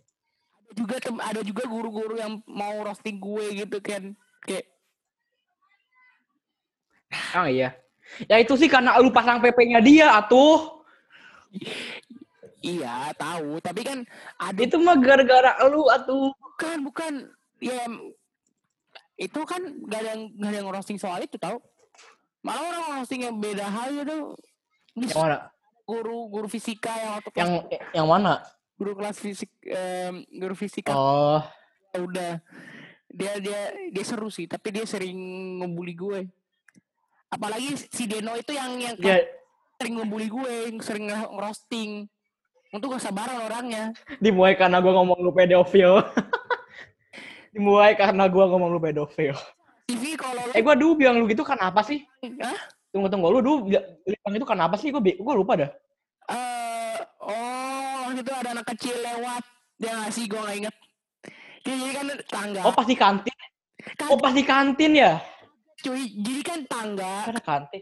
juga 0.72 0.98
tem- 1.04 1.20
ada 1.20 1.44
juga 1.44 1.68
guru-guru 1.68 2.16
yang 2.18 2.40
mau 2.48 2.74
roasting 2.82 3.22
gue 3.22 3.64
gitu 3.64 3.78
kan 3.84 4.18
kayak 4.44 4.66
Oh 7.36 7.46
iya. 7.46 7.76
Ya 8.26 8.40
itu 8.40 8.56
sih 8.56 8.72
karena 8.72 8.96
lu 8.98 9.12
pasang 9.14 9.44
PP-nya 9.44 9.80
dia 9.84 10.16
atuh. 10.16 10.82
iya 12.62 13.10
tahu. 13.14 13.58
Tapi 13.58 13.82
kan 13.82 13.98
ada 14.38 14.58
Itu 14.58 14.78
mah 14.78 14.96
gara-gara 14.96 15.58
lu 15.66 15.86
atuh. 15.86 16.32
bukan 16.34 16.78
bukan. 16.82 17.14
Ya 17.60 17.86
itu 19.18 19.38
kan 19.46 19.62
gak 19.86 20.00
ada 20.02 20.10
yang 20.14 20.22
gak 20.34 20.50
ada 20.50 20.58
yang 20.58 20.70
roasting 20.70 20.98
soal 20.98 21.22
itu 21.22 21.38
tahu 21.38 21.62
malah 22.42 22.74
orang 22.74 22.98
roasting 22.98 23.22
yang 23.22 23.38
beda 23.38 23.62
hal 23.64 23.94
gitu 23.94 24.34
Ini 24.98 25.06
Yang 25.08 25.20
mana? 25.20 25.38
guru 25.86 26.18
guru 26.26 26.48
fisika 26.50 26.90
yang 26.90 27.12
waktu 27.16 27.30
kelas 27.30 27.46
Yang 27.46 27.54
yang 27.94 28.08
mana? 28.10 28.34
guru 28.74 28.98
kelas 28.98 29.18
fisik 29.18 29.52
em, 29.62 30.26
guru 30.32 30.58
fisika. 30.58 30.90
Oh, 30.90 31.38
udah. 31.94 32.42
Dia 33.08 33.38
dia 33.38 33.60
dia 33.94 34.02
seru 34.02 34.34
sih 34.34 34.48
tapi 34.48 34.74
dia 34.74 34.90
sering 34.90 35.14
ngebully 35.60 35.94
gue. 35.94 36.20
Apalagi 37.30 37.78
si 37.78 38.10
Deno 38.10 38.34
itu 38.34 38.52
yang 38.52 38.74
yang 38.76 38.98
dia 38.98 39.22
sering 39.78 40.02
ngebully 40.02 40.28
gue 40.28 40.52
yang 40.66 40.82
sering 40.82 41.06
nge- 41.08 41.30
ngerosting 41.30 42.10
untuk 42.72 42.96
gak 42.96 43.04
sabaran 43.04 43.36
orangnya 43.44 43.92
dimulai 44.18 44.56
karena 44.56 44.80
gua 44.80 44.96
ngomong 45.00 45.20
lu 45.20 45.32
pedofil. 45.32 46.00
dimulai 47.54 47.94
karena 47.94 48.26
gua 48.32 48.48
ngomong 48.48 48.72
lu 48.72 48.80
pedofil. 48.80 49.36
TV 49.86 50.16
kalau 50.16 50.40
lu 50.48 50.52
Eh 50.56 50.64
gua 50.64 50.76
dulu 50.76 50.96
bilang 50.96 51.20
lu 51.20 51.28
gitu 51.28 51.44
kenapa 51.44 51.84
sih? 51.84 52.00
Hah? 52.40 52.56
Tunggu 52.92 53.12
tunggu 53.12 53.28
lu 53.28 53.40
dulu 53.44 53.58
bilang 53.68 54.34
itu 54.34 54.48
kenapa 54.48 54.80
sih? 54.80 54.88
Gua 54.90 55.04
bi- 55.04 55.20
gua 55.20 55.36
lupa 55.36 55.54
dah. 55.60 55.72
eh 56.32 56.96
oh 57.20 58.08
itu 58.14 58.32
ada 58.32 58.56
anak 58.56 58.72
kecil 58.72 58.96
lewat 58.96 59.44
dia 59.76 59.92
ngasih 59.98 60.30
gue 60.30 60.38
gak 60.38 60.58
inget 60.64 60.76
dia 61.66 61.74
jadi 61.76 61.92
kan 61.98 62.06
tangga 62.30 62.62
Oh 62.64 62.72
pasti 62.72 62.94
kantin. 62.96 63.36
Kan- 63.98 64.10
Oh 64.14 64.18
pasti 64.22 64.42
kantin 64.46 64.92
ya? 64.96 65.18
cuy 65.82 66.08
jadi 66.14 66.42
kan 66.46 66.60
tangga 66.70 67.26
Karena 67.28 67.42
kantin. 67.42 67.82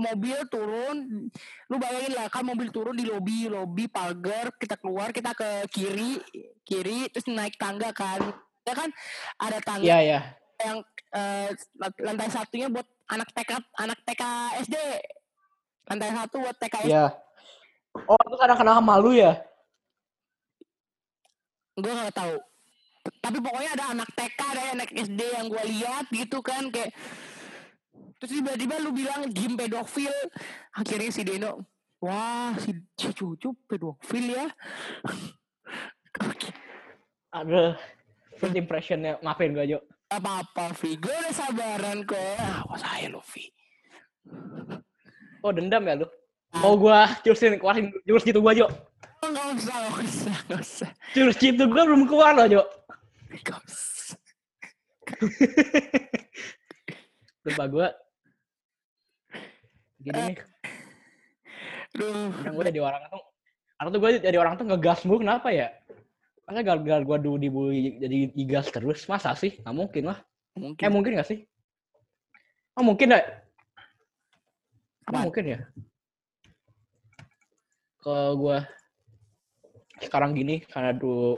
Mobil 0.00 0.36
turun 0.48 1.28
lu 1.68 1.76
bayangin 1.76 2.16
lah 2.16 2.26
kan 2.26 2.42
mobil 2.42 2.72
turun 2.72 2.96
di 2.96 3.04
lobi 3.04 3.46
lobi 3.46 3.84
pagar 3.86 4.48
kita 4.56 4.80
keluar 4.80 5.12
kita 5.12 5.36
ke 5.36 5.68
kiri 5.68 6.16
kiri 6.64 7.06
terus 7.08 7.28
naik 7.28 7.54
tangga 7.54 7.92
kan 7.92 8.18
ya 8.64 8.72
kan 8.72 8.88
ada 9.36 9.58
tangga 9.60 9.84
Iya 9.84 9.98
ya. 10.00 10.20
yang 10.60 10.78
eh, 11.12 11.48
lantai 12.00 12.28
satunya 12.28 12.66
buat 12.66 12.84
anak 13.06 13.28
TK 13.30 13.50
anak 13.76 13.98
TK 14.02 14.22
SD 14.64 14.76
lantai 15.86 16.10
satu 16.12 16.36
buat 16.40 16.56
TK 16.56 16.74
SD 16.86 16.90
Iya. 16.90 17.06
Oh 18.06 18.18
terus 18.22 18.40
ada 18.40 18.54
kenal 18.54 18.78
sama 18.78 18.96
lu 18.96 19.12
ya? 19.12 19.34
gue 21.74 21.88
nggak 21.90 22.12
tahu 22.12 22.34
T- 23.00 23.16
tapi 23.18 23.38
pokoknya 23.40 23.70
ada 23.72 23.84
anak 23.90 24.08
TK 24.12 24.40
ada 24.44 24.62
anak 24.76 24.90
SD 24.92 25.20
yang 25.32 25.46
gue 25.48 25.64
lihat 25.64 26.04
gitu 26.12 26.38
kan 26.44 26.68
kayak 26.68 26.92
terus 28.20 28.36
tiba-tiba 28.36 28.76
lu 28.84 28.92
bilang 28.92 29.24
game 29.32 29.56
pedofil 29.56 30.12
akhirnya 30.76 31.08
si 31.08 31.24
Deno 31.24 31.64
wah 32.04 32.52
si, 32.60 32.76
si 32.94 33.08
cucu 33.16 33.56
pedofil 33.64 34.36
ya 34.36 34.46
Aduh. 37.30 37.78
First 38.38 38.58
impressionnya 38.58 39.22
maafin 39.22 39.54
gua 39.54 39.62
Jo. 39.62 39.78
Apa-apa 40.10 40.74
Vi 40.82 40.98
gue 40.98 41.14
udah 41.14 41.30
sabaran 41.30 42.02
kok 42.02 42.18
awas 42.42 42.82
saya 42.82 43.06
lo 43.06 43.22
Vi 43.30 43.46
Oh 45.46 45.54
dendam 45.54 45.86
ya 45.86 46.02
lu? 46.02 46.06
Mau 46.58 46.74
gua 46.74 47.06
jurusin 47.22 47.62
keluarin 47.62 47.94
jurus 48.02 48.26
gitu 48.26 48.42
gua 48.42 48.50
Jo. 48.50 48.66
Oh, 49.22 49.28
nggak 49.30 49.46
usah 49.54 49.76
nggak 49.78 49.94
usah 50.02 50.36
nggak 50.48 50.60
usah 50.64 50.90
Jurus 51.14 51.36
gitu 51.38 51.62
gua 51.70 51.82
belum 51.86 52.02
keluar 52.10 52.34
loh 52.34 52.46
Jo. 52.50 52.62
nggak 53.30 53.58
usah 53.62 54.18
Lupa 57.46 57.64
gua. 57.70 57.88
Gini 60.00 60.32
nih, 60.32 60.36
Duh, 62.00 62.32
yang 62.46 62.56
gue 62.56 62.64
jadi 62.72 62.80
orang 62.80 63.02
tuh, 63.12 63.22
atau 63.76 63.90
tuh 63.92 64.00
gue 64.00 64.10
jadi 64.24 64.38
orang 64.40 64.56
tuh 64.56 64.64
ngegas 64.64 65.04
mulu 65.04 65.20
kenapa 65.20 65.52
ya? 65.52 65.68
Masa 66.48 66.64
gara-gara 66.64 67.04
gue 67.04 67.18
dulu 67.20 67.36
dibully 67.36 68.00
jadi 68.00 68.32
digas 68.32 68.72
terus, 68.72 69.04
masa 69.12 69.36
sih? 69.36 69.60
Gak 69.60 69.76
mungkin 69.76 70.08
lah. 70.08 70.18
mungkin 70.56 70.82
Eh 70.82 70.90
mungkin 70.90 71.20
gak 71.20 71.28
sih? 71.28 71.44
Oh 72.80 72.84
mungkin? 72.86 73.12
Apaan? 73.12 73.28
Oh, 75.12 75.22
mungkin 75.28 75.44
ya? 75.44 75.58
Kalau 78.00 78.40
gue 78.40 78.58
sekarang 80.00 80.32
gini, 80.32 80.64
karena 80.64 80.96
dulu 80.96 81.36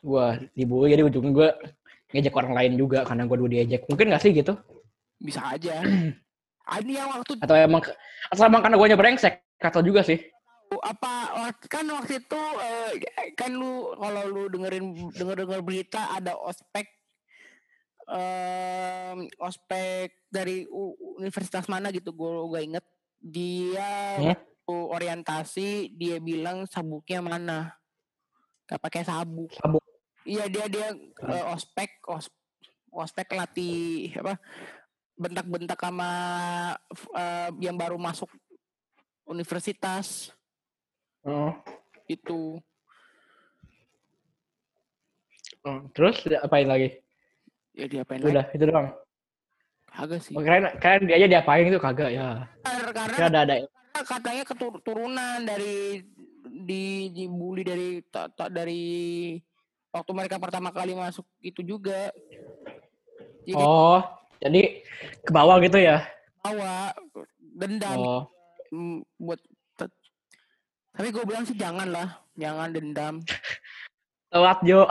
gue 0.00 0.26
dibully, 0.56 0.96
jadi 0.96 1.04
ujungnya 1.04 1.32
gue 1.36 1.48
ngejek 2.16 2.32
orang 2.32 2.56
lain 2.56 2.72
juga 2.80 3.04
karena 3.04 3.28
gue 3.28 3.36
dulu 3.36 3.50
diejek. 3.52 3.84
Mungkin 3.92 4.08
gak 4.08 4.24
sih 4.24 4.32
gitu? 4.32 4.56
bisa 5.18 5.42
aja 5.42 5.82
ini 6.76 7.00
yang 7.00 7.08
waktu 7.08 7.32
Atau 7.40 7.56
emang 7.56 7.82
atau 8.28 8.42
emang 8.44 8.60
karena 8.60 8.76
gue 8.76 8.96
brengsek? 8.96 9.34
Kata 9.56 9.80
juga 9.80 10.04
sih. 10.04 10.20
apa 10.68 11.32
kan 11.64 11.88
waktu 11.88 12.20
itu 12.20 12.40
eh, 12.60 12.92
kan 13.32 13.56
lu 13.56 13.88
kalau 13.96 14.28
lu 14.28 14.42
dengerin 14.52 14.84
denger 15.16 15.48
denger 15.48 15.64
berita 15.64 16.12
ada 16.12 16.36
ospek 16.36 16.84
em, 18.04 19.28
ospek 19.40 20.12
dari 20.28 20.68
universitas 21.16 21.64
mana 21.68 21.88
gitu 21.88 22.12
gue 22.12 22.30
gak 22.52 22.64
inget 22.64 22.84
dia 23.18 23.90
Hmm? 24.18 24.36
orientasi 24.68 25.96
dia 25.96 26.20
bilang 26.20 26.68
sabuknya 26.68 27.24
mana 27.24 27.58
gak 28.68 28.84
pakai 28.84 29.08
sabuk 29.08 29.48
Sabuk. 29.56 29.80
iya 30.28 30.44
dia 30.52 30.68
dia 30.68 30.92
eh, 31.32 31.44
ospek 31.48 32.04
os, 32.12 32.28
ospek 32.92 33.32
latih 33.32 34.12
apa 34.20 34.36
bentak-bentak 35.18 35.76
sama 35.76 36.10
eh, 37.12 37.48
yang 37.60 37.74
baru 37.74 37.98
masuk 37.98 38.30
universitas 39.26 40.30
Oh. 41.20 41.52
itu 42.06 42.62
Oh, 45.66 45.82
Terus 45.90 46.22
apain 46.40 46.64
lagi? 46.64 46.94
ya 47.74 47.84
diapain 47.84 48.22
lagi 48.22 48.32
Udah, 48.32 48.46
itu 48.54 48.64
doang. 48.64 48.88
kagak 49.88 50.20
sih 50.22 50.32
Oh, 50.32 50.40
keren, 50.40 50.70
keren 50.78 51.02
dia 51.04 51.18
aja 51.18 51.26
diapain 51.28 51.66
itu 51.66 51.76
kagak 51.76 52.10
ya. 52.14 52.46
karena 52.62 53.12
Kira 53.12 53.26
ada 53.28 53.40
ada. 53.42 53.54
Karena 53.58 54.02
katanya 54.06 54.44
keturunan 54.46 55.38
dari 55.42 56.06
di 56.48 56.84
dibully 57.10 57.62
dari 57.62 57.88
ta- 58.06 58.30
ta- 58.30 58.48
dari 58.48 59.34
waktu 59.90 60.10
mereka 60.14 60.38
pertama 60.38 60.70
kali 60.70 60.94
masuk 60.94 61.26
itu 61.40 61.60
juga 61.60 62.14
jadi 63.42 63.58
Oh, 63.58 64.00
jadi 64.38 64.82
ke 65.24 65.30
bawah 65.30 65.58
gitu 65.60 65.78
ya. 65.78 66.02
bawa 66.42 66.94
dendam 67.58 67.98
Oh. 67.98 68.22
mm, 68.70 69.02
buat 69.18 69.40
tapi 70.98 71.14
gue 71.14 71.22
bilang 71.22 71.46
sih 71.46 71.54
jangan 71.54 71.86
lah 71.94 72.08
jangan 72.34 72.74
dendam 72.74 73.14
Telat 74.34 74.58
Jo. 74.66 74.82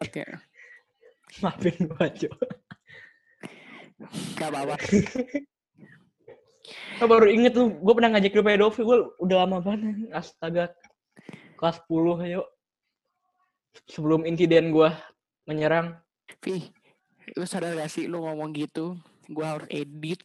oke 0.00 0.24
Maafin 1.38 1.76
gua 1.92 2.08
Jo. 2.16 2.32
gak 4.40 4.48
apa-apa 4.48 4.76
Gue 6.96 7.06
baru 7.06 7.28
inget 7.28 7.52
tuh, 7.54 7.70
gue 7.70 7.94
pernah 7.94 8.16
ngajak 8.16 8.32
lu 8.34 8.42
pedofil, 8.42 8.84
gue 8.88 8.98
udah 9.22 9.36
lama 9.44 9.60
banget. 9.62 10.08
Astaga. 10.10 10.72
Kelas 11.54 11.78
10 11.86 12.24
ayo. 12.26 12.42
Sebelum 13.86 14.24
insiden 14.24 14.72
gue 14.72 14.88
menyerang. 15.44 15.94
Vi 16.42 16.72
lu 17.34 17.44
sadar 17.48 17.74
gak 17.74 17.90
sih 17.90 18.06
lu 18.06 18.22
ngomong 18.22 18.54
gitu? 18.54 18.94
Gue 19.26 19.42
harus 19.42 19.66
edit. 19.72 20.22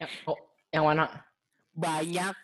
Yang, 0.00 0.12
oh, 0.24 0.38
yang 0.72 0.84
mana? 0.88 1.28
banyak. 1.78 2.36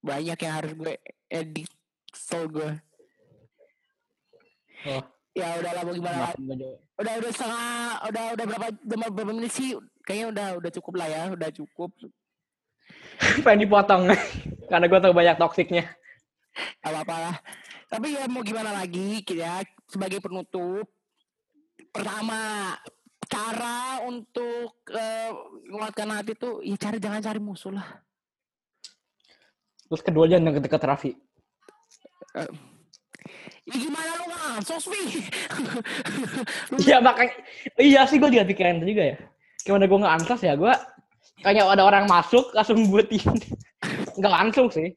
Banyak 0.00 0.38
yang 0.38 0.54
harus 0.54 0.72
gue 0.78 0.94
edit. 1.26 1.70
Kesel 2.10 2.46
gue 2.50 2.70
Oh, 4.80 5.04
ya 5.36 5.60
udah 5.60 5.72
lah 5.76 5.82
mau 5.84 5.92
gimana? 5.92 6.32
Udah 6.96 7.14
udah 7.20 7.30
setengah 7.36 7.64
udah 8.08 8.24
udah 8.32 8.44
berapa 8.48 8.66
udah 8.80 8.96
berapa 9.12 9.28
menit 9.28 9.52
sih? 9.52 9.76
Kayaknya 10.08 10.26
udah 10.32 10.46
udah 10.56 10.70
cukup 10.72 10.94
lah 10.96 11.08
ya 11.12 11.22
udah 11.36 11.50
cukup. 11.52 11.92
Pengen 13.44 13.68
dipotong. 13.68 14.08
Karena 14.72 14.86
gue 14.88 14.98
tau 15.04 15.12
banyak 15.12 15.36
toksiknya. 15.36 15.84
apa-apa 16.80 17.16
lah. 17.28 17.36
Tapi 17.92 18.16
ya 18.16 18.24
mau 18.32 18.40
gimana 18.40 18.72
lagi 18.72 19.20
ya 19.28 19.60
sebagai 19.84 20.24
penutup 20.24 20.88
pertama 21.90 22.74
cara 23.30 24.02
untuk 24.06 24.82
eh, 24.90 25.30
menguatkan 25.70 26.10
hati 26.10 26.34
tuh 26.34 26.62
ya 26.66 26.74
cari 26.74 26.98
jangan 26.98 27.22
cari 27.22 27.38
musuh 27.38 27.70
lah 27.74 27.86
Terus 29.90 30.06
kedua 30.06 30.30
jangan 30.30 30.54
deket-deket 30.54 30.82
Raffi. 30.86 31.10
ya 33.66 33.74
gimana 33.74 34.10
lu 34.22 34.26
ngansos 34.30 34.86
Vi 34.86 35.02
Iya 36.86 37.02
makanya, 37.02 37.34
iya 37.74 38.06
sih 38.06 38.22
gue 38.22 38.30
juga 38.30 38.46
pikiran 38.46 38.78
itu 38.78 38.94
juga 38.94 39.04
ya. 39.10 39.16
Gimana 39.66 39.90
gue 39.90 39.98
nggak 39.98 40.14
ansos 40.22 40.40
ya, 40.46 40.54
gue 40.54 40.70
kayak 41.42 41.66
ada 41.66 41.82
orang 41.82 42.06
masuk 42.06 42.54
langsung 42.54 42.86
buatin. 42.86 43.18
Nggak 44.20 44.34
langsung 44.36 44.68
sih. 44.70 44.94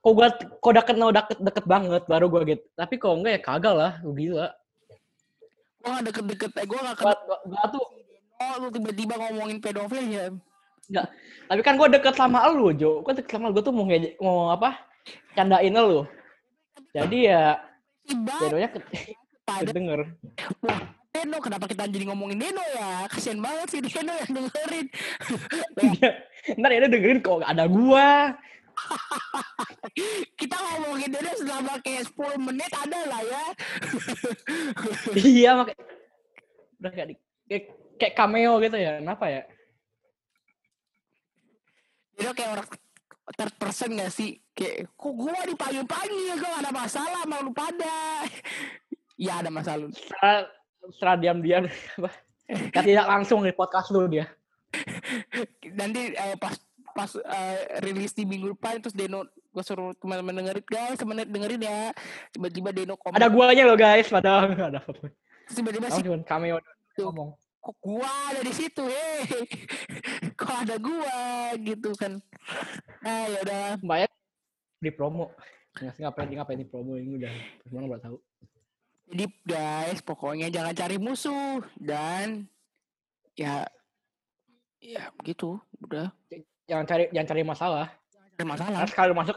Kok 0.00 0.12
gue, 0.14 0.28
kok 0.40 0.72
deket, 0.72 0.96
no, 0.96 1.12
deket, 1.12 1.38
deket 1.42 1.64
banget 1.68 2.02
baru 2.08 2.26
gue 2.32 2.42
gitu. 2.56 2.64
Tapi 2.72 2.94
kok 2.96 3.12
enggak 3.12 3.32
ya 3.38 3.40
kagak 3.44 3.74
lah, 3.76 3.92
gue 4.00 4.14
gila. 4.14 4.48
Gue 5.82 5.90
gak 5.90 6.06
deket-deket 6.14 6.50
eh 6.62 6.66
gue 6.66 6.78
gak 6.78 6.96
kenal 7.02 7.18
gue 7.42 7.64
tuh, 7.74 7.84
oh, 8.38 8.54
lu 8.62 8.68
tiba-tiba 8.70 9.14
ngomongin 9.18 9.58
pedofil 9.58 10.06
ya 10.06 10.30
enggak. 10.90 11.06
Tapi 11.46 11.60
kan 11.62 11.74
gue 11.78 11.88
deket 11.94 12.14
sama 12.18 12.46
lu, 12.50 12.74
Jo. 12.74 13.00
Gue 13.06 13.14
deket 13.16 13.38
sama 13.38 13.50
lu, 13.50 13.54
gue 13.56 13.64
tuh 13.64 13.74
mau 13.74 13.86
ngejek, 13.86 14.12
mau 14.18 14.50
apa, 14.52 14.76
candain 15.32 15.72
lu. 15.72 16.04
Jadi 16.92 17.30
ya, 17.30 17.56
tiba 18.04 18.34
ke, 18.68 18.80
kedenger. 19.64 20.10
Deno 21.12 21.38
kenapa 21.44 21.68
kita 21.68 21.84
jadi 21.92 22.08
ngomongin 22.08 22.40
Deno 22.40 22.64
ya 22.72 23.04
kasian 23.04 23.44
banget 23.44 23.68
sih 23.68 23.80
Deno 23.84 24.16
yang 24.16 24.32
dengerin 24.32 24.86
ntar 26.58 26.70
ya 26.72 26.88
dengerin 26.88 27.20
kok 27.20 27.44
ada 27.44 27.68
gua. 27.68 28.32
kita 30.40 30.56
ngomongin 30.56 31.10
Deno 31.12 31.32
selama 31.36 31.74
kayak 31.84 32.08
10 32.10 32.46
menit 32.46 32.72
ada 32.72 33.00
lah 33.08 33.22
ya. 33.22 33.44
Iya 35.36 35.50
makanya 35.58 35.84
udah 36.82 36.90
kayak, 36.90 37.08
di- 37.14 37.22
kayak 37.46 37.64
kayak 38.00 38.14
cameo 38.18 38.52
gitu 38.58 38.76
ya 38.78 38.98
kenapa 38.98 39.24
ya? 39.28 39.42
Deno 42.18 42.32
kayak 42.34 42.50
orang 42.58 42.68
third 43.32 43.54
person 43.56 43.96
gak 43.96 44.12
sih? 44.12 44.40
Kayak 44.52 44.92
kok 44.92 45.12
gua 45.16 45.32
dipanggil-panggil? 45.48 46.36
Gak 46.36 46.54
ada 46.60 46.70
masalah 46.70 47.20
sama 47.24 47.36
lu 47.44 47.52
pada. 47.54 47.96
Ya 49.20 49.38
ada 49.38 49.54
masalah 49.54 49.86
secara 49.94 50.50
secara 50.90 51.14
diam-diam 51.14 51.68
tidak 52.74 53.06
langsung 53.06 53.44
di 53.46 53.54
podcast 53.54 53.94
lu 53.94 54.08
dia. 54.10 54.26
Nanti 55.76 56.16
eh, 56.16 56.34
pas 56.40 56.56
pas 56.92 57.10
eh, 57.16 57.80
rilis 57.80 58.12
di 58.12 58.28
minggu 58.28 58.52
depan 58.52 58.80
terus 58.80 58.92
Deno 58.92 59.24
gue 59.52 59.64
suruh 59.64 59.92
teman-teman 60.00 60.44
dengerin 60.44 60.64
guys 60.64 60.96
teman 61.00 61.24
dengerin 61.24 61.62
ya. 61.64 61.92
Tiba-tiba 62.32 62.70
Deno 62.72 62.94
komen 63.00 63.16
ada 63.16 63.28
guanya 63.28 63.64
loh 63.68 63.76
guys 63.76 64.08
padahal 64.08 64.52
nggak 64.52 64.68
ada 64.76 64.80
apa-apa. 64.80 65.06
Tiba-tiba 65.52 65.86
Kamu 65.88 65.96
si 65.96 66.06
cuma 66.06 66.18
cameo 66.24 66.56
Tuh. 66.96 67.08
ngomong. 67.08 67.30
Kok 67.62 67.76
gua 67.78 68.10
ada 68.32 68.40
di 68.42 68.52
situ 68.52 68.82
hei? 68.82 69.46
Kok 70.40 70.52
ada 70.66 70.76
gua? 70.82 71.20
Gitu 71.56 71.90
kan. 71.96 72.18
Nah 73.04 73.22
ya 73.28 73.38
udah. 73.44 73.64
Mbaknya 73.80 74.08
di 74.82 74.90
promo. 74.90 75.30
Nggak 75.78 75.92
sih 75.96 76.02
ngapain 76.04 76.28
ngapain 76.28 76.60
di 76.60 76.68
promo 76.68 76.98
ini 76.98 77.22
udah. 77.22 77.32
Semua 77.64 77.86
nggak 77.86 78.02
tahu. 78.02 78.16
Jadi 79.12 79.24
guys 79.44 80.00
pokoknya 80.02 80.48
jangan 80.48 80.74
cari 80.74 80.96
musuh. 80.96 81.62
Dan 81.78 82.48
ya 83.38 83.64
ya 84.82 85.12
gitu. 85.22 85.60
Udah 85.80 86.10
jangan 86.66 86.84
cari 86.86 87.04
jangan 87.10 87.28
cari 87.28 87.42
masalah. 87.42 87.86
Ada 88.38 88.44
masalah. 88.46 88.78
Karena 88.82 88.90
sekali 88.90 89.06
lu 89.08 89.16
masuk 89.18 89.34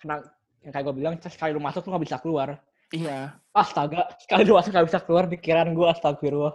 kena 0.00 0.16
yang 0.64 0.72
kayak 0.72 0.84
gue 0.84 0.94
bilang 0.96 1.14
sekali 1.20 1.50
lu 1.52 1.62
masuk 1.62 1.80
lu 1.86 1.90
nggak 1.96 2.04
bisa 2.04 2.18
keluar. 2.20 2.48
Iya. 2.92 3.18
Astaga 3.52 4.10
sekali 4.20 4.42
lu 4.44 4.54
masuk 4.56 4.70
nggak 4.72 4.88
bisa 4.88 5.00
keluar 5.04 5.24
pikiran 5.28 5.68
gue 5.72 5.86
astagfirullah. 5.88 6.54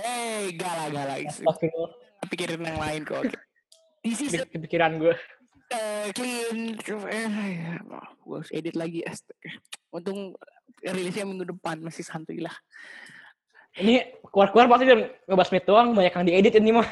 Hei 0.00 0.52
galak 0.56 0.88
galak. 0.92 1.18
Astagfirullah. 1.28 1.92
Pikirin 2.28 2.62
yang 2.62 2.78
lain 2.78 3.02
kok. 3.02 3.22
This 4.02 4.18
is 4.18 4.34
Pik- 4.34 4.66
pikiran 4.66 4.98
gue 4.98 5.14
uh, 5.72 6.06
clean. 6.14 6.76
Eh, 6.78 7.28
ya, 7.58 7.74
gue 7.82 8.36
harus 8.36 8.50
edit 8.52 8.74
lagi. 8.76 9.00
Astaga. 9.04 9.50
Untung 9.92 10.36
rilisnya 10.82 11.24
minggu 11.24 11.48
depan 11.56 11.80
masih 11.80 12.04
santuy 12.04 12.42
lah. 12.42 12.54
Ini 13.72 14.20
keluar-keluar 14.28 14.68
pasti 14.68 14.84
ngebahas 15.24 15.50
doang 15.64 15.88
banyak 15.96 16.12
yang 16.12 16.26
diedit 16.28 16.54
ini 16.60 16.76
mah 16.76 16.88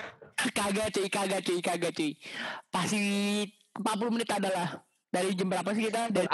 kagak 0.57 0.89
cuy 0.95 1.09
kagak 1.13 1.41
cuy 1.45 1.59
kagak 1.61 1.93
cuy. 1.93 2.13
Pasti 2.73 3.01
40 3.77 4.15
menit 4.15 4.31
adalah 4.33 4.81
dari 5.11 5.35
jam 5.37 5.51
berapa 5.53 5.71
sih 5.77 5.85
kita? 5.91 6.09
Dari 6.09 6.29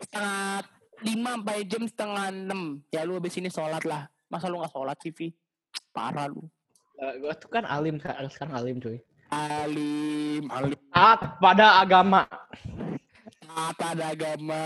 setengah 0.00 0.64
lima 1.00 1.30
sampai 1.40 1.58
jam 1.64 1.82
setengah 1.88 2.26
enam. 2.28 2.62
Ya 2.92 3.06
lu 3.08 3.16
habis 3.16 3.36
ini 3.40 3.48
sholat 3.48 3.84
lah. 3.88 4.08
Masa 4.28 4.52
lu 4.52 4.60
nggak 4.60 4.72
sholat 4.72 4.96
sih 5.00 5.12
Vi? 5.14 5.32
Parah 5.90 6.28
lu. 6.28 6.44
Gue 7.00 7.32
tuh 7.40 7.48
kan 7.48 7.64
alim 7.64 7.96
sekarang 7.96 8.52
alim 8.52 8.76
cuy. 8.76 9.00
Alim 9.32 10.44
alim. 10.52 10.76
Taat 10.92 11.40
pada 11.40 11.80
agama? 11.80 12.28
Taat 13.40 13.74
pada 13.78 14.04
agama? 14.12 14.60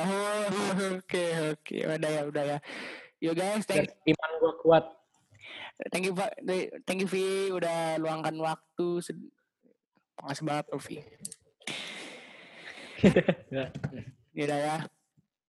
Oke 0.99 1.55
oke. 1.55 1.76
Udah 1.84 2.11
ya 2.11 2.22
udah 2.26 2.45
ya. 2.45 2.59
Yo 3.22 3.32
guys 3.32 3.64
thank, 3.64 3.88
iman 4.05 4.30
gue 4.36 4.53
kuat 4.61 4.84
thank 5.91 6.07
you 6.07 6.14
Pak. 6.14 6.39
thank 6.87 7.03
you 7.03 7.09
Vi 7.11 7.51
udah 7.51 7.99
luangkan 7.99 8.35
waktu 8.39 8.87
makasih 10.22 10.45
banget 10.47 10.66
Vi 10.81 10.97
Ya. 13.53 13.68
ya 14.37 14.43
udah 14.49 14.59
ya 14.59 14.77